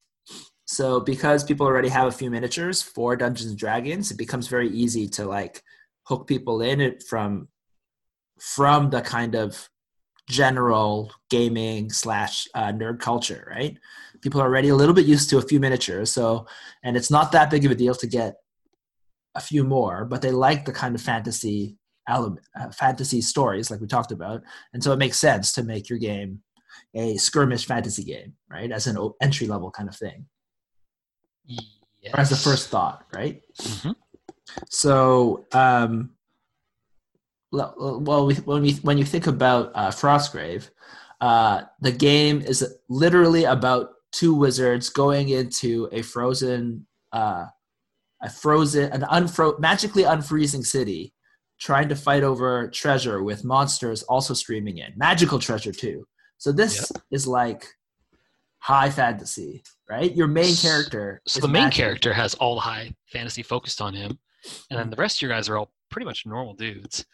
So 0.64 1.00
because 1.00 1.44
people 1.44 1.66
already 1.66 1.88
have 1.90 2.08
a 2.08 2.12
few 2.12 2.30
miniatures 2.30 2.82
for 2.82 3.14
Dungeons 3.14 3.50
and 3.50 3.58
Dragons, 3.58 4.10
it 4.10 4.16
becomes 4.16 4.48
very 4.48 4.68
easy 4.70 5.06
to 5.10 5.26
like 5.26 5.62
hook 6.04 6.26
people 6.26 6.62
in 6.62 6.80
it 6.80 7.02
from 7.02 7.48
from 8.40 8.88
the 8.90 9.02
kind 9.02 9.34
of 9.34 9.68
general 10.30 11.12
gaming 11.30 11.90
slash 11.90 12.46
uh, 12.54 12.72
nerd 12.72 13.00
culture, 13.00 13.46
right? 13.50 13.78
People 14.22 14.40
are 14.40 14.44
already 14.46 14.68
a 14.68 14.74
little 14.76 14.94
bit 14.94 15.06
used 15.06 15.30
to 15.30 15.38
a 15.38 15.42
few 15.42 15.60
miniatures, 15.60 16.10
so 16.10 16.46
and 16.82 16.96
it's 16.96 17.10
not 17.10 17.32
that 17.32 17.50
big 17.50 17.64
of 17.66 17.70
a 17.70 17.74
deal 17.74 17.94
to 17.94 18.06
get 18.06 18.36
a 19.34 19.40
few 19.40 19.64
more, 19.64 20.04
but 20.04 20.22
they 20.22 20.30
like 20.30 20.64
the 20.64 20.72
kind 20.72 20.94
of 20.94 21.00
fantasy 21.00 21.76
element, 22.08 22.44
uh, 22.58 22.70
fantasy 22.70 23.20
stories 23.20 23.70
like 23.70 23.80
we 23.80 23.86
talked 23.86 24.12
about, 24.12 24.42
and 24.72 24.82
so 24.82 24.92
it 24.92 24.98
makes 24.98 25.18
sense 25.18 25.52
to 25.52 25.62
make 25.62 25.88
your 25.88 25.98
game 25.98 26.42
a 26.94 27.16
skirmish 27.16 27.66
fantasy 27.66 28.04
game, 28.04 28.34
right? 28.50 28.70
As 28.72 28.86
an 28.86 28.96
entry 29.20 29.46
level 29.46 29.70
kind 29.70 29.88
of 29.88 29.96
thing, 29.96 30.26
Yes. 31.46 32.14
or 32.14 32.20
as 32.20 32.30
the 32.30 32.36
first 32.36 32.68
thought, 32.68 33.04
right? 33.12 33.42
Mhm. 33.58 33.94
So, 34.70 35.46
um, 35.52 36.10
well, 37.52 38.00
well, 38.02 38.26
we, 38.26 38.34
when 38.36 38.62
we 38.62 38.72
when 38.76 38.98
you 38.98 39.04
think 39.04 39.26
about 39.26 39.72
uh, 39.74 39.90
Frostgrave, 39.90 40.70
uh, 41.20 41.62
the 41.80 41.92
game 41.92 42.40
is 42.42 42.64
literally 42.88 43.44
about 43.44 43.90
two 44.12 44.34
wizards 44.34 44.88
going 44.88 45.28
into 45.30 45.88
a 45.92 46.02
frozen, 46.02 46.86
uh, 47.12 47.46
a 48.22 48.30
frozen, 48.30 48.92
an 48.92 49.02
unfro 49.02 49.58
magically 49.58 50.02
unfreezing 50.02 50.64
city, 50.64 51.12
trying 51.60 51.88
to 51.88 51.96
fight 51.96 52.22
over 52.22 52.68
treasure 52.68 53.22
with 53.22 53.44
monsters 53.44 54.02
also 54.04 54.34
streaming 54.34 54.78
in, 54.78 54.92
magical 54.96 55.38
treasure 55.38 55.72
too. 55.72 56.06
So 56.38 56.52
this 56.52 56.90
is 57.10 57.26
like 57.26 57.66
high 58.58 58.90
fantasy, 58.90 59.62
right? 59.88 60.14
Your 60.14 60.28
main 60.28 60.54
character. 60.54 61.20
So 61.26 61.40
the 61.40 61.48
main 61.48 61.64
magic. 61.64 61.76
character 61.76 62.12
has 62.12 62.34
all 62.34 62.54
the 62.54 62.60
high 62.60 62.94
fantasy 63.06 63.42
focused 63.42 63.80
on 63.80 63.94
him, 63.94 64.18
and 64.70 64.78
then 64.78 64.90
the 64.90 64.96
rest 64.96 65.18
of 65.18 65.22
your 65.22 65.30
guys 65.30 65.48
are 65.48 65.56
all 65.58 65.70
pretty 65.90 66.06
much 66.06 66.26
normal 66.26 66.54
dudes. 66.54 67.04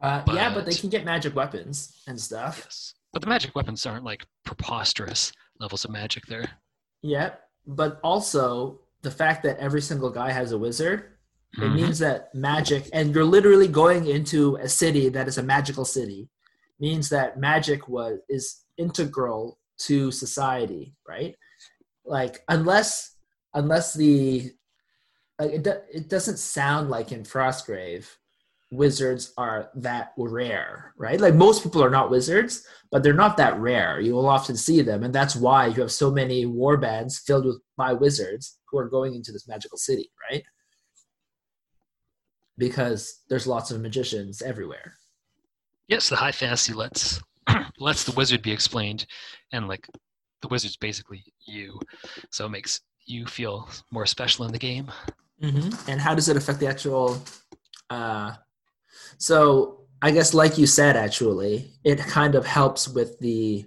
Uh, 0.00 0.22
yeah, 0.32 0.52
but 0.52 0.66
they 0.66 0.74
can 0.74 0.90
get 0.90 1.04
magic 1.04 1.34
weapons 1.34 2.02
and 2.06 2.20
stuff. 2.20 2.60
Yes. 2.64 2.94
But 3.12 3.22
the 3.22 3.28
magic 3.28 3.54
weapons 3.54 3.86
aren't 3.86 4.04
like 4.04 4.26
preposterous 4.44 5.32
levels 5.60 5.84
of 5.84 5.90
magic 5.90 6.26
there. 6.26 6.50
Yeah, 7.02 7.30
but 7.66 8.00
also 8.02 8.80
the 9.04 9.10
fact 9.10 9.42
that 9.44 9.58
every 9.58 9.80
single 9.80 10.10
guy 10.10 10.30
has 10.32 10.50
a 10.52 10.58
wizard, 10.58 10.98
it 11.52 11.60
Mhm. 11.70 11.74
means 11.74 11.98
that 12.00 12.34
magic, 12.34 12.88
and 12.92 13.14
you're 13.14 13.24
literally 13.36 13.68
going 13.68 14.06
into 14.08 14.56
a 14.56 14.68
city 14.68 15.08
that 15.10 15.28
is 15.28 15.38
a 15.38 15.42
magical 15.42 15.84
city, 15.84 16.28
means 16.80 17.08
that 17.10 17.38
magic 17.38 17.86
was 17.86 18.18
is 18.28 18.64
integral 18.76 19.58
to 19.86 20.10
society, 20.10 20.96
right? 21.06 21.36
Like 22.04 22.42
unless 22.48 23.14
unless 23.54 23.94
the 23.94 24.52
like 25.38 25.52
it, 25.52 25.62
do, 25.62 25.74
it 25.92 26.08
doesn't 26.08 26.38
sound 26.38 26.90
like 26.90 27.12
in 27.12 27.22
Frostgrave 27.22 28.06
wizards 28.74 29.32
are 29.36 29.70
that 29.76 30.12
rare, 30.16 30.92
right? 30.96 31.20
Like 31.20 31.34
most 31.34 31.62
people 31.62 31.82
are 31.82 31.90
not 31.90 32.10
wizards, 32.10 32.66
but 32.90 33.02
they're 33.02 33.12
not 33.12 33.36
that 33.36 33.58
rare. 33.58 34.00
You 34.00 34.14
will 34.14 34.28
often 34.28 34.56
see 34.56 34.82
them, 34.82 35.02
and 35.04 35.14
that's 35.14 35.36
why 35.36 35.66
you 35.66 35.80
have 35.80 35.92
so 35.92 36.10
many 36.10 36.46
war 36.46 36.76
bands 36.76 37.18
filled 37.18 37.46
with 37.46 37.60
by 37.76 37.92
wizards 37.92 38.58
who 38.68 38.78
are 38.78 38.88
going 38.88 39.14
into 39.14 39.32
this 39.32 39.48
magical 39.48 39.78
city, 39.78 40.10
right? 40.30 40.42
Because 42.58 43.22
there's 43.28 43.46
lots 43.46 43.70
of 43.70 43.80
magicians 43.80 44.42
everywhere. 44.42 44.94
Yes, 45.88 46.08
the 46.08 46.16
high 46.16 46.32
fantasy 46.32 46.72
lets 46.72 47.20
lets 47.78 48.04
the 48.04 48.12
wizard 48.12 48.42
be 48.42 48.52
explained, 48.52 49.06
and 49.52 49.68
like 49.68 49.88
the 50.42 50.48
wizard's 50.48 50.76
basically 50.76 51.24
you, 51.46 51.80
so 52.30 52.46
it 52.46 52.50
makes 52.50 52.80
you 53.06 53.26
feel 53.26 53.68
more 53.90 54.06
special 54.06 54.44
in 54.46 54.52
the 54.52 54.58
game. 54.58 54.90
Mm-hmm. 55.42 55.90
And 55.90 56.00
how 56.00 56.14
does 56.14 56.28
it 56.28 56.36
affect 56.36 56.60
the 56.60 56.66
actual? 56.66 57.20
Uh, 57.90 58.34
so 59.18 59.80
I 60.02 60.10
guess, 60.10 60.34
like 60.34 60.58
you 60.58 60.66
said, 60.66 60.96
actually, 60.96 61.72
it 61.82 61.98
kind 61.98 62.34
of 62.34 62.44
helps 62.46 62.88
with 62.88 63.18
the 63.20 63.64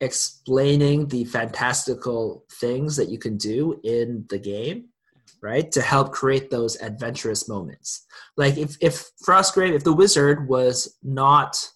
explaining 0.00 1.08
the 1.08 1.24
fantastical 1.24 2.44
things 2.52 2.96
that 2.96 3.08
you 3.08 3.18
can 3.18 3.36
do 3.36 3.80
in 3.82 4.24
the 4.28 4.38
game. 4.38 4.88
right? 5.40 5.70
To 5.72 5.80
help 5.82 6.12
create 6.12 6.50
those 6.50 6.80
adventurous 6.80 7.48
moments. 7.48 8.06
Like 8.36 8.56
if 8.56 8.76
if 8.80 9.10
Frostgrave, 9.26 9.74
if 9.74 9.84
the 9.84 9.92
wizard 9.92 10.48
was 10.48 10.96
not, 11.02 11.68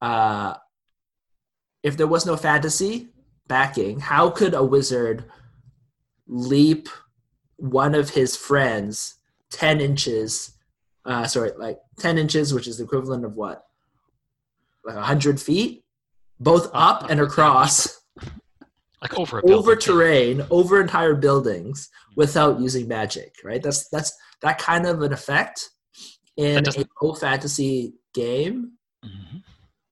uh, 0.00 0.54
if 1.82 1.96
there 1.96 2.06
was 2.06 2.26
no 2.26 2.36
fantasy 2.36 3.08
backing, 3.48 4.00
how 4.00 4.30
could 4.30 4.54
a 4.54 4.64
wizard 4.64 5.24
leap 6.26 6.88
one 7.56 7.94
of 7.94 8.10
his 8.10 8.36
friends 8.36 9.14
ten 9.50 9.80
inches? 9.80 10.52
Uh, 11.04 11.26
sorry, 11.26 11.52
like 11.56 11.78
ten 11.98 12.18
inches, 12.18 12.52
which 12.54 12.66
is 12.68 12.78
the 12.78 12.84
equivalent 12.84 13.24
of 13.24 13.34
what, 13.34 13.64
like 14.84 14.96
hundred 14.96 15.40
feet, 15.40 15.84
both 16.40 16.70
up 16.74 17.10
and 17.10 17.20
across 17.20 18.00
like 19.02 19.18
over 19.18 19.40
a 19.40 19.52
over 19.52 19.76
terrain, 19.76 20.44
over 20.50 20.80
entire 20.80 21.14
buildings 21.14 21.88
without 22.16 22.60
using 22.60 22.88
magic, 22.88 23.34
right? 23.44 23.62
That's 23.62 23.88
that's 23.88 24.12
that 24.42 24.58
kind 24.58 24.86
of 24.86 25.02
an 25.02 25.12
effect 25.12 25.70
in 26.36 26.66
a 26.66 26.84
low 27.02 27.14
fantasy 27.14 27.94
game 28.14 28.72
Mhm. 29.04 29.42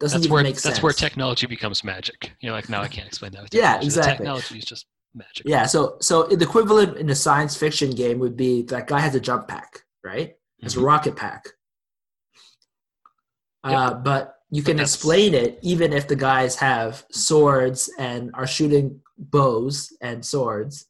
doesn't 0.00 0.16
That's 0.18 0.24
even 0.26 0.32
where 0.32 0.42
make 0.42 0.60
that's 0.60 0.82
where 0.82 0.92
technology 0.92 1.46
becomes 1.46 1.82
magic. 1.84 2.32
You're 2.40 2.52
like, 2.52 2.68
no, 2.68 2.80
I 2.80 2.88
can't 2.88 3.06
explain 3.06 3.32
that. 3.32 3.42
With 3.42 3.54
Yeah, 3.54 3.62
technology. 3.78 3.78
The 3.80 3.84
exactly. 3.86 4.16
technology 4.24 4.58
is 4.58 4.64
just 4.64 4.86
magic. 5.14 5.46
yeah, 5.46 5.64
so 5.66 5.96
so 6.00 6.24
the 6.24 6.44
equivalent 6.44 6.96
in 6.98 7.08
a 7.10 7.14
science 7.14 7.56
fiction 7.56 7.90
game 7.90 8.18
would 8.18 8.36
be 8.36 8.62
that 8.64 8.86
guy 8.88 9.00
has 9.00 9.14
a 9.14 9.20
jump 9.20 9.48
pack, 9.48 9.84
right? 10.02 10.34
It's 10.60 10.76
a 10.76 10.78
Mhm. 10.78 10.84
rocket 10.86 11.16
pack. 11.16 11.48
Yep. 13.64 13.72
Uh, 13.74 13.94
but 13.94 14.36
you 14.50 14.62
can 14.62 14.76
that's- 14.76 14.94
explain 14.94 15.34
it 15.34 15.58
even 15.62 15.92
if 15.92 16.06
the 16.06 16.16
guys 16.16 16.56
have 16.56 17.04
swords 17.10 17.90
and 17.98 18.30
are 18.34 18.46
shooting 18.46 19.00
bows 19.18 19.96
and 20.00 20.24
swords. 20.24 20.86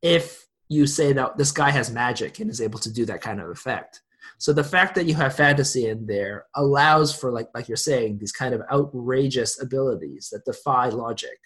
If 0.00 0.46
you 0.68 0.86
say 0.86 1.12
that 1.12 1.36
this 1.36 1.52
guy 1.52 1.70
has 1.70 1.90
magic 1.90 2.40
and 2.40 2.50
is 2.50 2.60
able 2.60 2.78
to 2.80 2.92
do 2.92 3.04
that 3.06 3.20
kind 3.20 3.40
of 3.40 3.48
effect. 3.50 4.00
So 4.38 4.52
the 4.52 4.64
fact 4.64 4.94
that 4.94 5.06
you 5.06 5.14
have 5.14 5.36
fantasy 5.36 5.88
in 5.88 6.06
there 6.06 6.46
allows 6.56 7.14
for 7.14 7.30
like 7.30 7.48
like 7.54 7.68
you're 7.68 7.76
saying 7.76 8.18
these 8.18 8.32
kind 8.32 8.54
of 8.54 8.62
outrageous 8.72 9.60
abilities 9.62 10.30
that 10.32 10.44
defy 10.44 10.88
logic. 10.88 11.38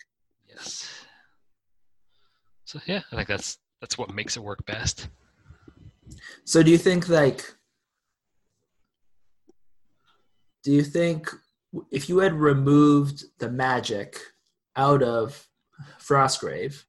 Yes. 0.48 0.88
So 2.64 2.80
yeah, 2.86 3.02
I 3.12 3.16
think 3.16 3.28
that's 3.28 3.58
that's 3.80 3.98
what 3.98 4.14
makes 4.14 4.36
it 4.36 4.42
work 4.42 4.64
best. 4.66 5.08
So 6.44 6.62
do 6.62 6.70
you 6.70 6.78
think 6.78 7.08
like 7.08 7.52
do 10.66 10.72
you 10.72 10.82
think 10.82 11.30
if 11.92 12.08
you 12.08 12.18
had 12.18 12.34
removed 12.34 13.22
the 13.38 13.48
magic 13.48 14.18
out 14.74 15.00
of 15.00 15.46
Frostgrave, 16.00 16.82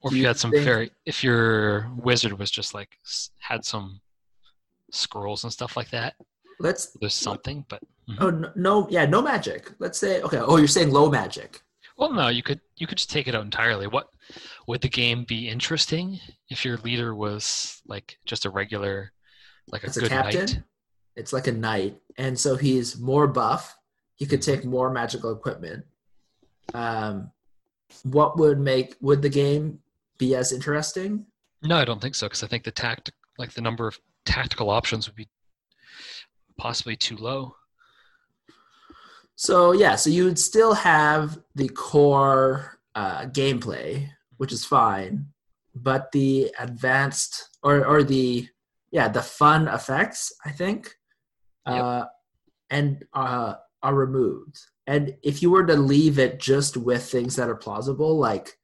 Or 0.00 0.08
if 0.10 0.14
you 0.16 0.22
you 0.22 0.26
had 0.26 0.38
some 0.38 0.50
think- 0.50 0.64
fairy, 0.64 0.90
if 1.04 1.22
your 1.22 1.90
wizard 1.96 2.32
was 2.38 2.50
just 2.50 2.72
like 2.72 2.96
had 3.50 3.62
some 3.72 4.00
scrolls 4.90 5.44
and 5.44 5.52
stuff 5.52 5.76
like 5.76 5.90
that, 5.90 6.14
let's 6.60 6.96
there's 7.00 7.14
something. 7.14 7.66
But 7.68 7.82
mm-hmm. 8.08 8.22
oh 8.24 8.30
no, 8.30 8.52
no 8.56 8.74
yeah 8.90 9.04
no 9.04 9.20
magic. 9.20 9.62
Let's 9.78 9.98
say 9.98 10.22
okay 10.22 10.38
oh 10.38 10.56
you're 10.56 10.66
saying 10.76 10.90
low 10.90 11.10
magic. 11.10 11.60
well, 11.98 12.12
no, 12.12 12.28
you 12.28 12.42
could 12.42 12.60
you 12.76 12.86
could 12.86 12.96
just 12.98 13.10
take 13.10 13.28
it 13.28 13.34
out 13.34 13.44
entirely. 13.44 13.86
What 13.86 14.06
would 14.66 14.80
the 14.80 14.88
game 15.02 15.24
be 15.24 15.48
interesting 15.54 16.18
if 16.48 16.64
your 16.64 16.78
leader 16.78 17.14
was 17.14 17.82
like 17.86 18.16
just 18.24 18.46
a 18.46 18.50
regular, 18.50 19.12
like 19.72 19.82
a 19.84 19.88
It's 19.88 19.98
a 19.98 20.00
good 20.00 20.10
captain. 20.10 20.40
knight? 20.46 20.62
It's 21.16 21.32
like 21.32 21.48
a 21.48 21.52
knight, 21.52 21.94
and 22.20 22.38
so 22.38 22.54
he's 22.54 22.98
more 22.98 23.26
buff. 23.26 23.76
He 24.14 24.26
could 24.26 24.42
take 24.42 24.62
more 24.64 24.90
magical 24.90 25.32
equipment. 25.32 25.86
Um, 26.74 27.30
what 28.02 28.38
would 28.38 28.60
make 28.60 28.94
would 29.00 29.22
the 29.22 29.30
game 29.30 29.78
be 30.18 30.34
as 30.34 30.52
interesting? 30.52 31.24
No, 31.62 31.76
I 31.76 31.86
don't 31.86 32.00
think 32.00 32.14
so 32.14 32.26
because 32.26 32.42
I 32.42 32.46
think 32.46 32.64
the 32.64 32.70
tact, 32.70 33.10
like 33.38 33.52
the 33.52 33.62
number 33.62 33.88
of 33.88 33.98
tactical 34.26 34.68
options, 34.68 35.08
would 35.08 35.16
be 35.16 35.28
possibly 36.58 36.94
too 36.94 37.16
low. 37.16 37.56
So 39.36 39.72
yeah, 39.72 39.96
so 39.96 40.10
you 40.10 40.24
would 40.24 40.38
still 40.38 40.74
have 40.74 41.38
the 41.54 41.70
core 41.70 42.78
uh, 42.94 43.22
gameplay, 43.26 44.10
which 44.36 44.52
is 44.52 44.66
fine, 44.66 45.28
but 45.74 46.12
the 46.12 46.54
advanced 46.58 47.48
or 47.62 47.86
or 47.86 48.02
the 48.04 48.46
yeah 48.90 49.08
the 49.08 49.22
fun 49.22 49.68
effects, 49.68 50.34
I 50.44 50.50
think, 50.50 50.99
uh, 51.66 52.04
and 52.70 53.04
uh, 53.12 53.54
are 53.82 53.94
removed. 53.94 54.58
And 54.86 55.16
if 55.22 55.42
you 55.42 55.50
were 55.50 55.64
to 55.66 55.76
leave 55.76 56.18
it 56.18 56.40
just 56.40 56.76
with 56.76 57.04
things 57.04 57.36
that 57.36 57.48
are 57.48 57.56
plausible, 57.56 58.18
like 58.18 58.56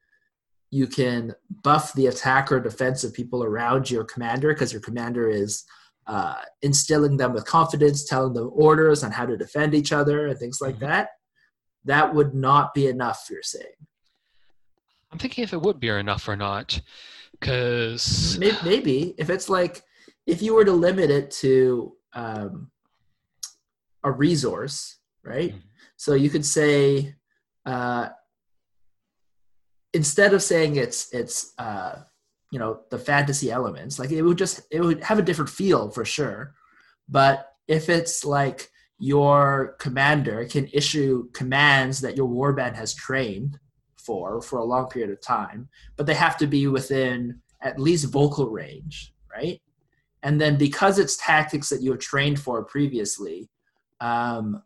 you 0.71 0.87
can 0.87 1.35
buff 1.63 1.93
the 1.95 2.07
attack 2.09 2.51
or 2.51 2.61
defense 2.61 3.05
of 3.05 3.15
people 3.15 3.45
around 3.45 3.91
your 3.91 4.05
commander 4.05 4.53
because 4.53 4.73
your 4.73 4.83
commander 4.83 5.29
is 5.29 5.65
uh, 6.07 6.37
instilling 6.63 7.17
them 7.17 7.33
with 7.33 7.45
confidence, 7.47 8.05
telling 8.05 8.33
them 8.33 8.51
orders 8.53 9.03
on 9.05 9.11
how 9.11 9.27
to 9.27 9.37
defend 9.37 9.75
each 9.75 9.93
other 9.93 10.27
and 10.29 10.39
things 10.39 10.61
like 10.61 10.77
Mhm. 10.77 10.81
that, 10.81 11.09
that 11.85 12.15
would 12.15 12.35
not 12.35 12.75
be 12.75 12.87
enough, 12.89 13.27
you're 13.31 13.43
saying. 13.43 13.75
I'm 15.11 15.19
thinking 15.19 15.45
if 15.45 15.53
it 15.53 15.61
would 15.63 15.81
be 15.81 15.89
enough 15.89 16.29
or 16.29 16.37
not, 16.37 16.81
because 17.33 18.37
May- 18.39 18.59
Maybe 18.65 19.15
if 19.19 19.31
it's 19.31 19.49
like, 19.49 19.83
if 20.27 20.43
you 20.43 20.55
were 20.55 20.65
to 20.65 20.73
limit 20.73 21.11
it 21.11 21.31
to 21.43 21.97
um, 22.13 22.71
a 24.07 24.11
resource, 24.11 24.77
right? 25.25 25.53
Mhm. 25.55 25.63
So 25.97 26.15
you 26.15 26.31
could 26.31 26.47
say, 26.47 27.15
uh, 27.67 28.09
instead 29.93 30.33
of 30.35 30.43
saying 30.43 30.77
it's 30.77 31.13
it's 31.13 31.53
uh, 31.59 31.95
you 32.53 32.59
know 32.59 32.81
the 32.91 32.99
fantasy 32.99 33.51
elements, 33.51 33.99
like 33.99 34.11
it 34.13 34.23
would 34.23 34.39
just 34.39 34.61
it 34.71 34.81
would 34.81 35.03
have 35.03 35.19
a 35.19 35.27
different 35.29 35.51
feel 35.51 35.91
for 35.91 36.05
sure. 36.05 36.55
But 37.09 37.53
if 37.67 37.89
it's 37.89 38.25
like 38.25 38.71
your 38.99 39.77
commander 39.79 40.47
can 40.47 40.67
issue 40.73 41.29
commands 41.33 42.01
that 42.01 42.17
your 42.17 42.29
warband 42.29 42.75
has 42.77 42.95
trained 42.95 43.59
for 44.07 44.41
for 44.41 44.59
a 44.61 44.65
long 44.73 44.87
period 44.89 45.11
of 45.11 45.21
time, 45.21 45.69
but 45.97 46.07
they 46.07 46.15
have 46.15 46.37
to 46.39 46.47
be 46.47 46.67
within 46.69 47.41
at 47.61 47.81
least 47.87 48.13
vocal 48.13 48.49
range, 48.51 49.13
right? 49.37 49.61
And 50.23 50.41
then 50.41 50.57
because 50.57 50.99
it's 50.99 51.17
tactics 51.17 51.69
that 51.71 51.83
you 51.83 51.91
have 51.93 52.01
trained 52.01 52.39
for 52.41 52.65
previously, 52.65 53.51
um, 54.01 54.63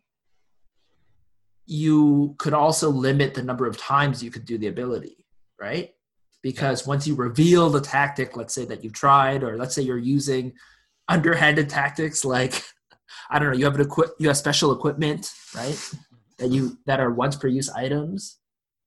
you 1.67 2.35
could 2.39 2.53
also 2.55 2.91
limit 2.91 3.35
the 3.35 3.43
number 3.43 3.67
of 3.67 3.77
times 3.77 4.23
you 4.23 4.31
could 4.31 4.45
do 4.45 4.59
the 4.59 4.67
ability, 4.67 5.25
right? 5.61 5.95
Because 6.43 6.87
once 6.87 7.07
you 7.07 7.15
reveal 7.15 7.71
the 7.71 7.81
tactic, 7.81 8.37
let's 8.37 8.55
say 8.55 8.65
that 8.65 8.83
you've 8.83 8.93
tried, 8.93 9.43
or 9.43 9.57
let's 9.57 9.75
say 9.75 9.83
you're 9.83 9.99
using 9.99 10.53
underhanded 11.09 11.69
tactics 11.69 12.25
like 12.25 12.63
I 13.31 13.39
don't 13.39 13.51
know, 13.51 13.57
you 13.57 13.65
have 13.65 13.75
an 13.75 13.83
equip 13.83 14.11
you 14.19 14.29
have 14.29 14.37
special 14.37 14.73
equipment, 14.73 15.31
right? 15.55 15.79
That 16.39 16.51
you 16.51 16.79
that 16.87 17.01
are 17.01 17.13
once 17.13 17.37
per 17.37 17.49
use 17.49 17.71
items. 17.71 18.39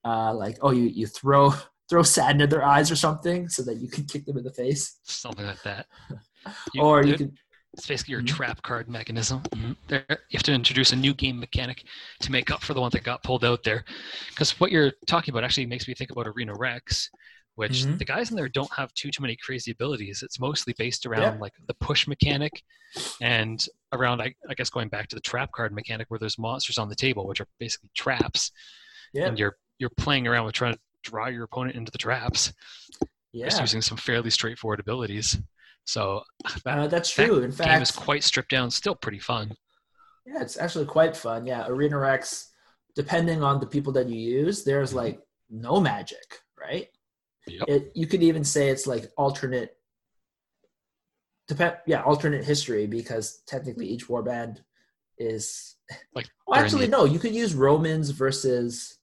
Uh, 0.05 0.33
like 0.33 0.57
oh 0.61 0.71
you 0.71 0.83
you 0.83 1.07
throw 1.07 1.53
throw 1.89 2.03
sand 2.03 2.41
in 2.41 2.49
their 2.49 2.63
eyes 2.63 2.91
or 2.91 2.95
something 2.95 3.47
so 3.47 3.61
that 3.63 3.77
you 3.77 3.87
can 3.87 4.05
kick 4.05 4.25
them 4.25 4.37
in 4.37 4.43
the 4.43 4.53
face. 4.53 4.99
something 5.03 5.45
like 5.45 5.61
that. 5.63 5.85
or 6.79 7.03
you 7.03 7.15
could 7.15 7.37
It's 7.73 7.87
basically 7.87 8.11
your 8.11 8.21
Mhm. 8.21 8.27
trap 8.27 8.61
card 8.61 8.87
mechanism. 8.87 9.41
Mhm. 9.43 9.75
There, 9.87 10.05
you 10.09 10.37
have 10.37 10.43
to 10.43 10.53
introduce 10.53 10.91
a 10.93 10.95
new 10.95 11.13
game 11.13 11.39
mechanic 11.39 11.83
to 12.19 12.31
make 12.31 12.51
up 12.51 12.61
for 12.61 12.73
the 12.73 12.81
one 12.81 12.91
that 12.91 13.03
got 13.03 13.23
pulled 13.23 13.43
out 13.43 13.63
there. 13.63 13.83
Because 14.29 14.59
what 14.59 14.71
you're 14.71 14.91
talking 15.07 15.33
about 15.33 15.43
actually 15.43 15.65
makes 15.65 15.87
me 15.87 15.95
think 15.95 16.11
about 16.11 16.27
Arena 16.27 16.53
Rex, 16.53 17.09
which 17.55 17.83
Mhm. 17.83 17.97
the 17.97 18.05
guys 18.05 18.29
in 18.29 18.37
there 18.37 18.47
don't 18.47 18.71
have 18.73 18.93
too 18.93 19.09
too 19.09 19.21
many 19.23 19.35
crazy 19.35 19.71
abilities. 19.71 20.21
It's 20.21 20.39
mostly 20.39 20.73
based 20.77 21.05
around 21.07 21.21
Yeah. 21.21 21.39
like 21.39 21.53
the 21.67 21.73
push 21.73 22.07
mechanic, 22.07 22.63
and 23.21 23.67
around 23.91 24.21
I, 24.21 24.35
I 24.47 24.53
guess 24.53 24.69
going 24.69 24.89
back 24.89 25.07
to 25.09 25.15
the 25.15 25.21
trap 25.21 25.51
card 25.51 25.73
mechanic 25.73 26.11
where 26.11 26.19
there's 26.19 26.37
monsters 26.37 26.77
on 26.77 26.89
the 26.89 26.95
table, 26.95 27.25
which 27.25 27.41
are 27.41 27.47
basically 27.59 27.89
traps, 27.95 28.51
yeah 29.13 29.27
and 29.27 29.39
you're 29.39 29.57
you're 29.79 29.89
playing 29.89 30.27
around 30.27 30.45
with 30.45 30.53
trying 30.53 30.73
to 30.75 30.79
draw 31.01 31.25
your 31.27 31.43
opponent 31.43 31.75
into 31.75 31.91
the 31.91 31.97
traps, 31.97 32.53
just 33.35 33.59
using 33.59 33.81
some 33.81 33.97
fairly 33.97 34.29
straightforward 34.29 34.79
abilities. 34.79 35.39
So 35.85 36.23
that, 36.65 36.77
uh, 36.79 36.87
that's 36.87 37.13
that 37.15 37.25
true. 37.27 37.43
In 37.43 37.51
fact, 37.51 37.69
game 37.69 37.81
is 37.81 37.91
quite 37.91 38.23
stripped 38.23 38.49
down, 38.51 38.71
still 38.71 38.95
pretty 38.95 39.19
fun. 39.19 39.55
Yeah, 40.25 40.41
it's 40.41 40.57
actually 40.57 40.85
quite 40.85 41.15
fun. 41.17 41.45
Yeah, 41.45 41.67
Arena 41.67 41.97
Rex, 41.97 42.51
depending 42.95 43.43
on 43.43 43.59
the 43.59 43.65
people 43.67 43.91
that 43.93 44.07
you 44.07 44.17
use, 44.17 44.63
there's 44.63 44.93
like 44.93 45.19
no 45.49 45.79
magic, 45.81 46.39
right? 46.59 46.87
Yep. 47.47 47.63
It 47.67 47.91
you 47.93 48.07
could 48.07 48.23
even 48.23 48.43
say 48.45 48.69
it's 48.69 48.87
like 48.87 49.11
alternate 49.17 49.75
depend 51.47 51.75
yeah, 51.85 52.01
alternate 52.03 52.43
history 52.45 52.87
because 52.87 53.41
technically 53.45 53.85
each 53.87 54.07
warband 54.07 54.59
is 55.17 55.75
Like 56.15 56.27
well, 56.47 56.59
actually 56.59 56.85
the 56.85 56.91
no, 56.91 57.05
you 57.05 57.19
could 57.19 57.35
use 57.35 57.53
Romans 57.53 58.09
versus 58.11 58.97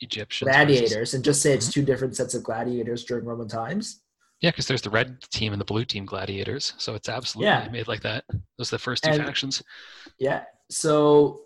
Egyptians. 0.00 0.48
versus- 0.48 0.56
gladiators 0.64 1.14
and 1.14 1.22
just 1.24 1.42
say 1.42 1.50
Mm-hmm. 1.50 1.56
it's 1.58 1.70
two 1.72 1.82
different 1.82 2.16
sets 2.16 2.34
of 2.34 2.42
gladiators 2.42 3.04
during 3.04 3.24
Roman 3.26 3.48
times. 3.48 4.01
Yeah, 4.42 4.50
because 4.50 4.66
there's 4.66 4.82
the 4.82 4.90
red 4.90 5.22
team 5.30 5.52
and 5.52 5.60
the 5.60 5.64
blue 5.64 5.84
team 5.84 6.04
gladiators, 6.04 6.74
so 6.76 6.94
it's 6.94 7.08
absolutely 7.08 7.46
Yeah. 7.50 7.68
made 7.70 7.88
like 7.88 8.02
that. 8.02 8.24
Those 8.58 8.72
are 8.72 8.76
the 8.76 8.80
first 8.80 9.04
two 9.04 9.10
And- 9.10 9.24
factions. 9.24 9.62
Yeah. 10.18 10.44
So, 10.70 11.42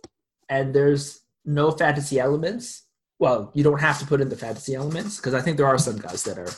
and 0.48 0.74
there's 0.74 1.20
no 1.44 1.70
fantasy 1.70 2.18
elements. 2.18 2.84
Well, 3.18 3.50
you 3.54 3.62
don't 3.62 3.80
have 3.80 3.98
to 4.00 4.06
put 4.06 4.20
in 4.20 4.28
the 4.28 4.36
fantasy 4.36 4.74
elements 4.74 5.16
because 5.16 5.34
I 5.34 5.40
think 5.42 5.56
there 5.58 5.66
are 5.66 5.78
some 5.78 5.98
guys 5.98 6.22
that 6.24 6.38
are 6.38 6.50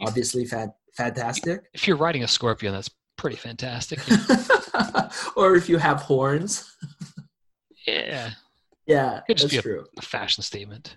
obviously 0.00 0.44
fan- 0.44 0.72
fantastic. 0.96 1.62
If 1.74 1.88
you're 1.88 1.96
riding 1.96 2.22
a 2.22 2.28
scorpion, 2.28 2.72
that's 2.74 2.90
pretty 3.16 3.36
fantastic. 3.36 3.98
Yeah. 4.08 5.10
or 5.36 5.54
if 5.56 5.68
you 5.68 5.78
have 5.78 6.02
horns. 6.02 6.70
yeah. 7.86 8.30
Yeah, 8.86 9.20
Could 9.26 9.36
just 9.36 9.52
that's 9.52 9.62
be 9.62 9.70
true. 9.70 9.84
A 9.98 10.02
fashion 10.02 10.42
statement. 10.42 10.96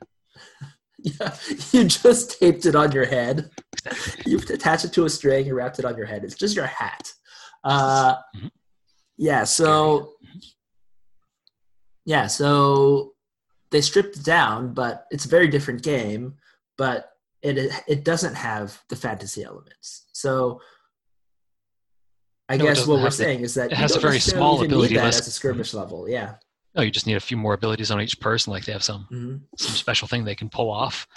Yeah, 1.04 1.36
you 1.72 1.86
just 1.86 2.39
taped 2.39 2.66
it 2.66 2.76
on 2.76 2.91
your 2.91 3.06
head. 3.06 3.49
You 4.26 4.38
attach 4.38 4.86
it 4.86 4.93
to 4.93 5.06
a 5.06 5.10
string. 5.10 5.45
You 5.47 5.56
wrapped 5.56 5.80
it 5.80 5.86
on 5.86 5.97
your 5.97 6.06
head. 6.06 6.24
It's 6.24 6.36
just 6.36 6.56
your 6.56 6.68
hat. 6.68 7.12
Uh, 7.64 8.16
yeah. 9.18 9.43
So, 9.43 10.14
yeah. 12.06 12.28
So 12.28 13.14
they 13.72 13.82
stripped 13.82 14.18
it 14.18 14.24
down, 14.24 14.74
but 14.74 15.06
it's 15.12 15.26
a 15.26 15.30
very 15.30 15.47
different 15.47 15.82
game. 15.84 16.36
But 16.78 17.10
it 17.41 17.72
it 17.88 18.04
doesn't 18.04 18.36
have 18.36 18.80
the 18.89 18.95
fantasy 18.95 19.43
elements. 19.43 20.06
So. 20.14 20.62
I 22.49 22.58
No, 22.58 22.66
guess 22.66 22.86
what 22.86 22.97
we're 22.99 23.06
the- 23.06 23.12
saying 23.12 23.41
is 23.41 23.54
that 23.54 23.72
it 23.72 23.78
has 23.78 23.95
a 23.95 23.99
very 23.99 24.20
small 24.20 24.62
ability 24.62 24.95
that 24.95 25.06
list. 25.06 25.22
as 25.22 25.28
a 25.28 25.32
skirmish 25.32 25.74
level. 25.74 26.10
Yeah. 26.10 26.36
No, 26.76 26.82
you 26.84 26.92
just 26.92 27.06
need 27.08 27.16
a 27.18 27.20
few 27.20 27.38
more 27.38 27.54
abilities 27.54 27.92
on 27.92 28.00
each 28.02 28.20
person, 28.20 28.52
like 28.52 28.66
they 28.66 28.72
have 28.72 28.84
some 28.84 29.06
hmm 29.10 29.36
some 29.58 29.76
special 29.76 30.08
thing 30.08 30.24
they 30.24 30.36
can 30.36 30.50
pull 30.50 30.70
off. 30.72 31.08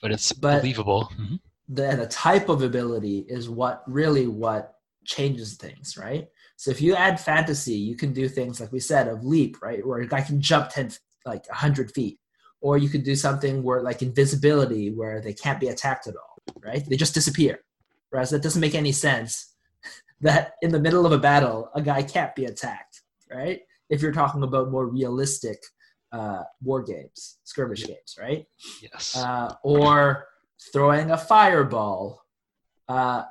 But 0.00 0.12
it's 0.12 0.32
But- 0.32 0.60
believable. 0.60 1.10
Mhm. 1.16 1.40
the 1.68 1.96
the 1.96 2.06
type 2.06 2.48
of 2.48 2.62
ability 2.62 3.24
is 3.28 3.48
what 3.48 3.82
really 3.86 4.26
what 4.26 4.74
changes 5.04 5.54
things, 5.56 5.96
right? 5.96 6.28
So 6.56 6.70
if 6.70 6.80
you 6.80 6.94
add 6.94 7.18
fantasy, 7.18 7.74
you 7.74 7.96
can 7.96 8.12
do 8.12 8.28
things 8.28 8.60
like 8.60 8.70
we 8.72 8.80
said 8.80 9.08
of 9.08 9.24
leap, 9.24 9.60
right, 9.62 9.84
where 9.86 10.00
a 10.00 10.06
guy 10.06 10.20
can 10.20 10.40
jump 10.40 10.70
ten 10.70 10.90
like 11.24 11.46
hundred 11.48 11.92
feet, 11.92 12.18
or 12.60 12.76
you 12.78 12.88
could 12.88 13.04
do 13.04 13.16
something 13.16 13.62
where 13.62 13.80
like 13.82 14.02
invisibility, 14.02 14.90
where 14.90 15.20
they 15.20 15.32
can't 15.32 15.60
be 15.60 15.68
attacked 15.68 16.06
at 16.06 16.14
all, 16.16 16.36
right? 16.62 16.84
They 16.88 16.96
just 16.96 17.14
disappear. 17.14 17.60
Whereas 18.10 18.30
that 18.30 18.42
doesn't 18.42 18.60
make 18.60 18.74
any 18.74 18.92
sense. 18.92 19.48
That 20.20 20.54
in 20.62 20.70
the 20.70 20.78
middle 20.78 21.04
of 21.04 21.10
a 21.10 21.18
battle, 21.18 21.68
a 21.74 21.82
guy 21.82 22.02
can't 22.04 22.32
be 22.36 22.44
attacked, 22.44 23.02
right? 23.28 23.62
If 23.92 24.02
you're 24.02 24.18
talking 24.22 24.42
about 24.42 24.70
more 24.70 24.86
realistic 24.86 25.58
uh, 26.12 26.42
war 26.62 26.82
games, 26.82 27.38
skirmish 27.44 27.86
games, 27.86 28.16
right? 28.18 28.46
Yes. 28.82 29.16
uh, 29.16 29.54
or 29.62 30.26
throwing 30.72 31.10
a 31.10 31.16
fireball. 31.16 32.24
Uh, 32.88 33.24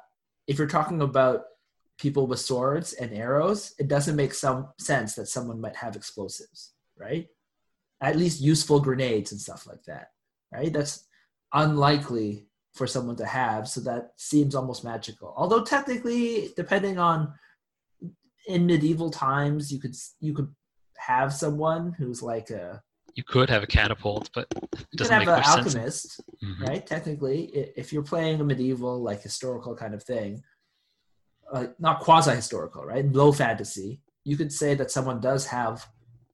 if 0.48 0.58
you're 0.58 0.68
talking 0.68 1.02
about 1.02 1.44
people 1.98 2.28
with 2.28 2.40
swords 2.40 2.94
and 2.94 3.14
arrows, 3.14 3.74
it 3.80 3.88
doesn't 3.88 4.16
make 4.16 4.34
some 4.34 4.70
sense 4.80 5.16
that 5.16 5.28
someone 5.28 5.62
might 5.62 5.76
have 5.76 5.96
explosives, 5.96 6.74
right? 6.98 7.28
At 8.02 8.18
least 8.18 8.42
useful 8.42 8.80
grenades 8.80 9.32
and 9.32 9.40
stuff 9.40 9.68
like 9.68 9.84
that, 9.86 10.08
right? 10.52 10.74
That's 10.74 11.08
unlikely 11.54 12.48
for 12.74 12.88
someone 12.88 13.18
to 13.18 13.26
have, 13.26 13.68
so 13.68 13.82
that 13.82 14.14
seems 14.16 14.56
almost 14.56 14.84
magical. 14.84 15.34
Although 15.38 15.64
technically, 15.64 16.54
depending 16.56 16.98
on 16.98 17.34
in 18.48 18.66
medieval 18.66 19.10
times, 19.12 19.72
you 19.72 19.80
could 19.80 19.96
you 20.20 20.34
could 20.34 20.54
have 20.98 21.34
someone 21.34 21.94
who's 21.98 22.22
like 22.22 22.50
a 22.50 22.82
you 23.16 23.24
could 23.24 23.50
have 23.50 23.64
a 23.64 23.68
catapult, 23.68 24.30
but 24.34 24.48
it 24.52 24.62
you 24.62 24.78
could 24.92 24.98
doesn't 25.00 25.14
have 25.14 25.26
make 25.26 25.38
an 25.38 25.44
alchemist 25.44 26.22
Mhm. 26.44 26.68
right? 26.68 26.88
Technically, 26.88 27.46
if 27.76 27.92
you're 27.94 28.04
playing 28.04 28.40
a 28.42 28.44
medieval, 28.44 29.02
like 29.02 29.22
historical 29.22 29.76
kind 29.76 29.94
of 29.94 30.02
thing, 30.04 30.42
uh, 31.54 31.68
not 31.80 32.00
quasi 32.00 32.32
historical, 32.32 32.84
right? 32.86 33.06
Low 33.12 33.32
fantasy, 33.32 34.02
you 34.24 34.38
could 34.38 34.52
say 34.52 34.74
that 34.76 34.90
someone 34.92 35.20
does 35.20 35.46
have 35.48 35.88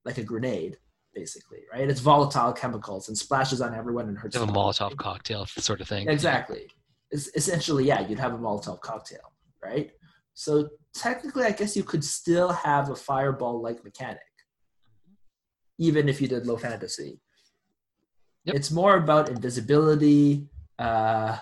like 0.06 0.18
a 0.18 0.24
grenade, 0.24 0.78
basically, 1.14 1.64
right? 1.74 1.90
It's 1.90 2.00
volatile 2.00 2.54
chemicals 2.54 3.08
and 3.10 3.18
splashes 3.18 3.62
on 3.62 3.74
everyone 3.74 4.08
and 4.08 4.18
hurts. 4.18 4.36
You 4.36 4.42
have 4.42 4.50
a. 4.50 4.54
Molotov 4.54 4.96
cocktail 4.98 5.46
sort 5.46 5.82
of 5.82 5.88
thing. 5.90 6.08
Exactly. 6.08 6.68
It's 7.12 7.28
essentially, 7.36 7.86
yeah, 7.86 8.02
you'd 8.08 8.20
have 8.20 8.34
a 8.34 8.38
Molotov 8.38 8.80
cocktail, 8.82 9.34
right? 9.64 9.92
So 10.38 10.70
technically, 10.94 11.46
I 11.46 11.52
guess 11.52 11.76
you 11.76 11.84
could 11.84 12.04
still 12.04 12.50
have 12.50 12.92
a 12.92 12.96
fireball-like 12.96 13.84
mechanic, 13.84 14.22
even 15.80 16.08
if 16.08 16.22
you 16.22 16.28
did 16.28 16.46
low 16.46 16.58
fantasy. 16.58 17.20
Yep. 18.46 18.56
It's 18.56 18.70
more 18.70 18.98
about 18.98 19.30
invisibility, 19.30 20.48
uh, 20.78 21.40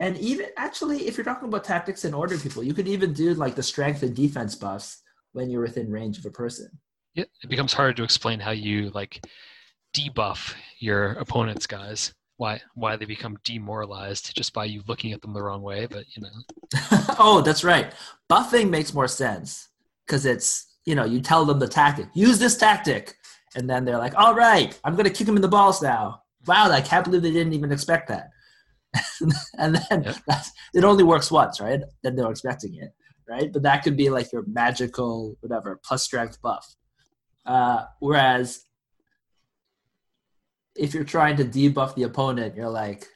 and 0.00 0.16
even 0.16 0.46
actually, 0.56 1.06
if 1.06 1.18
you're 1.18 1.26
talking 1.26 1.48
about 1.48 1.64
tactics 1.64 2.06
and 2.06 2.14
order 2.14 2.38
people, 2.38 2.64
you 2.64 2.72
could 2.72 2.88
even 2.88 3.12
do 3.12 3.34
like 3.34 3.54
the 3.54 3.62
strength 3.62 4.02
and 4.02 4.16
defense 4.16 4.54
buffs 4.54 5.02
when 5.32 5.50
you're 5.50 5.60
within 5.60 5.90
range 5.90 6.16
of 6.16 6.24
a 6.24 6.30
person. 6.30 6.70
Yeah, 7.14 7.24
it 7.42 7.50
becomes 7.50 7.74
harder 7.74 7.92
to 7.92 8.02
explain 8.02 8.40
how 8.40 8.52
you 8.52 8.88
like 8.90 9.26
debuff 9.94 10.54
your 10.78 11.12
opponent's 11.12 11.66
guys. 11.66 12.14
Why 12.38 12.60
why 12.74 12.96
they 12.96 13.06
become 13.06 13.38
demoralized 13.44 14.34
just 14.36 14.52
by 14.52 14.66
you 14.66 14.82
looking 14.86 15.12
at 15.12 15.22
them 15.22 15.32
the 15.32 15.42
wrong 15.42 15.62
way, 15.62 15.86
but 15.86 16.04
you 16.14 16.22
know. 16.22 16.28
oh, 17.18 17.40
that's 17.40 17.64
right. 17.64 17.92
Buffing 18.30 18.68
makes 18.68 18.92
more 18.92 19.08
sense 19.08 19.68
because 20.06 20.26
it's 20.26 20.66
you 20.84 20.94
know 20.94 21.04
you 21.04 21.20
tell 21.20 21.44
them 21.46 21.58
the 21.58 21.68
tactic. 21.68 22.06
Use 22.14 22.38
this 22.38 22.56
tactic, 22.56 23.16
and 23.54 23.68
then 23.70 23.84
they're 23.84 23.98
like, 23.98 24.14
"All 24.16 24.34
right, 24.34 24.78
I'm 24.84 24.96
gonna 24.96 25.10
kick 25.10 25.26
him 25.26 25.36
in 25.36 25.42
the 25.42 25.48
balls 25.48 25.80
now." 25.80 26.22
Wow, 26.46 26.70
I 26.70 26.80
can't 26.82 27.04
believe 27.04 27.22
they 27.22 27.32
didn't 27.32 27.54
even 27.54 27.72
expect 27.72 28.08
that. 28.08 28.30
and 29.58 29.76
then 29.76 30.02
Yep. 30.04 30.16
that's, 30.28 30.50
it 30.74 30.84
only 30.84 31.04
works 31.04 31.30
once, 31.30 31.60
right? 31.60 31.80
Then 32.02 32.16
they're 32.16 32.30
expecting 32.30 32.74
it, 32.76 32.92
right? 33.28 33.52
But 33.52 33.62
that 33.62 33.82
could 33.82 33.96
be 33.96 34.10
like 34.10 34.30
your 34.32 34.44
magical 34.46 35.36
whatever 35.40 35.80
plus 35.84 36.02
strength 36.04 36.40
buff. 36.40 36.76
Uh, 37.44 37.84
whereas 38.00 38.65
if 40.78 40.94
you're 40.94 41.04
trying 41.04 41.36
to 41.36 41.44
debuff 41.44 41.94
the 41.94 42.04
opponent, 42.04 42.56
you're 42.56 42.68
like 42.70 43.06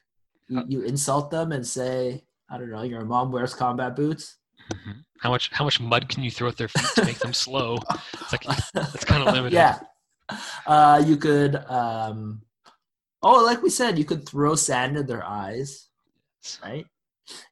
you, 0.49 0.65
you 0.69 0.83
insult 0.83 1.31
them 1.31 1.53
and 1.53 1.67
say, 1.67 2.25
I 2.51 2.59
don't 2.59 2.71
know, 2.71 2.83
your 2.83 3.05
mom 3.05 3.31
wears 3.33 3.55
combat 3.55 3.97
boots. 3.97 4.37
Mhm. 4.73 5.05
How 5.21 5.31
much 5.31 5.51
how 5.53 5.65
much 5.65 5.81
mud 5.81 6.09
can 6.09 6.23
you 6.23 6.31
throw 6.31 6.49
at 6.49 6.57
their 6.57 6.69
feet 6.69 6.91
to 6.97 7.05
make 7.05 7.19
them 7.19 7.33
slow? 7.35 7.79
It's 8.15 8.33
like 8.33 8.45
that's 8.75 9.05
kind 9.05 9.27
of 9.27 9.35
limited. 9.35 9.55
yeah. 9.55 9.79
Uh, 10.67 11.03
you 11.05 11.17
could, 11.17 11.57
um, 11.69 12.43
oh, 13.23 13.45
like 13.45 13.63
we 13.63 13.71
said, 13.71 13.99
you 13.99 14.05
could 14.05 14.29
throw 14.29 14.55
sand 14.55 14.97
in 14.97 15.07
their 15.07 15.25
eyes, 15.25 15.89
right? 16.63 16.87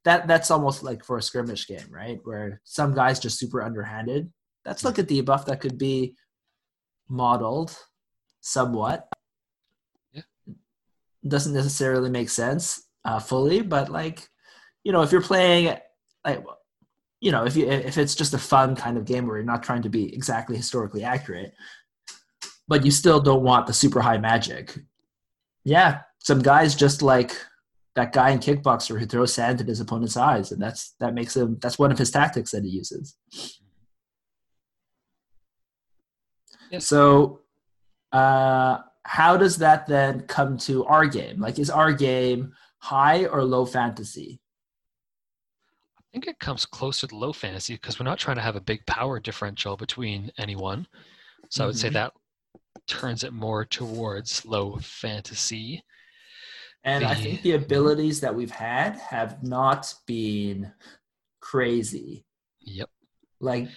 That 0.04 0.28
that's 0.28 0.50
almost 0.50 0.82
like 0.82 1.04
for 1.04 1.18
a 1.18 1.22
skirmish 1.22 1.66
game, 1.66 1.88
right? 1.90 2.20
Where 2.24 2.60
some 2.64 2.94
guys 2.94 3.18
just 3.20 3.38
super 3.38 3.62
underhanded. 3.62 4.32
That's 4.64 4.84
like 4.84 4.98
a 4.98 5.04
debuff 5.04 5.44
that 5.46 5.60
could 5.60 5.78
be 5.78 6.14
modeled 7.08 7.76
somewhat. 8.40 9.08
Yeah. 11.22 11.30
Doesn't 11.30 11.54
necessarily 11.54 12.10
make 12.10 12.30
sense 12.30 12.82
uh, 13.04 13.18
fully, 13.18 13.62
but 13.62 13.88
like, 13.90 14.28
you 14.84 14.92
know, 14.92 15.02
if 15.02 15.12
you're 15.12 15.20
playing, 15.22 15.76
like, 16.24 16.44
you 17.20 17.32
know, 17.32 17.44
if 17.44 17.56
you 17.56 17.68
if 17.68 17.98
it's 17.98 18.14
just 18.14 18.34
a 18.34 18.38
fun 18.38 18.76
kind 18.76 18.96
of 18.96 19.04
game 19.04 19.26
where 19.26 19.36
you're 19.36 19.44
not 19.44 19.62
trying 19.62 19.82
to 19.82 19.88
be 19.88 20.14
exactly 20.14 20.56
historically 20.56 21.02
accurate, 21.02 21.52
but 22.68 22.84
you 22.84 22.90
still 22.90 23.20
don't 23.20 23.42
want 23.42 23.66
the 23.66 23.72
super 23.72 24.00
high 24.00 24.18
magic. 24.18 24.78
Yeah, 25.64 26.02
some 26.20 26.40
guys 26.40 26.76
just 26.76 27.02
like 27.02 27.32
that 27.96 28.12
guy 28.12 28.30
in 28.30 28.38
Kickboxer 28.38 28.98
who 28.98 29.06
throws 29.06 29.34
sand 29.34 29.60
in 29.60 29.66
his 29.66 29.80
opponent's 29.80 30.16
eyes, 30.16 30.52
and 30.52 30.62
that's 30.62 30.94
that 31.00 31.14
makes 31.14 31.36
him 31.36 31.58
that's 31.60 31.78
one 31.78 31.90
of 31.90 31.98
his 31.98 32.12
tactics 32.12 32.52
that 32.52 32.62
he 32.62 32.70
uses. 32.70 33.16
Yes. 36.70 36.86
So, 36.86 37.40
uh, 38.12 38.78
how 39.08 39.38
does 39.38 39.56
that 39.56 39.86
then 39.86 40.20
come 40.26 40.58
to 40.58 40.84
our 40.84 41.06
game? 41.06 41.40
Like, 41.40 41.58
is 41.58 41.70
our 41.70 41.92
game 41.94 42.52
high 42.76 43.24
or 43.24 43.42
low 43.42 43.64
fantasy? 43.64 44.38
I 45.98 46.02
think 46.12 46.26
it 46.26 46.38
comes 46.38 46.66
closer 46.66 47.06
to 47.06 47.16
low 47.16 47.32
fantasy 47.32 47.72
because 47.74 47.98
we're 47.98 48.04
not 48.04 48.18
trying 48.18 48.36
to 48.36 48.42
have 48.42 48.54
a 48.56 48.60
big 48.60 48.84
power 48.84 49.18
differential 49.18 49.78
between 49.78 50.30
anyone. 50.36 50.86
So 51.48 51.64
I 51.64 51.66
would 51.68 51.78
say 51.78 51.88
Mhm. 51.88 51.94
that 51.94 52.12
turns 52.86 53.24
it 53.24 53.32
more 53.32 53.64
towards 53.64 54.44
low 54.44 54.76
fantasy. 54.76 55.82
And 56.84 57.02
I 57.04 57.14
think 57.14 57.40
the 57.40 57.52
abilities 57.52 58.20
that 58.20 58.34
we've 58.34 58.50
had 58.50 58.96
have 58.96 59.42
not 59.42 59.94
been 60.06 60.72
crazy. 61.40 62.26
Yep. 62.60 62.90
Like, 63.40 63.68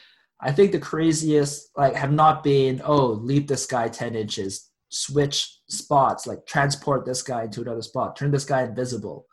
I 0.42 0.52
think 0.52 0.74
the 0.74 0.80
craziest 0.80 1.70
like 1.78 1.94
have 1.96 2.12
not 2.12 2.44
been 2.44 2.82
oh 2.84 3.08
leap 3.14 3.48
this 3.48 3.66
guy 3.66 3.88
ten 3.88 4.16
inches, 4.16 4.71
switch 4.92 5.60
spots, 5.70 6.28
like 6.28 6.46
transport 6.46 7.06
this 7.06 7.24
guy 7.24 7.48
to 7.48 7.62
another 7.62 7.82
spot, 7.82 8.16
turn 8.16 8.32
this 8.32 8.46
guy 8.46 8.64
invisible. 8.64 9.26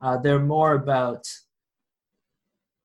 Uh, 0.00 0.16
they're 0.16 0.40
more 0.40 0.74
about 0.74 1.24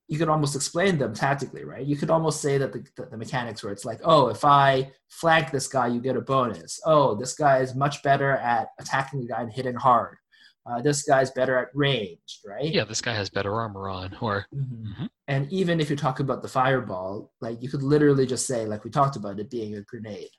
you 0.09 0.17
can 0.17 0.29
almost 0.29 0.55
explain 0.55 0.97
them 0.97 1.13
tactically, 1.13 1.65
right? 1.65 1.85
You 1.85 1.97
could 1.97 2.09
almost 2.09 2.41
say 2.41 2.57
that 2.57 2.71
the, 2.71 2.85
the, 2.95 3.07
the 3.07 3.17
mechanics 3.17 3.61
where 3.61 3.73
it's 3.73 3.83
like, 3.83 3.99
oh, 4.05 4.27
if 4.29 4.45
I 4.45 4.91
flank 5.09 5.51
this 5.51 5.67
guy, 5.67 5.87
you 5.87 5.99
get 5.99 6.15
a 6.15 6.21
bonus. 6.21 6.79
Oh, 6.85 7.13
this 7.15 7.33
guy 7.33 7.57
is 7.59 7.75
much 7.75 8.01
better 8.03 8.31
at 8.37 8.69
attacking 8.79 9.19
the 9.19 9.27
guy 9.27 9.41
and 9.41 9.51
hitting 9.51 9.75
hard. 9.75 10.15
Uh, 10.65 10.81
this 10.81 11.03
guy's 11.03 11.31
better 11.31 11.57
at 11.57 11.67
range, 11.73 12.39
right? 12.45 12.73
Yeah, 12.73 12.85
this 12.85 13.01
guy 13.01 13.13
has 13.15 13.29
better 13.29 13.53
armor 13.53 13.89
on, 13.89 14.15
or 14.21 14.45
Mhm. 14.53 14.95
Mhm. 14.95 15.09
And 15.27 15.51
even 15.51 15.81
if 15.81 15.89
you 15.89 15.97
talk 15.97 16.21
about 16.21 16.41
the 16.41 16.47
fireball, 16.47 17.33
like 17.41 17.61
you 17.61 17.69
could 17.69 17.83
literally 17.83 18.25
just 18.25 18.47
say, 18.47 18.65
like 18.65 18.85
we 18.85 18.89
talked 18.89 19.17
about 19.17 19.39
it 19.39 19.49
being 19.49 19.75
a 19.75 19.81
grenade, 19.81 20.29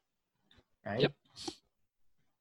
right? 0.86 1.00
Yep. 1.00 1.12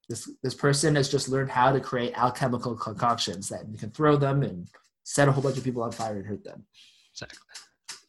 This 0.09 0.29
this 0.41 0.53
person 0.55 0.95
has 0.95 1.09
just 1.09 1.29
learned 1.29 1.49
how 1.49 1.71
to 1.71 1.79
create 1.79 2.17
alchemical 2.17 2.75
concoctions 2.75 3.49
that 3.49 3.67
you 3.69 3.77
can 3.77 3.91
throw 3.91 4.15
them 4.15 4.43
and 4.43 4.67
set 5.03 5.27
a 5.27 5.31
whole 5.31 5.43
bunch 5.43 5.57
of 5.57 5.63
people 5.63 5.83
on 5.83 5.91
fire 5.91 6.17
and 6.17 6.25
hurt 6.25 6.43
them. 6.43 6.65
Exactly. 7.13 7.39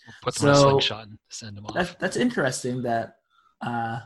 We'll 0.07 0.15
put 0.23 0.35
them 0.37 0.49
in 0.49 0.55
a 0.55 0.59
slingshot 0.59 1.07
and 1.09 1.19
send 1.29 1.57
them 1.57 1.67
off. 1.67 1.75
That's 1.75 1.95
that's 1.95 2.17
interesting. 2.17 2.83
That 2.83 3.17
uh, 3.61 4.01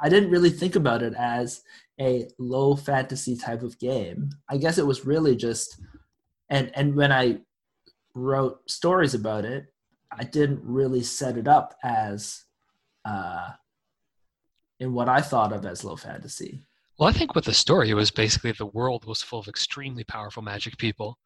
I 0.00 0.08
didn't 0.08 0.30
really 0.30 0.50
think 0.50 0.76
about 0.76 1.02
it 1.02 1.14
as 1.14 1.62
a 2.00 2.28
low 2.38 2.76
fantasy 2.76 3.36
type 3.36 3.62
of 3.62 3.78
game. 3.78 4.30
I 4.48 4.56
guess 4.56 4.78
it 4.78 4.86
was 4.86 5.06
really 5.06 5.36
just, 5.36 5.80
and 6.48 6.70
and 6.74 6.94
when 6.94 7.12
I 7.12 7.40
wrote 8.14 8.68
stories 8.70 9.14
about 9.14 9.44
it, 9.44 9.66
I 10.10 10.24
didn't 10.24 10.60
really 10.62 11.02
set 11.02 11.36
it 11.36 11.48
up 11.48 11.76
as, 11.82 12.44
uh, 13.04 13.50
in 14.78 14.92
what 14.92 15.08
I 15.08 15.20
thought 15.20 15.52
of 15.52 15.66
as 15.66 15.84
low 15.84 15.96
fantasy. 15.96 16.62
Well, 16.98 17.08
I 17.08 17.12
think 17.12 17.34
with 17.34 17.44
the 17.44 17.54
story, 17.54 17.90
it 17.90 17.94
was 17.94 18.10
basically 18.10 18.52
the 18.52 18.66
world 18.66 19.04
was 19.04 19.22
full 19.22 19.40
of 19.40 19.48
extremely 19.48 20.04
powerful 20.04 20.42
magic 20.42 20.78
people, 20.78 21.18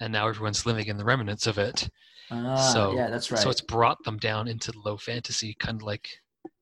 and 0.00 0.12
now 0.12 0.28
everyone's 0.28 0.66
living 0.66 0.86
in 0.86 0.96
the 0.96 1.04
remnants 1.04 1.46
of 1.46 1.58
it. 1.58 1.88
Ah, 2.30 2.56
So- 2.72 2.94
yeah, 2.94 3.08
that's 3.08 3.30
right. 3.30 3.40
So 3.40 3.50
it's 3.50 3.60
brought 3.60 4.02
them 4.04 4.18
down 4.18 4.46
into 4.48 4.72
low 4.84 4.96
fantasy, 4.96 5.54
kind 5.58 5.76
of 5.80 5.82
like 5.82 6.08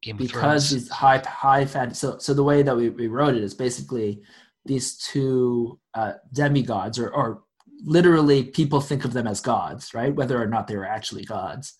Game 0.03 0.17
of 0.17 0.21
because 0.21 0.71
Thrones. 0.71 0.71
these 0.71 0.91
high 0.91 1.19
high 1.19 1.65
fantasy. 1.67 1.99
So 1.99 2.19
so 2.19 2.33
the 2.33 2.43
way 2.43 2.63
that 2.63 2.75
we, 2.77 2.89
we 2.91 3.07
wrote 3.07 3.35
it 3.35 3.43
is 3.43 3.55
basically 3.55 4.23
these 4.65 4.97
two 4.97 5.79
uh, 5.95 6.15
demigods, 6.33 6.99
or 6.99 7.11
or 7.15 7.43
literally 7.83 8.45
people 8.45 8.81
think 8.81 9.05
of 9.05 9.13
them 9.13 9.27
as 9.27 9.41
gods, 9.43 9.93
right? 9.93 10.15
Whether 10.15 10.41
or 10.43 10.47
not 10.47 10.67
they 10.69 10.77
were 10.77 10.87
actually 10.87 11.25
gods, 11.25 11.75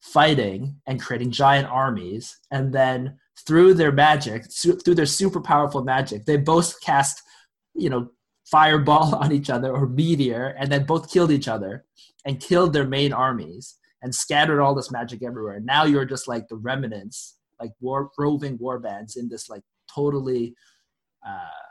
fighting 0.00 0.80
and 0.86 1.00
creating 1.00 1.32
giant 1.32 1.66
armies, 1.68 2.38
and 2.52 2.72
then 2.72 3.18
through 3.46 3.74
their 3.74 3.92
magic, 3.92 4.44
su- 4.48 4.78
through 4.78 4.94
their 4.96 5.06
super 5.06 5.40
powerful 5.40 5.82
magic, 5.84 6.24
they 6.24 6.36
both 6.36 6.80
cast, 6.82 7.22
you 7.74 7.90
know, 7.90 8.10
fireball 8.46 9.14
on 9.22 9.32
each 9.32 9.50
other 9.50 9.70
or 9.72 9.86
meteor, 9.86 10.54
and 10.58 10.70
then 10.70 10.84
both 10.84 11.10
killed 11.10 11.30
each 11.30 11.48
other 11.48 11.84
and 12.24 12.40
killed 12.40 12.72
their 12.72 12.86
main 12.86 13.12
armies 13.12 13.76
and 14.02 14.14
scattered 14.14 14.60
all 14.60 14.74
this 14.74 14.90
magic 14.90 15.22
everywhere. 15.22 15.60
Now 15.60 15.84
you're 15.84 16.04
just 16.04 16.28
like 16.28 16.48
the 16.48 16.56
remnants 16.56 17.38
like 17.60 17.72
war 17.80 18.10
roving 18.18 18.56
war 18.58 18.78
bands 18.78 19.16
in 19.16 19.28
this 19.28 19.48
like 19.48 19.62
totally 19.92 20.54
uh 21.26 21.64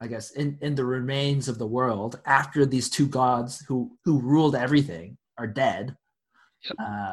i 0.00 0.06
guess 0.06 0.30
in 0.32 0.58
in 0.62 0.74
the 0.74 0.84
remains 0.84 1.48
of 1.48 1.58
the 1.58 1.66
world 1.66 2.20
after 2.26 2.64
these 2.64 2.88
two 2.88 3.06
gods 3.06 3.60
who 3.68 3.90
who 4.04 4.20
ruled 4.20 4.54
everything 4.56 5.16
are 5.36 5.46
dead 5.46 5.96
Yep. 6.64 6.76
uh 6.80 7.12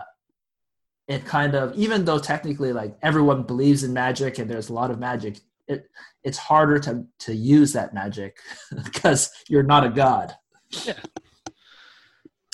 it 1.07 1.25
kind 1.25 1.53
of 1.55 1.73
even 1.75 2.03
though 2.05 2.17
technically 2.19 2.73
like 2.73 2.97
everyone 3.03 3.43
believes 3.43 3.83
in 3.83 3.93
magic 3.93 4.39
and 4.39 4.49
there's 4.49 4.69
a 4.69 4.73
lot 4.73 4.89
of 4.91 4.99
magic 4.99 5.39
it 5.67 5.89
it's 6.23 6.37
harder 6.37 6.79
to 6.79 7.05
to 7.19 7.33
use 7.35 7.73
that 7.73 7.93
magic 7.93 8.37
because 8.83 9.29
you're 9.47 9.63
not 9.63 9.85
a 9.85 9.89
god 9.89 10.33
Yeah. 10.85 10.93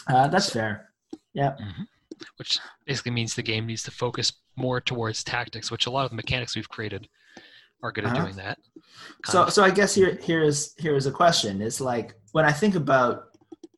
uh 0.07 0.27
that's 0.27 0.49
fair 0.49 0.89
Yeah. 1.33 1.55
which 2.37 2.59
basically 2.85 3.11
means 3.11 3.35
the 3.35 3.41
game 3.43 3.65
needs 3.67 3.83
to 3.83 3.91
focus 3.91 4.33
more 4.57 4.81
towards 4.81 5.23
tactics, 5.23 5.71
which 5.71 5.85
a 5.85 5.89
lot 5.89 6.03
of 6.03 6.09
the 6.11 6.15
mechanics 6.17 6.55
we've 6.55 6.67
created 6.69 7.07
are 7.81 7.91
good 7.91 8.03
at 8.05 8.11
Uh-huh. 8.11 8.25
doing 8.25 8.35
that. 8.35 8.59
So 9.25 9.43
of. 9.43 9.53
so 9.53 9.63
i 9.63 9.71
guess 9.71 9.95
here 9.95 10.17
here's 10.21 10.73
here's 10.77 11.05
a 11.07 11.11
question 11.11 11.61
it's 11.61 11.81
like 11.81 12.13
when 12.33 12.45
i 12.45 12.51
think 12.51 12.75
about 12.75 13.23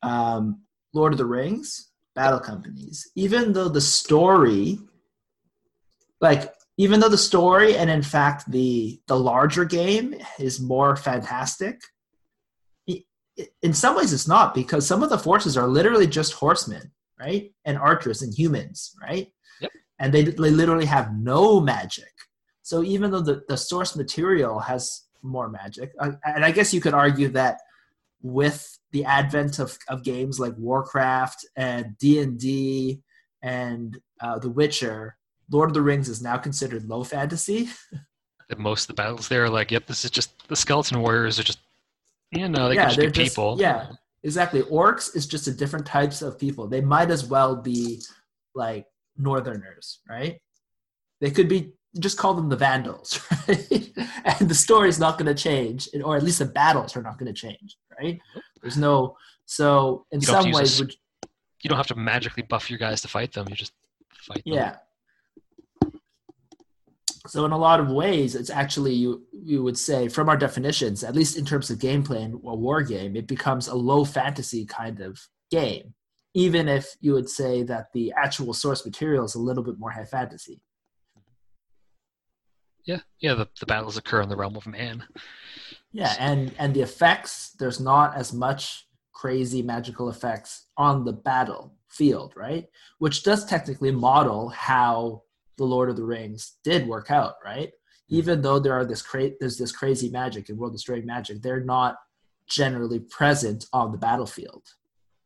um 0.01 0.61
lord 0.93 1.13
of 1.13 1.17
the 1.17 1.25
rings 1.25 1.91
battle 2.15 2.39
companies 2.39 3.09
even 3.15 3.53
though 3.53 3.69
the 3.69 3.81
story 3.81 4.77
like 6.21 6.53
even 6.77 6.99
though 6.99 7.09
the 7.09 7.17
story 7.17 7.75
and 7.75 7.89
in 7.89 8.03
fact 8.03 8.49
the 8.51 8.99
the 9.07 9.17
larger 9.17 9.65
game 9.65 10.15
is 10.39 10.59
more 10.59 10.95
fantastic 10.95 11.81
in 13.63 13.73
some 13.73 13.95
ways 13.95 14.13
it's 14.13 14.27
not 14.27 14.53
because 14.53 14.85
some 14.85 15.01
of 15.01 15.09
the 15.09 15.17
forces 15.17 15.57
are 15.57 15.67
literally 15.67 16.05
just 16.05 16.33
horsemen 16.33 16.91
right? 17.19 17.51
And 17.65 17.77
archers 17.77 18.21
and 18.21 18.33
humans 18.33 18.95
right? 19.01 19.27
Yep. 19.61 19.71
and 19.99 20.13
they, 20.13 20.23
they 20.23 20.49
literally 20.49 20.85
have 20.85 21.15
no 21.15 21.59
magic. 21.59 22.11
So 22.63 22.83
even 22.83 23.11
though 23.11 23.21
the, 23.21 23.43
the 23.47 23.57
source 23.57 23.95
material 23.95 24.59
has 24.59 25.03
more 25.21 25.49
magic, 25.49 25.91
uh, 25.99 26.11
and 26.25 26.43
I 26.43 26.51
guess 26.51 26.73
you 26.73 26.81
could 26.81 26.93
argue 26.93 27.29
that 27.29 27.59
with 28.23 28.79
the 28.91 29.05
advent 29.05 29.59
of, 29.59 29.77
of 29.89 30.03
games 30.03 30.39
like 30.39 30.57
Warcraft 30.57 31.45
and 31.55 31.97
D 31.99 32.19
and 32.19 32.39
D 32.39 33.01
and 33.43 33.99
uh, 34.21 34.39
The 34.39 34.49
Witcher, 34.49 35.17
Lord 35.51 35.69
of 35.69 35.73
the 35.73 35.81
Rings 35.81 36.09
is 36.09 36.21
now 36.21 36.37
considered 36.37 36.85
low 36.85 37.03
fantasy. 37.03 37.69
that 38.49 38.57
most 38.57 38.83
of 38.83 38.87
the 38.87 38.93
battles 38.93 39.27
there 39.27 39.43
are 39.43 39.49
like, 39.49 39.71
yep, 39.71 39.85
this 39.85 40.05
is 40.05 40.11
just 40.11 40.47
the 40.47 40.55
skeleton 40.55 41.01
warriors 41.01 41.39
are 41.39 41.43
just, 41.43 41.59
you 42.31 42.47
know, 42.47 42.69
they 42.69 42.75
yeah, 42.75 42.83
can 42.83 42.89
just 42.89 42.99
they're 42.99 43.09
be 43.09 43.23
just 43.23 43.35
people. 43.35 43.57
yeah, 43.59 43.87
exactly. 44.23 44.61
Orcs 44.63 45.15
is 45.15 45.27
just 45.27 45.47
a 45.47 45.53
different 45.53 45.85
types 45.85 46.21
of 46.21 46.39
people. 46.39 46.67
They 46.67 46.81
might 46.81 47.11
as 47.11 47.25
well 47.25 47.55
be 47.57 48.01
like 48.55 48.85
Northerners, 49.17 49.99
right? 50.09 50.39
They 51.19 51.29
could 51.29 51.49
be 51.49 51.73
just 51.99 52.17
call 52.17 52.33
them 52.33 52.49
the 52.49 52.55
Vandals, 52.55 53.19
right? 53.47 53.91
and 54.25 54.49
the 54.49 54.55
story's 54.55 54.99
not 54.99 55.17
going 55.17 55.33
to 55.33 55.41
change, 55.41 55.89
or 56.03 56.15
at 56.15 56.23
least 56.23 56.39
the 56.39 56.45
battles 56.45 56.95
are 56.97 57.01
not 57.01 57.17
going 57.17 57.33
to 57.33 57.39
change, 57.39 57.77
right? 57.99 58.19
There's 58.61 58.77
no 58.77 59.15
so 59.45 60.05
in 60.11 60.21
You 60.21 60.27
don't 60.27 60.35
have 60.35 60.45
to 60.45 60.53
some 60.53 60.61
use 60.61 60.79
a 60.79 60.83
ways, 60.83 60.97
You 61.61 61.69
don't 61.69 61.77
have 61.77 61.87
to 61.87 61.95
magically 61.95 62.43
buff 62.43 62.69
your 62.69 62.79
guys 62.79 63.01
to 63.01 63.07
fight 63.07 63.33
them. 63.33 63.47
You 63.49 63.55
just 63.55 63.73
fight 64.13 64.43
them. 64.45 64.53
yeah. 64.53 64.75
So 67.27 67.45
in 67.45 67.51
a 67.51 67.57
lot 67.57 67.79
of 67.79 67.89
ways, 67.89 68.35
it's 68.35 68.49
actually 68.49 68.93
you 68.93 69.23
you 69.31 69.63
would 69.63 69.77
say 69.77 70.09
from 70.09 70.27
our 70.27 70.37
definitions, 70.37 71.03
at 71.03 71.15
least 71.15 71.37
in 71.37 71.45
terms 71.45 71.69
of 71.69 71.79
gameplay 71.79 72.23
and 72.23 72.33
a 72.33 72.55
war 72.55 72.81
game, 72.81 73.15
it 73.15 73.27
becomes 73.27 73.67
a 73.67 73.75
low 73.75 74.03
fantasy 74.03 74.65
kind 74.65 74.99
of 74.99 75.19
game, 75.49 75.93
even 76.33 76.67
if 76.67 76.95
you 76.99 77.13
would 77.13 77.29
say 77.29 77.63
that 77.63 77.87
the 77.93 78.11
actual 78.17 78.53
source 78.53 78.85
material 78.85 79.23
is 79.23 79.35
a 79.35 79.39
little 79.39 79.63
bit 79.63 79.79
more 79.79 79.91
high 79.91 80.05
fantasy. 80.05 80.59
Yeah. 82.85 82.99
Yeah. 83.19 83.33
The, 83.35 83.47
the 83.59 83.65
battles 83.65 83.97
occur 83.97 84.21
in 84.21 84.29
the 84.29 84.35
realm 84.35 84.55
of 84.55 84.67
man. 84.67 85.03
Yeah, 85.93 86.15
and 86.19 86.53
and 86.57 86.73
the 86.73 86.81
effects 86.81 87.51
there's 87.59 87.79
not 87.79 88.17
as 88.17 88.33
much 88.33 88.87
crazy 89.13 89.61
magical 89.61 90.09
effects 90.09 90.65
on 90.75 91.05
the 91.05 91.13
battlefield, 91.13 92.33
right? 92.35 92.67
Which 92.97 93.23
does 93.23 93.45
technically 93.45 93.91
model 93.91 94.49
how 94.49 95.21
the 95.57 95.65
Lord 95.65 95.89
of 95.89 95.95
the 95.95 96.03
Rings 96.03 96.57
did 96.63 96.87
work 96.87 97.11
out, 97.11 97.35
right? 97.45 97.71
Even 98.09 98.41
though 98.41 98.57
there 98.59 98.73
are 98.73 98.85
this 98.85 99.03
cra- 99.03 99.37
there's 99.39 99.57
this 99.59 99.71
crazy 99.71 100.09
magic 100.09 100.49
and 100.49 100.57
world 100.57 100.73
destroying 100.73 101.05
magic, 101.05 101.41
they're 101.41 101.63
not 101.63 101.97
generally 102.49 102.99
present 102.99 103.67
on 103.71 103.91
the 103.91 103.97
battlefield. 103.97 104.63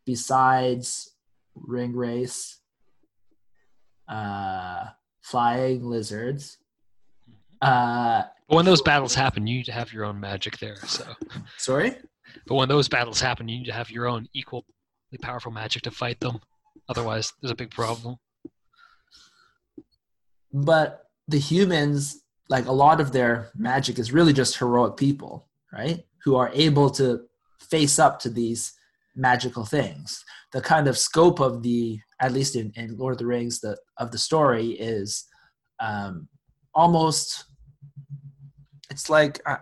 Besides 0.06 1.16
Ringwraiths, 1.58 2.58
uh, 4.10 4.88
flying 5.22 5.86
lizards, 5.86 6.58
uh, 7.62 8.24
But 8.50 8.56
when 8.56 8.66
those 8.66 8.82
battles 8.82 9.14
happen, 9.16 9.46
you 9.48 9.58
need 9.58 9.66
to 9.66 9.72
have 9.72 9.92
your 9.94 10.06
own 10.06 10.20
magic 10.20 10.58
there. 10.60 10.78
So, 10.86 11.06
sorry. 11.58 11.96
but 12.46 12.56
when 12.56 12.70
those 12.70 12.88
battles 12.88 13.20
happen, 13.22 13.48
you 13.48 13.60
need 13.60 13.66
to 13.66 13.74
have 13.74 13.90
your 13.92 14.08
own 14.08 14.28
equally 14.34 14.64
powerful 15.22 15.52
magic 15.52 15.82
to 15.84 15.92
fight 15.92 16.20
them. 16.20 16.40
Otherwise, 16.90 17.34
there's 17.42 17.52
a 17.52 17.56
big 17.56 17.72
problem. 17.72 18.18
but 20.54 21.04
the 21.28 21.40
humans 21.40 22.24
like 22.50 22.66
a 22.66 22.72
lot 22.72 23.02
of 23.02 23.12
their 23.12 23.50
magic 23.56 24.00
is 24.00 24.14
really 24.14 24.34
just 24.34 24.58
heroic 24.58 24.96
people 24.96 25.48
right 25.74 26.06
who 26.24 26.36
are 26.36 26.50
able 26.54 26.90
to 26.90 27.22
face 27.60 28.00
up 28.00 28.20
to 28.20 28.30
these 28.30 28.74
magical 29.16 29.66
things 29.66 30.24
the 30.54 30.62
kind 30.62 30.88
of 30.88 30.98
scope 30.98 31.40
of 31.42 31.62
the 31.64 32.00
at 32.22 32.32
least 32.32 32.56
in, 32.56 32.72
in 32.76 32.98
lord 32.98 33.14
of 33.14 33.18
the 33.18 33.26
rings 33.26 33.60
the 33.60 33.78
of 33.98 34.12
the 34.12 34.18
story 34.18 34.68
is 34.72 35.26
um 35.80 36.28
almost 36.74 37.46
it's 38.90 39.10
like 39.10 39.42
I, 39.46 39.58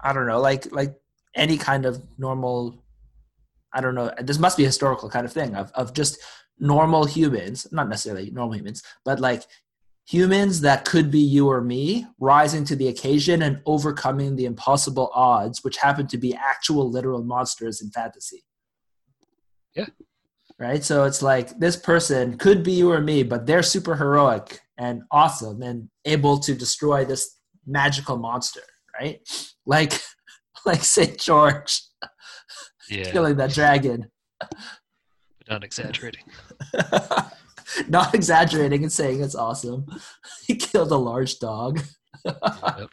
I 0.00 0.12
don't 0.12 0.26
know 0.26 0.40
like 0.40 0.72
like 0.72 0.94
any 1.34 1.56
kind 1.56 1.86
of 1.86 2.02
normal 2.18 2.82
i 3.72 3.80
don't 3.80 3.94
know 3.94 4.12
this 4.18 4.38
must 4.38 4.56
be 4.56 4.64
a 4.64 4.66
historical 4.66 5.08
kind 5.10 5.26
of 5.26 5.32
thing 5.32 5.54
of, 5.54 5.70
of 5.74 5.92
just 5.92 6.18
normal 6.58 7.04
humans 7.04 7.66
not 7.72 7.88
necessarily 7.88 8.30
normal 8.30 8.56
humans 8.56 8.82
but 9.04 9.20
like 9.20 9.44
humans 10.06 10.60
that 10.60 10.84
could 10.84 11.10
be 11.10 11.18
you 11.18 11.48
or 11.50 11.60
me 11.60 12.06
rising 12.20 12.64
to 12.64 12.76
the 12.76 12.88
occasion 12.88 13.42
and 13.42 13.60
overcoming 13.66 14.36
the 14.36 14.44
impossible 14.44 15.10
odds 15.14 15.64
which 15.64 15.76
happen 15.78 16.06
to 16.06 16.16
be 16.16 16.34
actual 16.34 16.90
literal 16.90 17.22
monsters 17.22 17.82
in 17.82 17.90
fantasy 17.90 18.44
Yeah. 19.74 19.86
right 20.58 20.82
so 20.82 21.04
it's 21.04 21.22
like 21.22 21.58
this 21.58 21.76
person 21.76 22.38
could 22.38 22.62
be 22.62 22.72
you 22.72 22.90
or 22.90 23.00
me 23.00 23.22
but 23.22 23.46
they're 23.46 23.62
super 23.62 23.96
heroic 23.96 24.60
and 24.78 25.02
awesome 25.10 25.60
and 25.62 25.88
able 26.04 26.38
to 26.38 26.54
destroy 26.54 27.04
this 27.04 27.36
magical 27.66 28.16
monster 28.16 28.60
right 29.00 29.20
like 29.66 29.92
like 30.66 30.82
st 30.84 31.18
george 31.18 31.82
Yeah. 32.88 33.04
killing 33.12 33.36
that 33.36 33.50
dragon 33.52 34.10
But 34.40 34.52
not 35.48 35.64
exaggerating. 35.64 36.24
not 37.88 38.14
exaggerating 38.14 38.82
and 38.82 38.92
saying 38.92 39.22
it's 39.22 39.34
awesome 39.34 39.86
he 40.46 40.54
killed 40.56 40.90
a 40.92 40.96
large 40.96 41.38
dog 41.38 41.80
Yep. 42.24 42.90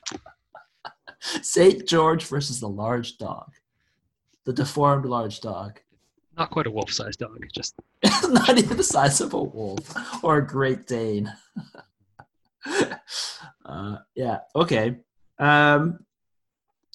St. 1.41 1.87
George 1.87 2.25
versus 2.25 2.59
the 2.59 2.67
large 2.67 3.17
dog. 3.17 3.49
The 4.45 4.51
deformed 4.51 5.05
large 5.05 5.39
dog. 5.39 5.79
Not 6.37 6.51
quite 6.51 6.67
a 6.67 6.71
wolf-sized 6.71 7.17
dog, 7.19 7.39
just 7.53 7.75
Not 8.27 8.57
even 8.57 8.75
the 8.75 8.83
size 8.83 9.21
of 9.21 9.33
a 9.33 9.41
wolf 9.41 9.95
or 10.21 10.39
a 10.39 10.45
Great 10.45 10.85
Dane. 10.85 11.31
Uh, 13.65 13.97
yeah, 14.15 14.39
okay. 14.55 14.97
Um, 15.39 15.99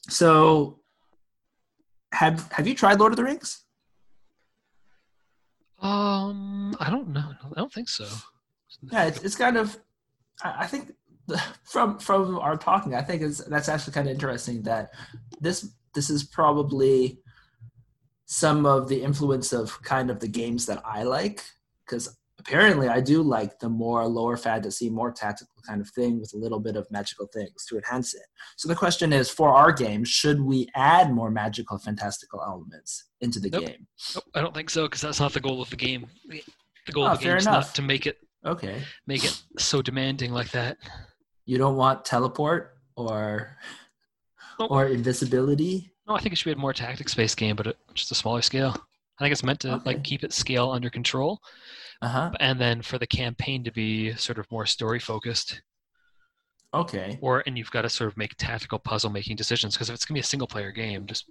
so, 0.08 0.80
have 2.12 2.50
have 2.52 2.66
you 2.66 2.74
tried 2.74 2.98
Lord 2.98 3.12
of 3.12 3.16
the 3.16 3.24
Rings? 3.24 3.64
um 5.80 6.74
I 6.80 6.90
don't 6.90 7.08
know. 7.08 7.32
I 7.44 7.54
don't 7.54 7.72
think 7.72 7.88
so. 7.88 8.06
Yeah, 8.90 9.04
it's, 9.04 9.22
it's 9.22 9.36
kind 9.36 9.56
of. 9.56 9.76
I 10.42 10.64
I 10.64 10.66
think 10.66 10.94
the, 11.26 11.40
from 11.64 11.98
from 11.98 12.38
our 12.38 12.56
talking, 12.56 12.94
I 12.94 13.02
think 13.02 13.22
is 13.22 13.38
that's 13.38 13.68
actually 13.68 13.92
kind 13.92 14.08
of 14.08 14.14
interesting 14.14 14.62
that 14.62 14.92
this 15.40 15.68
this 15.94 16.10
is 16.10 16.24
probably 16.24 17.20
some 18.26 18.66
of 18.66 18.88
the 18.88 19.02
influence 19.02 19.52
of 19.52 19.80
kind 19.82 20.10
of 20.10 20.20
the 20.20 20.28
games 20.28 20.66
that 20.66 20.82
I 20.84 21.02
like 21.02 21.42
because 21.84 22.17
apparently 22.39 22.89
I 22.89 23.01
do 23.01 23.22
like 23.22 23.59
the 23.59 23.68
more 23.68 24.07
lower 24.07 24.36
fantasy, 24.36 24.89
more 24.91 25.11
tactical 25.12 25.61
kind 25.66 25.80
of 25.80 25.89
thing 25.91 26.20
with 26.20 26.32
a 26.34 26.36
little 26.39 26.61
bit 26.61 26.76
of 26.76 26.86
magical 26.91 27.26
things 27.32 27.64
to 27.66 27.76
enhance 27.76 28.14
it. 28.14 28.22
So 28.57 28.68
the 28.68 28.74
question 28.76 29.12
is, 29.12 29.28
for 29.30 29.51
our 29.51 29.72
game, 29.72 30.05
should 30.05 30.41
we 30.41 30.68
add 30.74 31.12
more 31.12 31.30
magical, 31.30 31.78
fantastical 31.78 32.41
elements 32.43 33.05
into 33.20 33.41
the 33.41 33.51
Nope. 33.51 33.66
game? 33.66 33.86
Nope, 34.14 34.24
I 34.34 34.41
don't 34.41 34.55
think 34.55 34.70
so 34.70 34.84
because 34.84 35.01
that's 35.01 35.20
not 35.20 35.32
the 35.32 35.41
goal 35.41 35.61
of 35.61 35.70
the 35.70 35.76
game. 35.76 36.07
The 36.28 36.93
goal 36.93 37.05
Oh, 37.05 37.09
of 37.12 37.18
the 37.18 37.24
game 37.24 37.36
is 37.36 37.47
enough. 37.47 37.66
not 37.66 37.74
to 37.74 37.82
make 37.82 38.07
it 38.07 38.18
Okay, 38.47 38.82
make 39.07 39.24
it 39.24 39.43
so 39.59 39.82
demanding 39.82 40.32
like 40.32 40.51
that. 40.53 40.78
you 41.45 41.59
don't 41.59 41.76
want 41.76 42.05
teleport 42.05 42.78
or 42.97 43.57
Nope. 44.61 44.70
or 44.70 44.86
invisibility. 44.86 45.93
No, 46.07 46.14
I 46.14 46.20
think 46.20 46.32
it 46.32 46.36
should 46.36 46.47
be 46.47 46.53
a 46.53 46.57
more 46.57 46.72
tactics-based 46.72 47.36
game, 47.36 47.57
but 47.57 47.76
just 47.95 48.11
a 48.12 48.14
smaller 48.14 48.41
scale. 48.43 48.74
I 49.18 49.24
think 49.24 49.32
it's 49.32 49.42
meant 49.42 49.60
to 49.60 49.74
Okay. 49.74 49.82
like 49.84 50.04
keep 50.04 50.22
its 50.22 50.36
scale 50.36 50.70
under 50.70 50.90
control, 50.90 51.40
Uh 52.02 52.08
huh. 52.08 52.30
and 52.40 52.60
then 52.60 52.82
for 52.82 52.98
the 52.98 53.06
campaign 53.06 53.64
to 53.64 53.72
be 53.72 54.14
sort 54.14 54.38
of 54.38 54.50
more 54.50 54.66
story-focused. 54.66 55.60
Okay. 56.74 57.18
Or 57.20 57.42
and 57.46 57.56
you've 57.58 57.70
got 57.70 57.82
to 57.82 57.88
sort 57.88 58.08
of 58.10 58.16
make 58.16 58.34
tactical 58.36 58.78
puzzle-making 58.78 59.36
decisions 59.36 59.74
because 59.74 59.88
if 59.88 59.94
it's 59.94 60.04
gonna 60.04 60.16
be 60.16 60.20
a 60.20 60.24
single-player 60.24 60.70
game, 60.70 61.06
just 61.06 61.30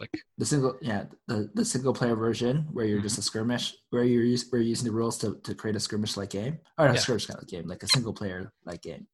like 0.00 0.10
The 0.36 0.44
single, 0.44 0.76
yeah, 0.82 1.04
the, 1.26 1.50
the 1.54 1.64
single 1.64 1.92
player 1.94 2.14
version 2.14 2.68
where 2.72 2.84
you're 2.84 3.00
just 3.00 3.18
a 3.18 3.22
skirmish, 3.22 3.74
where 3.90 4.04
you're 4.04 4.22
use, 4.22 4.46
where 4.50 4.60
you're 4.60 4.68
using 4.68 4.86
the 4.86 4.92
rules 4.94 5.18
to, 5.18 5.40
to 5.44 5.54
create 5.54 5.76
a 5.76 5.80
skirmish 5.80 6.16
like 6.16 6.30
game, 6.30 6.58
or 6.76 6.86
a 6.86 6.94
Yeah. 6.94 7.00
skirmish 7.00 7.26
kind 7.26 7.40
of 7.42 7.48
game, 7.48 7.66
like 7.66 7.82
a 7.82 7.88
single 7.88 8.12
player 8.12 8.52
like 8.64 8.82
game. 8.82 9.06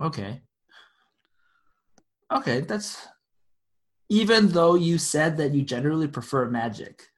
Okay. 0.00 0.40
Okay, 2.32 2.60
that's 2.62 3.06
even 4.08 4.48
though 4.48 4.74
you 4.74 4.98
said 4.98 5.36
that 5.38 5.52
you 5.52 5.62
generally 5.62 6.08
prefer 6.08 6.48
magic, 6.48 7.08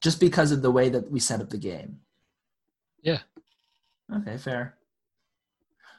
just 0.00 0.20
because 0.20 0.52
of 0.52 0.62
the 0.62 0.70
way 0.70 0.88
that 0.88 1.10
we 1.10 1.20
set 1.20 1.40
up 1.40 1.50
the 1.50 1.58
game. 1.58 2.00
Yeah. 3.02 3.20
Okay, 4.14 4.36
fair. 4.36 4.76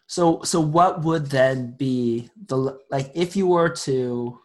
So 0.08 0.42
so 0.44 0.60
what 0.60 1.04
would 1.04 1.28
then 1.28 1.76
be 1.78 2.32
the 2.48 2.80
like 2.90 3.12
if 3.14 3.36
you 3.36 3.48
were 3.48 3.70
to 3.70 4.40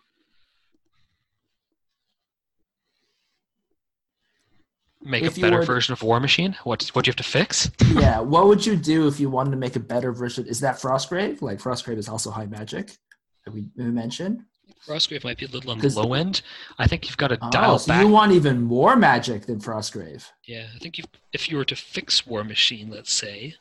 make 5.04 5.22
If 5.22 5.36
a 5.38 5.40
better 5.40 5.58
were 5.58 5.64
version 5.64 5.92
of 5.92 6.02
War 6.02 6.18
Machine. 6.18 6.56
What 6.64 6.88
what 6.92 7.04
do 7.04 7.08
you 7.08 7.12
have 7.12 7.16
to 7.16 7.22
fix? 7.22 7.70
yeah, 7.94 8.20
what 8.20 8.46
would 8.46 8.64
you 8.64 8.76
do 8.76 9.06
if 9.06 9.20
you 9.20 9.30
wanted 9.30 9.50
to 9.50 9.56
make 9.56 9.76
a 9.76 9.80
better 9.80 10.12
version? 10.12 10.46
Is 10.46 10.60
that 10.60 10.76
Frostgrave? 10.76 11.42
Like 11.42 11.58
Frostgrave 11.58 11.98
is 11.98 12.08
also 12.08 12.30
high 12.30 12.46
magic. 12.46 12.96
that 13.44 13.52
we, 13.52 13.66
we 13.76 13.84
mentioned? 13.84 14.42
Frostgrave 14.86 15.24
might 15.24 15.38
be 15.38 15.46
a 15.46 15.48
little 15.48 15.70
on 15.70 15.78
the 15.78 15.88
low 15.88 16.12
end. 16.14 16.42
I 16.78 16.86
think 16.86 17.06
you've 17.06 17.16
got 17.16 17.28
to 17.28 17.38
Oh, 17.40 17.50
dial 17.50 17.78
so 17.78 17.88
back. 17.92 18.02
you 18.02 18.08
want 18.08 18.32
even 18.32 18.60
more 18.62 18.96
magic 18.96 19.46
than 19.46 19.58
Frostgrave? 19.60 20.24
yeah, 20.46 20.66
I 20.74 20.78
think 20.78 21.00
if 21.32 21.50
you 21.50 21.56
were 21.56 21.64
to 21.64 21.76
fix 21.76 22.26
War 22.26 22.44
Machine, 22.44 22.90
let's 22.90 23.12
say, 23.12 23.54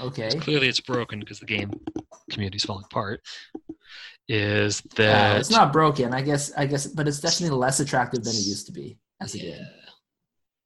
Okay. 0.00 0.30
clearly 0.38 0.68
it's 0.68 0.80
broken 0.80 1.20
because 1.20 1.40
the 1.40 1.46
game 1.46 1.70
community's 2.30 2.64
falling 2.64 2.84
apart. 2.84 3.20
Is 4.28 4.80
Uh, 4.80 4.94
that 4.96 5.40
it's 5.40 5.50
not 5.50 5.72
broken, 5.72 6.14
I 6.14 6.22
guess. 6.22 6.52
I 6.56 6.66
guess, 6.66 6.86
but 6.86 7.08
it's 7.08 7.20
definitely 7.20 7.56
less 7.58 7.80
attractive 7.80 8.22
than 8.22 8.34
it 8.34 8.46
used 8.46 8.66
to 8.66 8.72
be 8.72 8.98
as 9.20 9.34
a 9.34 9.38
yeah, 9.38 9.56
game. 9.56 9.66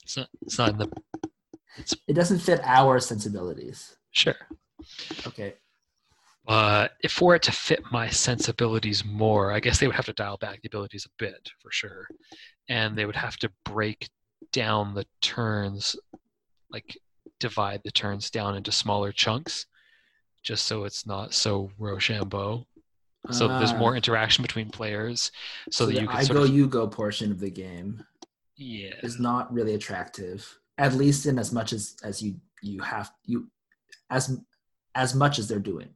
it's 0.03 0.17
not 0.17 0.29
it's 0.43 0.59
not 0.59 0.71
in 0.71 0.79
the 0.79 0.89
It 2.07 2.13
doesn't 2.15 2.41
fit 2.41 2.61
our 2.65 3.01
sensibilities. 3.01 3.97
sure. 4.13 4.37
Okay. 5.27 5.55
But 6.47 6.93
if 7.03 7.13
for 7.13 7.35
it 7.35 7.43
to 7.43 7.53
fit 7.53 7.83
my 7.91 8.09
sensibilities 8.09 9.05
more, 9.05 9.51
I 9.53 9.61
guess 9.61 9.79
they 9.81 9.87
would 9.87 9.97
have 9.97 10.07
to 10.07 10.13
dial 10.13 10.37
back 10.37 10.63
the 10.63 10.69
abilities 10.69 11.07
a 11.07 11.11
bit 11.19 11.51
for 11.61 11.73
sure, 11.73 12.07
and 12.69 12.97
they 12.97 13.05
would 13.05 13.17
have 13.17 13.37
to 13.39 13.51
break 13.65 14.09
down 14.53 14.95
the 14.95 15.05
turns, 15.21 15.97
like 16.71 16.97
divide 17.41 17.81
the 17.85 17.91
turns 17.91 18.31
down 18.31 18.57
into 18.57 18.71
smaller 18.71 19.11
chunks, 19.11 19.67
just 20.45 20.67
so 20.67 20.85
it's 20.85 21.05
not 21.07 21.35
so 21.35 21.71
Rochambeau. 21.79 22.65
So 23.33 23.49
that 23.49 23.59
there's 23.59 23.73
Ah, 23.73 23.79
more 23.79 23.97
interaction 23.97 24.43
between 24.43 24.71
players, 24.71 25.33
so, 25.73 25.87
that 25.87 26.01
you 26.01 26.07
can 26.07 26.17
I 26.17 26.25
go, 26.27 26.45
of 26.45 26.51
you 26.51 26.69
go 26.69 26.87
portion 26.87 27.33
of 27.33 27.41
the 27.41 27.51
game 27.51 28.05
yeah 28.57 28.95
is 29.03 29.19
not 29.19 29.53
really 29.53 29.75
attractive, 29.75 30.61
at 30.79 30.95
least 30.95 31.27
in 31.27 31.37
as 31.37 31.53
much 31.53 31.73
as 31.73 31.97
as 32.05 32.23
you 32.23 32.37
you 32.63 32.81
have 32.83 33.11
you 33.25 33.51
as 34.11 34.39
as 34.95 35.13
much 35.13 35.41
as 35.41 35.49
they're 35.49 35.59
doing. 35.59 35.96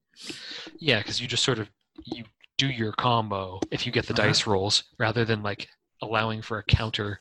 Yeah 0.78 0.98
because 0.98 1.20
you 1.20 1.26
just 1.28 1.44
sort 1.44 1.58
of 1.58 1.68
you 2.04 2.24
do 2.58 2.68
your 2.68 2.92
combo 2.92 3.60
if 3.70 3.86
you 3.86 3.92
get 3.92 4.06
the 4.06 4.12
Uh-huh. 4.12 4.28
dice 4.28 4.46
rolls 4.46 4.84
rather 4.98 5.24
than 5.24 5.42
like 5.42 5.68
allowing 6.02 6.42
for 6.42 6.58
a 6.58 6.64
counter 6.64 7.18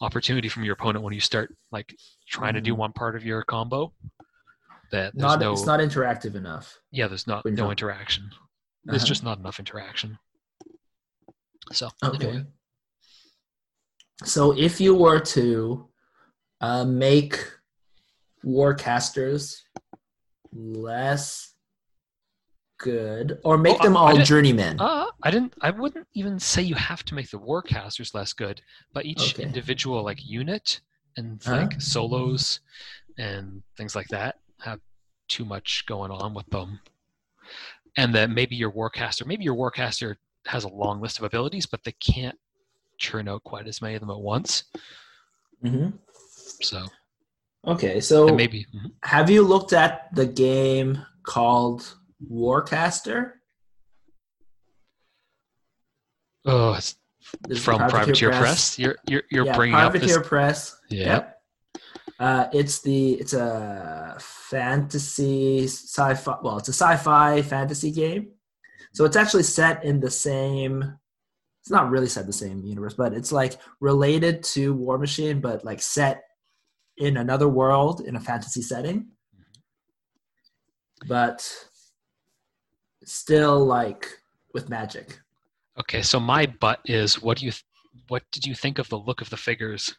opportunity 0.00 0.48
from 0.48 0.64
your 0.64 0.74
opponent 0.74 1.04
when 1.04 1.12
you 1.14 1.20
start 1.20 1.54
like 1.72 1.94
trying 2.28 2.54
to 2.54 2.60
do 2.60 2.74
Mhm. 2.74 2.78
one 2.78 2.92
part 2.92 3.16
of 3.16 3.24
your 3.24 3.42
combo 3.42 3.92
that 4.90 5.14
Not 5.14 5.40
no 5.40 5.52
it's 5.52 5.66
not 5.66 5.80
interactive 5.80 6.34
enough. 6.34 6.78
yeah 6.90 7.06
there's 7.08 7.26
not 7.26 7.44
no 7.46 7.70
interaction 7.70 8.30
there's 8.84 9.02
Uh-huh. 9.02 9.08
just 9.08 9.22
not 9.22 9.38
enough 9.38 9.58
interaction 9.58 10.18
so 11.72 11.90
Okay. 12.02 12.26
anyway, 12.26 12.44
So 14.24 14.52
if 14.56 14.80
you 14.82 14.94
were 14.94 15.20
to 15.20 15.88
uh, 16.60 16.84
make 16.84 17.36
warcasters 18.44 19.62
less 20.52 21.49
good, 22.80 23.38
or 23.44 23.56
make 23.58 23.78
Oh, 23.78 23.84
them 23.84 23.96
all 23.96 24.16
journeymen. 24.16 24.78
uh, 24.80 25.06
i 25.22 25.30
didn't 25.30 25.54
i 25.60 25.70
wouldn't 25.70 26.06
even 26.14 26.38
say 26.38 26.62
you 26.62 26.74
have 26.74 27.04
to 27.04 27.14
make 27.14 27.30
the 27.30 27.38
warcasters 27.38 28.14
less 28.14 28.32
good 28.32 28.60
but 28.94 29.04
each 29.04 29.34
Okay. 29.34 29.44
individual 29.44 30.02
like 30.02 30.18
unit 30.26 30.80
and 31.16 31.42
Uh-huh. 31.46 31.58
like 31.58 31.80
solos 31.80 32.60
and 33.18 33.62
things 33.76 33.94
like 33.94 34.08
that 34.08 34.36
have 34.60 34.80
too 35.28 35.44
much 35.44 35.84
going 35.86 36.10
on 36.10 36.34
with 36.34 36.48
them 36.50 36.80
and 37.96 38.14
then 38.14 38.32
maybe 38.34 38.56
your 38.56 38.72
warcaster 38.72 39.26
maybe 39.26 39.44
your 39.44 39.54
warcaster 39.56 40.16
has 40.46 40.64
a 40.64 40.68
long 40.68 41.00
list 41.00 41.18
of 41.18 41.24
abilities 41.24 41.66
but 41.66 41.84
they 41.84 41.92
can't 41.92 42.38
churn 42.98 43.28
out 43.28 43.42
quite 43.44 43.66
as 43.68 43.82
many 43.82 43.94
of 43.94 44.00
them 44.00 44.10
at 44.10 44.18
once 44.20 44.64
Mhm. 45.62 45.92
so 46.62 46.86
Okay, 47.66 48.00
so 48.00 48.26
and 48.28 48.36
maybe 48.36 48.66
mhm. 48.74 48.90
have 49.04 49.28
you 49.28 49.42
looked 49.42 49.72
at 49.74 50.08
the 50.14 50.26
game 50.26 50.98
called 51.24 51.96
Warcaster? 52.28 53.32
oh 56.46 56.72
it's 56.74 56.96
This 57.48 57.62
from 57.62 57.78
privateer 57.88 58.30
press, 58.30 58.78
you're 58.78 58.96
you're, 59.08 59.22
you're 59.30 59.46
yeah, 59.46 59.56
bringing 59.56 59.76
up 59.76 59.92
Privateer 59.92 60.18
this 60.18 60.28
Press. 60.28 60.76
yeah 60.88 61.30
Uh, 62.18 62.48
it's 62.52 62.82
the 62.82 63.12
it's 63.14 63.32
a 63.32 64.16
fantasy 64.20 65.64
sci-fi. 65.64 66.36
Well, 66.42 66.58
it's 66.58 66.68
a 66.68 66.72
sci-fi 66.72 67.40
fantasy 67.42 67.90
game. 67.90 68.32
So 68.92 69.04
it's 69.06 69.16
actually 69.16 69.44
set 69.44 69.84
in 69.84 70.00
the 70.00 70.10
same. 70.10 70.98
It's 71.62 71.70
not 71.70 71.90
really 71.90 72.08
set 72.08 72.22
in 72.22 72.26
the 72.26 72.32
same 72.32 72.62
universe, 72.64 72.94
but 72.94 73.14
it's 73.14 73.32
like 73.32 73.58
related 73.80 74.42
to 74.54 74.74
War 74.74 74.98
Machine, 74.98 75.40
but 75.40 75.64
like 75.64 75.80
set 75.80 76.24
in 76.98 77.16
another 77.16 77.48
world 77.48 78.00
in 78.02 78.16
a 78.16 78.20
fantasy 78.20 78.60
setting. 78.62 79.08
But 81.08 81.40
still 83.04 83.64
like 83.64 84.06
with 84.54 84.68
magic. 84.68 85.20
okay 85.78 86.02
so 86.02 86.18
my 86.20 86.46
butt 86.46 86.80
is 86.84 87.20
what 87.22 87.38
do 87.38 87.44
you 87.46 87.52
th- 87.52 87.64
what 88.08 88.22
did 88.32 88.44
you 88.46 88.54
think 88.54 88.78
of 88.78 88.88
the 88.88 88.98
look 88.98 89.20
of 89.20 89.30
the 89.30 89.36
figures 89.36 89.94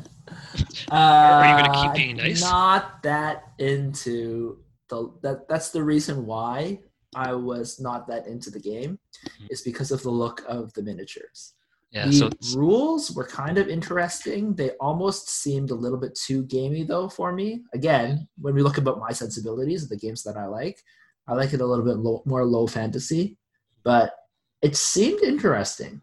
Are 0.90 1.48
you 1.58 1.62
gonna 1.64 1.82
keep 1.82 1.94
being 1.94 2.16
nice? 2.16 2.42
Not 2.42 3.02
that 3.02 3.44
into 3.58 4.58
the 4.88 5.12
that. 5.22 5.48
That's 5.48 5.70
the 5.70 5.82
reason 5.82 6.26
why 6.26 6.80
I 7.14 7.32
was 7.34 7.80
not 7.80 8.06
that 8.08 8.26
into 8.26 8.50
the 8.50 8.60
game. 8.60 8.98
Mhm. 9.24 9.46
Is 9.50 9.62
because 9.62 9.90
of 9.90 10.02
the 10.02 10.10
look 10.10 10.42
of 10.46 10.72
the 10.74 10.82
miniatures. 10.82 11.54
yeah 11.90 12.06
the 12.06 12.12
so 12.12 12.26
it's, 12.26 12.54
rules 12.54 13.10
were 13.12 13.26
kind 13.26 13.56
of 13.58 13.68
interesting. 13.68 14.54
They 14.54 14.70
almost 14.80 15.28
seemed 15.28 15.70
a 15.70 15.74
little 15.84 15.98
bit 15.98 16.14
too 16.14 16.44
gamey 16.44 16.84
though 16.84 17.08
for 17.08 17.32
me. 17.32 17.62
Again, 17.74 18.28
when 18.40 18.54
we 18.54 18.62
look 18.62 18.78
about 18.78 18.98
my 19.06 19.12
sensibilities, 19.12 19.82
of 19.84 19.88
the 19.90 19.96
games 20.04 20.22
that 20.24 20.36
I 20.36 20.46
like, 20.46 20.78
I 21.26 21.34
like 21.34 21.52
it 21.52 21.60
a 21.60 21.66
little 21.66 21.84
bit 21.84 21.96
low, 21.96 22.22
more 22.24 22.44
low 22.44 22.66
fantasy, 22.66 23.38
but 23.84 24.14
it 24.60 24.76
seemed 24.76 25.22
interesting. 25.22 26.02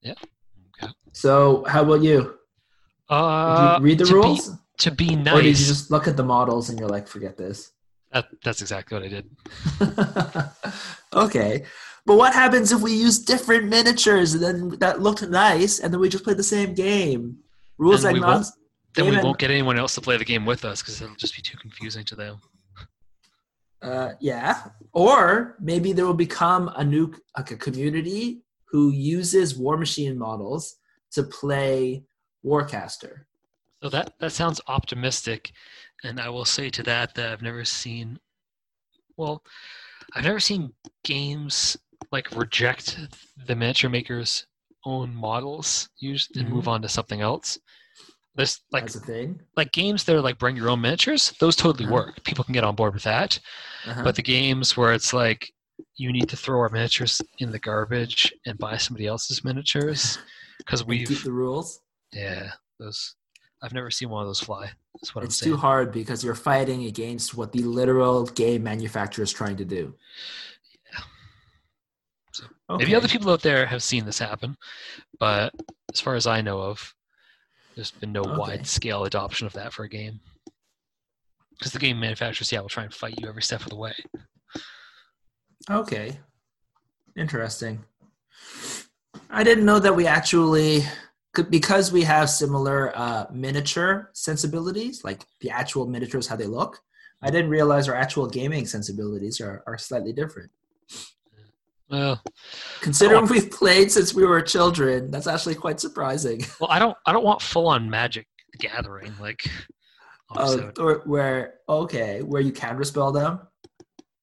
Yeah. 0.00 0.14
Okay. 0.82 0.92
So, 1.12 1.64
how 1.68 1.82
about 1.82 2.02
you? 2.02 2.34
Uh, 3.08 3.74
Did 3.74 3.80
you 3.80 3.84
read 3.84 3.98
the 3.98 4.04
to 4.06 4.14
rules, 4.14 4.48
Be, 4.48 4.56
to 4.78 4.90
be 4.90 5.16
nice. 5.16 5.34
or 5.34 5.42
did 5.42 5.58
you 5.58 5.66
just 5.66 5.90
look 5.90 6.08
at 6.08 6.16
the 6.16 6.24
models 6.24 6.70
and 6.70 6.78
you're 6.78 6.88
like, 6.88 7.06
forget 7.06 7.36
this? 7.36 7.72
that, 8.12 8.26
that's 8.44 8.60
exactly 8.60 8.96
what 8.96 9.04
I 9.04 9.08
did. 9.08 9.30
okay, 11.14 11.64
but 12.04 12.16
what 12.16 12.34
happens 12.34 12.72
if 12.72 12.80
we 12.80 12.92
use 12.92 13.18
different 13.18 13.66
miniatures 13.68 14.34
and 14.34 14.42
then 14.42 14.78
that 14.80 15.00
looked 15.00 15.22
nice, 15.28 15.80
and 15.80 15.92
then 15.92 16.00
we 16.00 16.08
just 16.08 16.24
play 16.24 16.34
the 16.34 16.42
same 16.42 16.74
game? 16.74 17.38
Rules 17.78 18.04
And 18.04 18.14
we 18.14 18.20
agnostic. 18.20 18.60
Then 18.94 19.08
we 19.08 19.16
won't 19.16 19.38
get 19.38 19.50
anyone 19.50 19.78
else 19.78 19.94
to 19.94 20.02
play 20.02 20.18
the 20.18 20.24
game 20.24 20.44
with 20.44 20.66
us 20.66 20.82
because 20.82 21.00
it'll 21.00 21.16
just 21.16 21.34
be 21.34 21.40
too 21.40 21.56
confusing 21.56 22.04
to 22.04 22.14
them. 22.14 22.40
Uh, 23.82 24.12
yeah, 24.20 24.62
or 24.92 25.56
maybe 25.60 25.92
there 25.92 26.06
will 26.06 26.14
become 26.14 26.70
a 26.76 26.84
new 26.84 27.12
like 27.36 27.50
a 27.50 27.56
community 27.56 28.42
who 28.70 28.90
uses 28.90 29.58
Warmachine 29.58 30.16
models 30.16 30.76
to 31.12 31.24
play 31.24 32.04
Warcaster. 32.44 33.24
So 33.82 33.88
that 33.88 34.14
that 34.20 34.32
sounds 34.32 34.60
optimistic, 34.68 35.52
and 36.04 36.20
I 36.20 36.28
will 36.28 36.44
say 36.44 36.70
to 36.70 36.82
that 36.84 37.14
that 37.14 37.32
I've 37.32 37.42
never 37.42 37.64
seen. 37.64 38.18
Well, 39.16 39.42
I've 40.14 40.24
never 40.24 40.40
seen 40.40 40.72
games 41.04 41.76
like 42.12 42.30
reject 42.36 42.98
the 43.46 43.56
miniature 43.56 43.90
maker's 43.90 44.46
own 44.84 45.14
models 45.14 45.88
used 45.98 46.36
and 46.36 46.48
move 46.48 46.68
on 46.68 46.82
to 46.82 46.88
something 46.88 47.20
else. 47.20 47.58
This 48.34 48.60
like 48.72 48.84
That's 48.84 48.96
a 48.96 49.00
thing. 49.00 49.40
like 49.56 49.72
games 49.72 50.04
that 50.04 50.16
are 50.16 50.20
like 50.22 50.38
bring 50.38 50.56
your 50.56 50.70
own 50.70 50.80
miniatures. 50.80 51.32
Those 51.38 51.54
totally 51.56 51.84
Uh-huh. 51.84 51.94
work. 51.94 52.24
People 52.24 52.44
can 52.44 52.54
get 52.54 52.64
on 52.64 52.74
board 52.74 52.94
with 52.94 53.02
that. 53.02 53.38
Uh-huh. 53.86 54.02
But 54.04 54.14
the 54.16 54.22
games 54.22 54.76
where 54.76 54.92
it's 54.94 55.12
like 55.12 55.52
you 55.96 56.12
need 56.12 56.28
to 56.30 56.36
throw 56.36 56.58
our 56.60 56.68
miniatures 56.70 57.20
in 57.38 57.50
the 57.50 57.58
garbage 57.58 58.32
and 58.46 58.58
buy 58.58 58.76
somebody 58.78 59.06
else's 59.06 59.44
miniatures 59.44 60.18
because 60.58 60.80
And 60.80 60.90
keep 60.90 61.08
we've 61.10 61.24
the 61.24 61.32
rules. 61.32 61.80
yeah 62.12 62.50
those 62.78 63.16
I've 63.62 63.72
never 63.74 63.90
seen 63.90 64.08
one 64.08 64.22
of 64.22 64.28
those 64.28 64.40
fly. 64.40 64.70
That's 64.94 65.14
what 65.14 65.24
It's 65.24 65.40
I'm 65.40 65.44
saying. 65.44 65.52
too 65.56 65.60
hard 65.60 65.92
because 65.92 66.24
you're 66.24 66.34
fighting 66.34 66.84
against 66.86 67.34
what 67.34 67.52
the 67.52 67.62
literal 67.62 68.24
game 68.26 68.62
manufacturer 68.64 69.22
is 69.22 69.30
trying 69.32 69.56
to 69.58 69.64
do. 69.64 69.94
So, 72.32 72.44
okay. 72.70 72.84
Maybe 72.84 72.94
other 72.94 73.08
people 73.08 73.30
out 73.30 73.42
there 73.42 73.66
have 73.66 73.82
seen 73.82 74.04
this 74.06 74.18
happen, 74.18 74.56
but 75.20 75.52
as 75.92 76.00
far 76.00 76.14
as 76.14 76.26
I 76.26 76.40
know 76.40 76.60
of, 76.62 76.94
there's 77.74 77.90
been 77.90 78.12
no 78.12 78.22
Okay. 78.22 78.36
wide 78.36 78.66
scale 78.66 79.04
adoption 79.04 79.46
of 79.46 79.52
that 79.54 79.72
for 79.72 79.84
a 79.84 79.88
game. 79.88 80.20
Because 81.58 81.72
the 81.72 81.78
game 81.78 82.00
manufacturers, 82.00 82.50
yeah, 82.50 82.60
will 82.60 82.68
try 82.68 82.84
and 82.84 82.92
fight 82.94 83.18
you 83.18 83.28
every 83.28 83.42
step 83.42 83.60
of 83.60 83.68
the 83.68 83.76
way. 83.76 83.94
Okay. 85.70 86.18
Interesting. 87.16 87.84
I 89.30 89.44
didn't 89.44 89.64
know 89.64 89.78
that 89.78 89.94
we 89.94 90.06
actually 90.06 90.82
could 91.34 91.50
because 91.50 91.92
we 91.92 92.02
have 92.02 92.28
similar 92.28 92.96
uh, 92.96 93.26
miniature 93.32 94.10
sensibilities, 94.12 95.04
like 95.04 95.24
the 95.40 95.50
actual 95.50 95.86
miniatures, 95.86 96.26
how 96.26 96.36
they 96.36 96.46
look. 96.46 96.80
I 97.22 97.30
didn't 97.30 97.50
realize 97.50 97.88
our 97.88 97.94
actual 97.94 98.26
gaming 98.26 98.66
sensibilities 98.66 99.40
are, 99.40 99.62
are 99.66 99.78
slightly 99.78 100.12
different. 100.12 100.50
Well, 101.92 102.22
Considering 102.80 103.24
Oh. 103.24 103.26
we've 103.30 103.50
played 103.50 103.92
since 103.92 104.14
we 104.14 104.24
were 104.24 104.40
children, 104.40 105.10
that's 105.10 105.26
actually 105.26 105.54
quite 105.54 105.78
surprising. 105.78 106.40
well, 106.60 106.70
I 106.70 106.78
don't, 106.78 106.96
I 107.06 107.12
don't 107.12 107.22
want 107.24 107.42
full 107.42 107.66
on 107.68 107.88
Magic 107.90 108.26
the 108.52 108.58
Gathering 108.58 109.12
like. 109.20 109.44
Oh, 110.34 110.72
or 110.78 111.02
where 111.04 111.56
okay, 111.68 112.22
where 112.22 112.40
you 112.40 112.52
can 112.52 112.78
respell 112.78 113.12
them. 113.12 113.40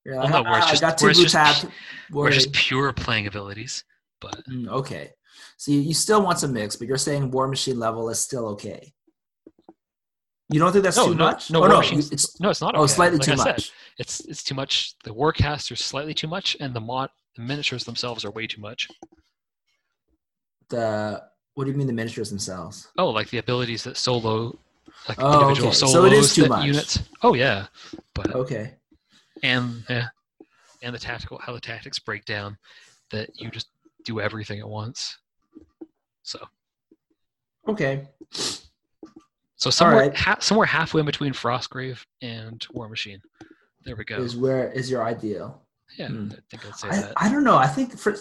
You're 0.04 0.16
like, 0.16 0.34
Well, 0.34 0.44
no, 0.44 0.50
"Ah, 0.50 0.68
just- 0.72 0.84
I 0.84 0.88
got 0.90 0.98
two 0.98 1.12
blue 1.14 1.26
pu- 1.28 2.18
Or 2.18 2.32
just 2.32 2.52
pure 2.52 2.92
playing 2.94 3.28
abilities, 3.28 3.84
but 4.20 4.44
Mm, 4.50 4.68
okay, 4.70 5.12
so 5.58 5.72
you, 5.72 5.82
you 5.82 5.94
still 5.94 6.24
want 6.24 6.40
some 6.40 6.52
mix, 6.54 6.76
but 6.76 6.88
you're 6.88 6.98
saying 6.98 7.30
Warmachine 7.32 7.76
level 7.78 8.10
is 8.10 8.20
still 8.20 8.48
okay. 8.48 8.92
You 10.52 10.60
don't 10.60 10.72
think 10.72 10.84
that's 10.84 10.98
no, 10.98 11.10
too 11.10 11.16
no, 11.16 11.26
much? 11.26 11.52
no, 11.52 11.64
oh, 11.64 11.68
no, 11.68 11.80
it's 11.82 12.40
no, 12.40 12.50
it's 12.50 12.62
not. 12.62 12.76
oh, 12.76 12.82
okay. 12.84 12.94
slightly 12.94 13.20
Like 13.20 13.28
too 13.28 13.34
I 13.34 13.36
said, 13.36 13.46
much. 13.58 13.72
it's 14.00 14.20
it's 14.22 14.42
too 14.44 14.56
much. 14.56 14.96
The 15.04 15.14
Warcasters 15.14 15.78
slightly 15.78 16.16
too 16.16 16.28
much, 16.28 16.58
and 16.60 16.74
the 16.74 16.80
mod 16.82 17.12
the 17.40 17.46
miniatures 17.46 17.86
themselves 17.86 18.26
are 18.26 18.32
way 18.32 18.46
too 18.46 18.60
much. 18.60 18.90
The 20.70 21.24
what 21.54 21.64
do 21.66 21.72
you 21.72 21.78
mean 21.78 21.88
the 21.88 21.94
miniatures 21.94 22.30
themselves? 22.30 22.90
Oh, 22.98 23.10
like 23.10 23.30
the 23.30 23.38
abilities 23.38 23.84
that 23.86 23.96
solo, 23.96 24.58
like 25.08 25.18
Oh, 25.22 25.34
individual 25.34 25.70
okay. 25.70 25.78
solos 25.78 25.94
So 25.94 26.06
it 26.06 26.14
is 26.14 26.34
too 26.36 26.48
much. 26.48 26.66
units. 26.66 27.00
Oh 27.24 27.34
yeah, 27.34 27.68
but 28.14 28.36
Okay, 28.36 28.74
and 29.42 29.84
yeah, 29.90 30.10
and 30.84 30.94
the 30.94 31.00
tactical 31.00 31.40
how 31.40 31.54
the 31.54 31.62
tactics 31.62 31.98
break 31.98 32.26
down 32.26 32.58
that 33.12 33.30
you 33.40 33.50
just 33.50 33.70
do 34.04 34.20
everything 34.20 34.60
at 34.60 34.68
once. 34.68 35.18
So 36.24 36.46
okay, 37.70 38.10
so 39.56 39.70
somewhere 39.70 40.10
right. 40.10 40.16
ha- 40.18 40.38
somewhere 40.42 40.68
halfway 40.68 41.00
in 41.00 41.06
between 41.06 41.32
Frostgrave 41.32 42.04
and 42.22 42.60
Warmachine. 42.76 43.22
There 43.86 43.96
we 43.96 44.04
go. 44.04 44.22
is 44.22 44.36
where 44.36 44.70
is 44.74 44.92
your 44.92 45.04
ideal? 45.06 45.62
Yeah, 46.00 46.08
hmm. 46.08 46.30
I 46.32 46.38
think 46.50 46.66
I'd 46.66 46.76
say 46.76 46.88
I, 46.88 46.96
that. 47.02 47.14
I 47.18 47.30
don't 47.30 47.44
know. 47.44 47.58
I 47.58 47.68
think 47.68 47.98
for 48.00 48.16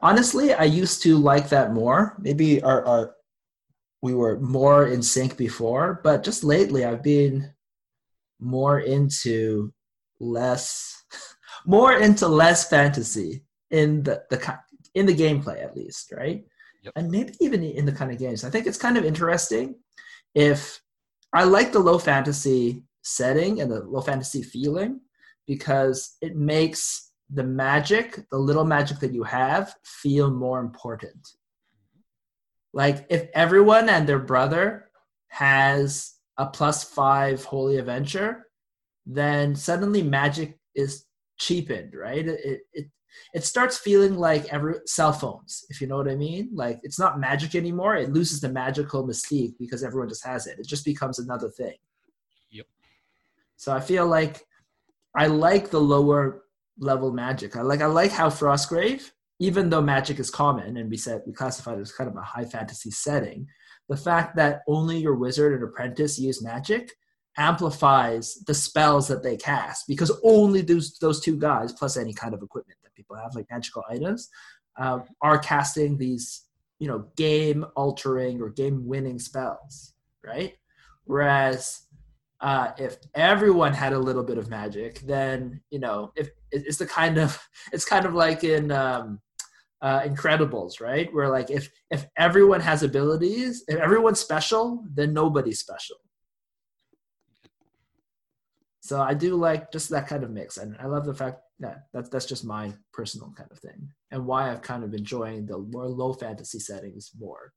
honestly, 0.00 0.54
I 0.54 0.64
used 0.64 1.02
to 1.02 1.18
like 1.18 1.50
that 1.50 1.72
more. 1.72 2.16
Maybe 2.18 2.62
our, 2.62 2.84
our 2.86 3.14
we 4.02 4.14
were 4.14 4.40
more 4.40 4.86
in 4.86 5.02
sync 5.02 5.36
before, 5.36 6.00
but 6.02 6.24
just 6.24 6.42
lately 6.42 6.84
I've 6.84 7.02
been 7.02 7.52
more 8.40 8.80
into 8.80 9.72
less 10.18 11.04
more 11.66 11.92
into 11.92 12.26
less 12.26 12.68
fantasy 12.68 13.44
in 13.70 14.02
the 14.02 14.22
the 14.30 14.58
in 14.94 15.04
the 15.04 15.14
gameplay 15.14 15.62
at 15.62 15.76
least, 15.76 16.12
right? 16.12 16.42
Yep. 16.82 16.94
And 16.96 17.10
maybe 17.10 17.34
even 17.40 17.62
in 17.62 17.84
the 17.84 17.92
kind 17.92 18.10
of 18.10 18.18
games. 18.18 18.42
I 18.42 18.50
think 18.50 18.66
it's 18.66 18.78
kind 18.78 18.96
of 18.96 19.04
interesting 19.04 19.74
if 20.34 20.80
I 21.34 21.44
like 21.44 21.70
the 21.72 21.78
low 21.78 21.98
fantasy 21.98 22.82
setting 23.02 23.60
and 23.60 23.70
the 23.70 23.80
low 23.80 24.00
fantasy 24.00 24.42
feeling 24.42 25.00
because 25.46 26.16
it 26.22 26.36
makes 26.36 27.09
the 27.32 27.44
magic, 27.44 28.18
the 28.30 28.38
little 28.38 28.64
magic 28.64 28.98
that 29.00 29.12
you 29.12 29.22
have, 29.22 29.74
feel 29.84 30.30
more 30.30 30.60
important. 30.60 31.28
Like 32.72 33.06
if 33.08 33.28
everyone 33.34 33.88
and 33.88 34.08
their 34.08 34.18
brother 34.18 34.90
has 35.28 36.14
a 36.36 36.46
plus 36.46 36.84
five 36.84 37.44
holy 37.44 37.78
avenger, 37.78 38.46
then 39.06 39.54
suddenly 39.54 40.02
magic 40.02 40.58
is 40.74 41.04
cheapened, 41.38 41.94
right? 41.94 42.26
It 42.26 42.60
it 42.72 42.86
it 43.34 43.44
starts 43.44 43.78
feeling 43.78 44.16
like 44.16 44.52
every 44.52 44.74
cell 44.86 45.12
phones, 45.12 45.64
if 45.68 45.80
you 45.80 45.86
know 45.86 45.96
what 45.96 46.08
I 46.08 46.14
mean. 46.14 46.50
Like 46.52 46.80
it's 46.82 46.98
not 46.98 47.20
magic 47.20 47.54
anymore. 47.54 47.96
It 47.96 48.12
loses 48.12 48.40
the 48.40 48.48
magical 48.48 49.06
mystique 49.06 49.54
because 49.58 49.82
everyone 49.82 50.08
just 50.08 50.24
has 50.24 50.46
it. 50.46 50.58
It 50.58 50.66
just 50.66 50.84
becomes 50.84 51.18
another 51.18 51.48
thing. 51.48 51.76
Yep. 52.50 52.66
So 53.56 53.72
I 53.72 53.80
feel 53.80 54.06
like 54.06 54.44
I 55.14 55.26
like 55.26 55.70
the 55.70 55.80
lower 55.80 56.44
level 56.80 57.12
magic. 57.12 57.56
I 57.56 57.62
like 57.62 57.82
I 57.82 57.86
like 57.86 58.10
how 58.10 58.28
Frostgrave, 58.28 59.10
even 59.38 59.70
though 59.70 59.82
magic 59.82 60.18
is 60.18 60.30
common 60.30 60.76
and 60.76 60.90
we 60.90 60.96
said 60.96 61.22
we 61.26 61.32
classified 61.32 61.78
it 61.78 61.82
as 61.82 61.92
kind 61.92 62.10
of 62.10 62.16
a 62.16 62.22
high 62.22 62.44
fantasy 62.44 62.90
setting, 62.90 63.46
the 63.88 63.96
fact 63.96 64.36
that 64.36 64.62
only 64.66 64.98
your 64.98 65.14
wizard 65.14 65.52
and 65.52 65.62
apprentice 65.62 66.18
use 66.18 66.42
magic 66.42 66.92
amplifies 67.36 68.34
the 68.46 68.54
spells 68.54 69.06
that 69.06 69.22
they 69.22 69.36
cast 69.36 69.86
because 69.86 70.10
only 70.24 70.62
those 70.62 70.98
those 70.98 71.20
two 71.20 71.36
guys 71.36 71.72
plus 71.72 71.96
any 71.96 72.12
kind 72.12 72.34
of 72.34 72.42
equipment 72.42 72.78
that 72.82 72.94
people 72.94 73.16
have 73.16 73.34
like 73.34 73.46
magical 73.50 73.84
items 73.88 74.28
uh, 74.78 74.98
are 75.22 75.38
casting 75.38 75.96
these 75.96 76.46
you 76.80 76.88
know 76.88 77.06
game 77.16 77.64
altering 77.76 78.42
or 78.42 78.48
game 78.50 78.84
winning 78.84 79.18
spells 79.18 79.94
right 80.24 80.54
whereas 81.04 81.86
uh, 82.40 82.72
if 82.78 82.96
everyone 83.14 83.74
had 83.74 83.92
a 83.92 83.98
little 83.98 84.22
bit 84.22 84.38
of 84.38 84.48
magic, 84.48 85.00
then 85.00 85.60
you 85.70 85.78
know, 85.78 86.12
if 86.16 86.30
it's 86.52 86.78
the 86.78 86.86
kind 86.86 87.18
of 87.18 87.38
it's 87.72 87.84
kind 87.84 88.06
of 88.06 88.14
like 88.14 88.44
in 88.44 88.70
um, 88.70 89.20
uh, 89.82 90.00
Incredibles, 90.00 90.80
right? 90.80 91.12
Where 91.12 91.28
like 91.28 91.50
if 91.50 91.70
if 91.90 92.06
everyone 92.16 92.60
has 92.60 92.82
abilities, 92.82 93.64
if 93.68 93.78
everyone's 93.78 94.20
special, 94.20 94.84
then 94.92 95.12
nobody's 95.12 95.60
special. 95.60 95.96
So 98.80 99.00
I 99.00 99.14
do 99.14 99.36
like 99.36 99.70
just 99.70 99.88
that 99.90 100.08
kind 100.08 100.24
of 100.24 100.30
mix, 100.30 100.56
and 100.56 100.76
I 100.80 100.86
love 100.86 101.06
the 101.06 101.14
fact 101.14 101.40
that 101.60 101.84
that's 101.92 102.08
that's 102.08 102.26
just 102.26 102.44
my 102.44 102.72
personal 102.92 103.32
kind 103.36 103.50
of 103.50 103.58
thing, 103.58 103.88
and 104.10 104.26
why 104.26 104.50
I've 104.50 104.62
kind 104.62 104.84
of 104.84 104.94
enjoying 104.94 105.46
the 105.46 105.58
more 105.58 105.86
low 105.86 106.12
fantasy 106.12 106.58
settings 106.58 107.12
more. 107.18 107.52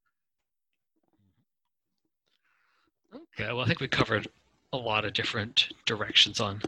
Okay, 3.13 3.51
well, 3.51 3.61
I 3.61 3.65
think 3.65 3.79
we 3.79 3.87
covered 3.87 4.27
a 4.73 4.77
lot 4.77 5.05
of 5.05 5.13
different 5.13 5.69
directions 5.85 6.39
on 6.39 6.61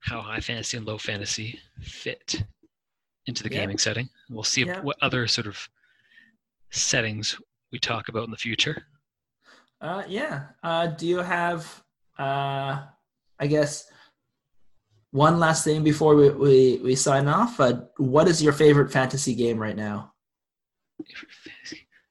how 0.00 0.20
high 0.20 0.40
fantasy 0.40 0.76
and 0.76 0.86
low 0.86 0.98
fantasy 0.98 1.58
fit 1.80 2.42
into 3.26 3.42
the 3.42 3.48
gaming 3.48 3.78
setting. 3.78 4.08
We'll 4.30 4.44
see 4.44 4.64
what 4.64 4.96
other 5.02 5.26
sort 5.26 5.46
of 5.46 5.68
settings 6.70 7.36
we 7.72 7.78
talk 7.78 8.08
about 8.08 8.24
in 8.24 8.30
the 8.30 8.36
future. 8.36 8.84
Uh, 9.80 10.02
yeah. 10.08 10.46
Uh, 10.62 10.86
do 10.88 11.06
you 11.06 11.18
have, 11.18 11.84
uh, 12.18 12.82
I 13.38 13.46
guess, 13.46 13.90
one 15.10 15.38
last 15.38 15.64
thing 15.64 15.82
before 15.82 16.14
we, 16.16 16.30
we, 16.30 16.80
we 16.82 16.94
sign 16.94 17.28
off. 17.28 17.60
Uh, 17.60 17.82
what 17.96 18.28
is 18.28 18.42
your 18.42 18.52
favorite 18.52 18.92
fantasy 18.92 19.34
game 19.34 19.58
right 19.58 19.76
now? 19.76 20.12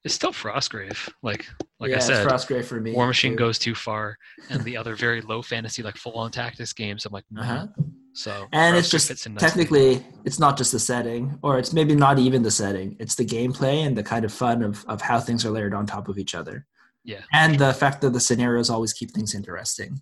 It's 0.07 0.15
still 0.15 0.31
Frostgrave. 0.31 1.09
Like 1.21 1.45
like 1.79 1.91
yeah, 1.91 1.97
I 1.97 1.99
said, 1.99 2.27
Frostgrave 2.27 2.65
for 2.65 2.79
me. 2.81 2.93
Warmachine 2.93 3.31
too. 3.31 3.35
goes 3.35 3.59
too 3.59 3.75
far, 3.75 4.17
and 4.49 4.63
the 4.63 4.75
other 4.81 4.95
very 4.95 5.21
low 5.21 5.41
fantasy, 5.41 5.83
like 5.83 5.97
full 5.97 6.15
on 6.15 6.31
tactics 6.31 6.73
games, 6.73 7.05
I'm 7.05 7.13
like, 7.13 7.25
no. 7.29 7.41
Uh-huh. 7.41 7.67
So 8.13 8.47
And 8.51 8.75
it's 8.75 8.89
just 8.89 9.09
fits 9.09 9.25
in 9.27 9.33
nicely. 9.35 9.47
technically, 9.47 10.05
it's 10.25 10.39
not 10.39 10.57
just 10.57 10.71
the 10.71 10.79
setting, 10.79 11.37
or 11.43 11.59
it's 11.59 11.71
maybe 11.73 11.93
not 11.93 12.17
even 12.17 12.41
the 12.41 12.49
setting. 12.49 12.95
It's 12.99 13.13
the 13.15 13.25
gameplay 13.25 13.85
and 13.85 13.95
the 13.95 14.01
kind 14.01 14.25
of 14.25 14.33
fun 14.33 14.63
of, 14.63 14.83
of 14.87 15.01
how 15.01 15.19
things 15.19 15.45
are 15.45 15.51
layered 15.51 15.75
on 15.75 15.85
top 15.85 16.07
of 16.09 16.17
each 16.17 16.33
other. 16.33 16.65
yeah, 17.03 17.21
And 17.31 17.59
the 17.59 17.73
fact 17.73 18.01
that 18.01 18.13
the 18.13 18.19
scenarios 18.19 18.71
always 18.71 18.91
keep 18.93 19.11
things 19.11 19.35
interesting. 19.35 20.01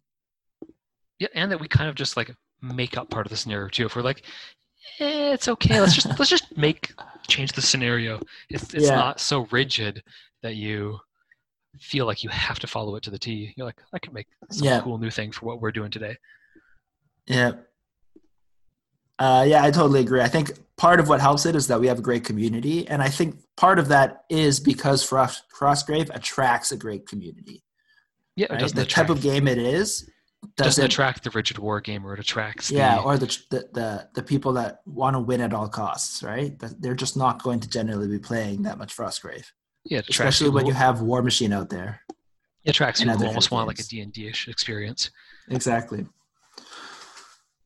yeah, 1.19 1.27
and 1.33 1.51
that 1.51 1.59
we 1.59 1.67
kind 1.67 1.89
of 1.89 1.95
just 1.95 2.15
like 2.15 2.33
make 2.61 2.97
up 2.97 3.09
part 3.09 3.25
of 3.25 3.31
the 3.31 3.37
scenario 3.37 3.67
too. 3.67 3.85
If 3.87 3.95
we're 3.97 4.01
like, 4.01 4.21
eh, 4.99 5.33
it's 5.33 5.47
okay, 5.49 5.81
let's 5.81 5.95
just 5.95 6.07
let's 6.19 6.29
just 6.29 6.55
make 6.67 6.93
change 7.27 7.51
the 7.53 7.61
scenario. 7.61 8.19
It's 8.49 8.73
it's 8.73 8.85
Yeah. 8.85 8.95
not 8.95 9.19
so 9.19 9.45
rigid 9.51 10.03
that 10.43 10.55
you 10.55 10.99
feel 11.79 12.05
like 12.05 12.23
you 12.23 12.29
have 12.29 12.59
to 12.59 12.67
follow 12.67 12.95
it 12.95 13.03
to 13.03 13.11
the 13.11 13.19
T. 13.19 13.53
You're 13.57 13.65
like, 13.65 13.81
I 13.93 13.99
can 13.99 14.13
make 14.13 14.27
some 14.51 14.65
Yeah. 14.65 14.81
cool 14.81 14.97
new 14.97 15.09
thing 15.11 15.31
for 15.31 15.45
what 15.45 15.59
we're 15.61 15.71
doing 15.71 15.91
today. 15.91 16.15
Yeah. 17.27 17.51
Uh, 19.17 19.45
yeah, 19.47 19.63
I 19.63 19.71
totally 19.71 20.01
agree. 20.01 20.21
I 20.21 20.27
think 20.27 20.51
part 20.75 20.99
of 20.99 21.07
what 21.07 21.21
helps 21.21 21.45
it 21.45 21.55
is 21.55 21.67
that 21.67 21.79
we 21.79 21.87
have 21.87 21.99
a 21.99 22.01
great 22.01 22.25
community, 22.25 22.85
and 22.87 23.01
I 23.01 23.07
think 23.09 23.37
part 23.55 23.79
of 23.79 23.87
that 23.87 24.25
is 24.29 24.59
because 24.59 25.03
Frost 25.03 25.43
Frostgrave 25.57 26.13
attracts 26.13 26.71
a 26.73 26.77
great 26.77 27.07
community. 27.07 27.63
Yeah, 28.35 28.47
Right? 28.51 28.59
The 28.59 28.65
attract, 28.81 28.91
type 28.91 29.09
of 29.09 29.21
game 29.21 29.47
it 29.47 29.57
is 29.57 30.09
doesn't 30.55 30.65
doesn't 30.65 30.85
attract 30.85 31.23
the 31.23 31.29
rigid 31.31 31.57
war 31.57 31.81
gamer. 31.81 32.13
It 32.13 32.19
attracts 32.19 32.71
yeah, 32.71 32.95
the, 32.95 33.01
or 33.01 33.17
the, 33.17 33.37
the 33.49 33.69
the 33.73 34.09
the 34.15 34.23
people 34.23 34.53
that 34.53 34.81
want 34.85 35.15
to 35.15 35.19
win 35.19 35.41
at 35.41 35.53
all 35.53 35.67
costs, 35.67 36.23
right? 36.23 36.57
That 36.59 36.81
they're 36.81 36.95
just 36.95 37.17
not 37.17 37.43
going 37.43 37.59
to 37.61 37.69
generally 37.69 38.07
be 38.07 38.19
playing 38.19 38.63
that 38.63 38.77
much 38.77 38.95
Frostgrave, 38.95 39.45
yeah, 39.85 39.99
it 39.99 40.09
attracts 40.09 40.35
especially 40.35 40.49
when 40.49 40.65
you 40.65 40.73
have 40.73 40.99
Warmachine 40.99 41.53
out 41.53 41.69
there. 41.69 42.01
it 42.63 42.71
attracts 42.71 43.01
people 43.01 43.17
who 43.17 43.27
almost 43.27 43.51
want 43.51 43.67
like 43.67 43.79
a 43.79 43.83
games. 43.83 44.13
D&D-ish 44.13 44.47
experience. 44.47 45.11
Exactly. 45.49 46.05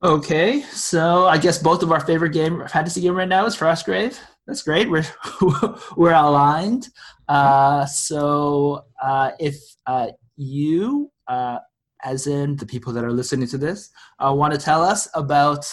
Okay, 0.03 0.61
so 0.61 1.27
I 1.27 1.37
guess 1.37 1.57
both 1.57 1.83
of 1.83 1.91
our 1.91 1.99
favorite 1.99 2.31
game 2.31 2.65
fantasy 2.67 3.01
game 3.01 3.15
right 3.15 3.27
now 3.27 3.45
is 3.45 3.55
Frostgrave. 3.55 4.17
That's 4.47 4.63
great. 4.63 4.89
We're 4.89 5.05
we're 5.97 6.13
aligned. 6.13 6.89
Uh, 7.27 7.85
so 7.85 8.85
uh, 9.01 9.31
if 9.39 9.57
uh, 9.85 10.07
you, 10.35 11.11
uh, 11.27 11.59
as 12.03 12.27
in 12.27 12.55
the 12.57 12.65
people 12.65 12.93
that 12.93 13.03
are 13.03 13.11
listening 13.11 13.47
to 13.49 13.57
this, 13.57 13.89
uh, 14.19 14.33
want 14.33 14.53
to 14.53 14.59
tell 14.59 14.83
us 14.83 15.07
about 15.15 15.65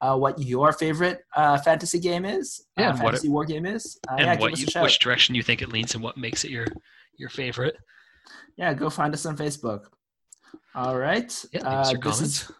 uh, 0.00 0.16
what 0.16 0.38
your 0.38 0.72
favorite 0.72 1.24
uh, 1.36 1.56
fantasy 1.58 1.98
game 1.98 2.24
is, 2.24 2.66
Yeah, 2.76 2.90
uh, 2.90 2.92
what 2.92 2.96
it- 2.96 3.02
fantasy 3.04 3.28
war 3.28 3.44
game 3.44 3.66
is, 3.66 3.98
uh, 4.10 4.16
and 4.18 4.26
yeah, 4.26 4.38
what 4.38 4.58
you, 4.58 4.66
which 4.82 4.98
direction 4.98 5.34
you 5.34 5.42
think 5.42 5.62
it 5.62 5.68
leans 5.70 5.94
and 5.94 6.02
what 6.02 6.16
makes 6.16 6.44
it 6.44 6.50
your 6.50 6.66
your 7.16 7.28
favorite. 7.30 7.76
yeah, 8.56 8.74
go 8.74 8.90
find 8.90 9.14
us 9.14 9.24
on 9.26 9.36
Facebook. 9.36 9.82
All 10.74 10.98
right. 10.98 11.32
Yeah, 11.52 11.60
uh, 11.62 11.84
this 11.92 11.98
comments. 11.98 12.20
is 12.22 12.50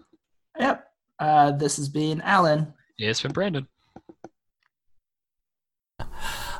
yep. 0.58 0.86
Uh, 1.18 1.50
this 1.52 1.76
has 1.76 1.88
been 1.88 2.20
Alan. 2.20 2.72
Yeah, 2.98 3.10
it's 3.10 3.22
been 3.22 3.32
Brandon. 3.32 3.66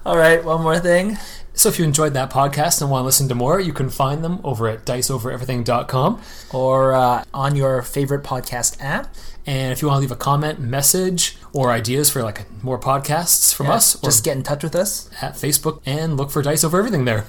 All 0.07 0.17
right, 0.19 0.45
one 0.45 0.63
more 0.63 0.79
thing. 0.79 1.17
So 1.55 1.69
if 1.69 1.79
you 1.79 1.85
enjoyed 1.85 2.15
that 2.15 2.31
podcast 2.31 2.83
and 2.83 2.91
want 2.91 3.03
to 3.03 3.07
listen 3.07 3.29
to 3.29 3.35
more, 3.35 3.61
you 3.61 3.73
can 3.73 3.89
find 3.89 4.25
them 4.25 4.41
over 4.45 4.69
at 4.69 4.85
diceovereverything.com. 4.85 6.21
Or 6.53 6.93
uh, 6.93 7.25
on 7.33 7.55
your 7.57 7.81
favorite 7.83 8.23
podcast 8.25 8.77
app. 8.81 9.15
And 9.47 9.73
if 9.73 9.81
you 9.81 9.89
want 9.89 9.99
to 9.99 10.01
leave 10.01 10.11
a 10.11 10.17
comment, 10.17 10.59
message, 10.59 11.37
or 11.53 11.71
ideas 11.71 12.11
for 12.11 12.23
like 12.23 12.45
more 12.63 12.79
podcasts 12.81 13.55
from 13.55 13.67
Yeah, 13.67 13.75
us, 13.75 13.95
or 13.97 14.07
just 14.09 14.25
get 14.25 14.37
in 14.37 14.43
touch 14.43 14.63
with 14.65 14.75
us. 14.75 15.09
at 15.23 15.35
Facebook 15.35 15.81
and 15.87 16.17
look 16.17 16.31
for 16.31 16.43
Dice 16.43 16.65
Over 16.65 16.79
Everything 16.79 17.05
there. 17.05 17.27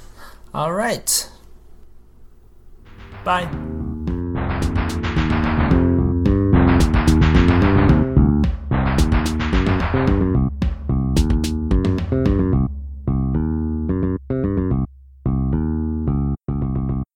All 0.53 0.73
right. 0.73 1.29
Bye. 3.23 4.24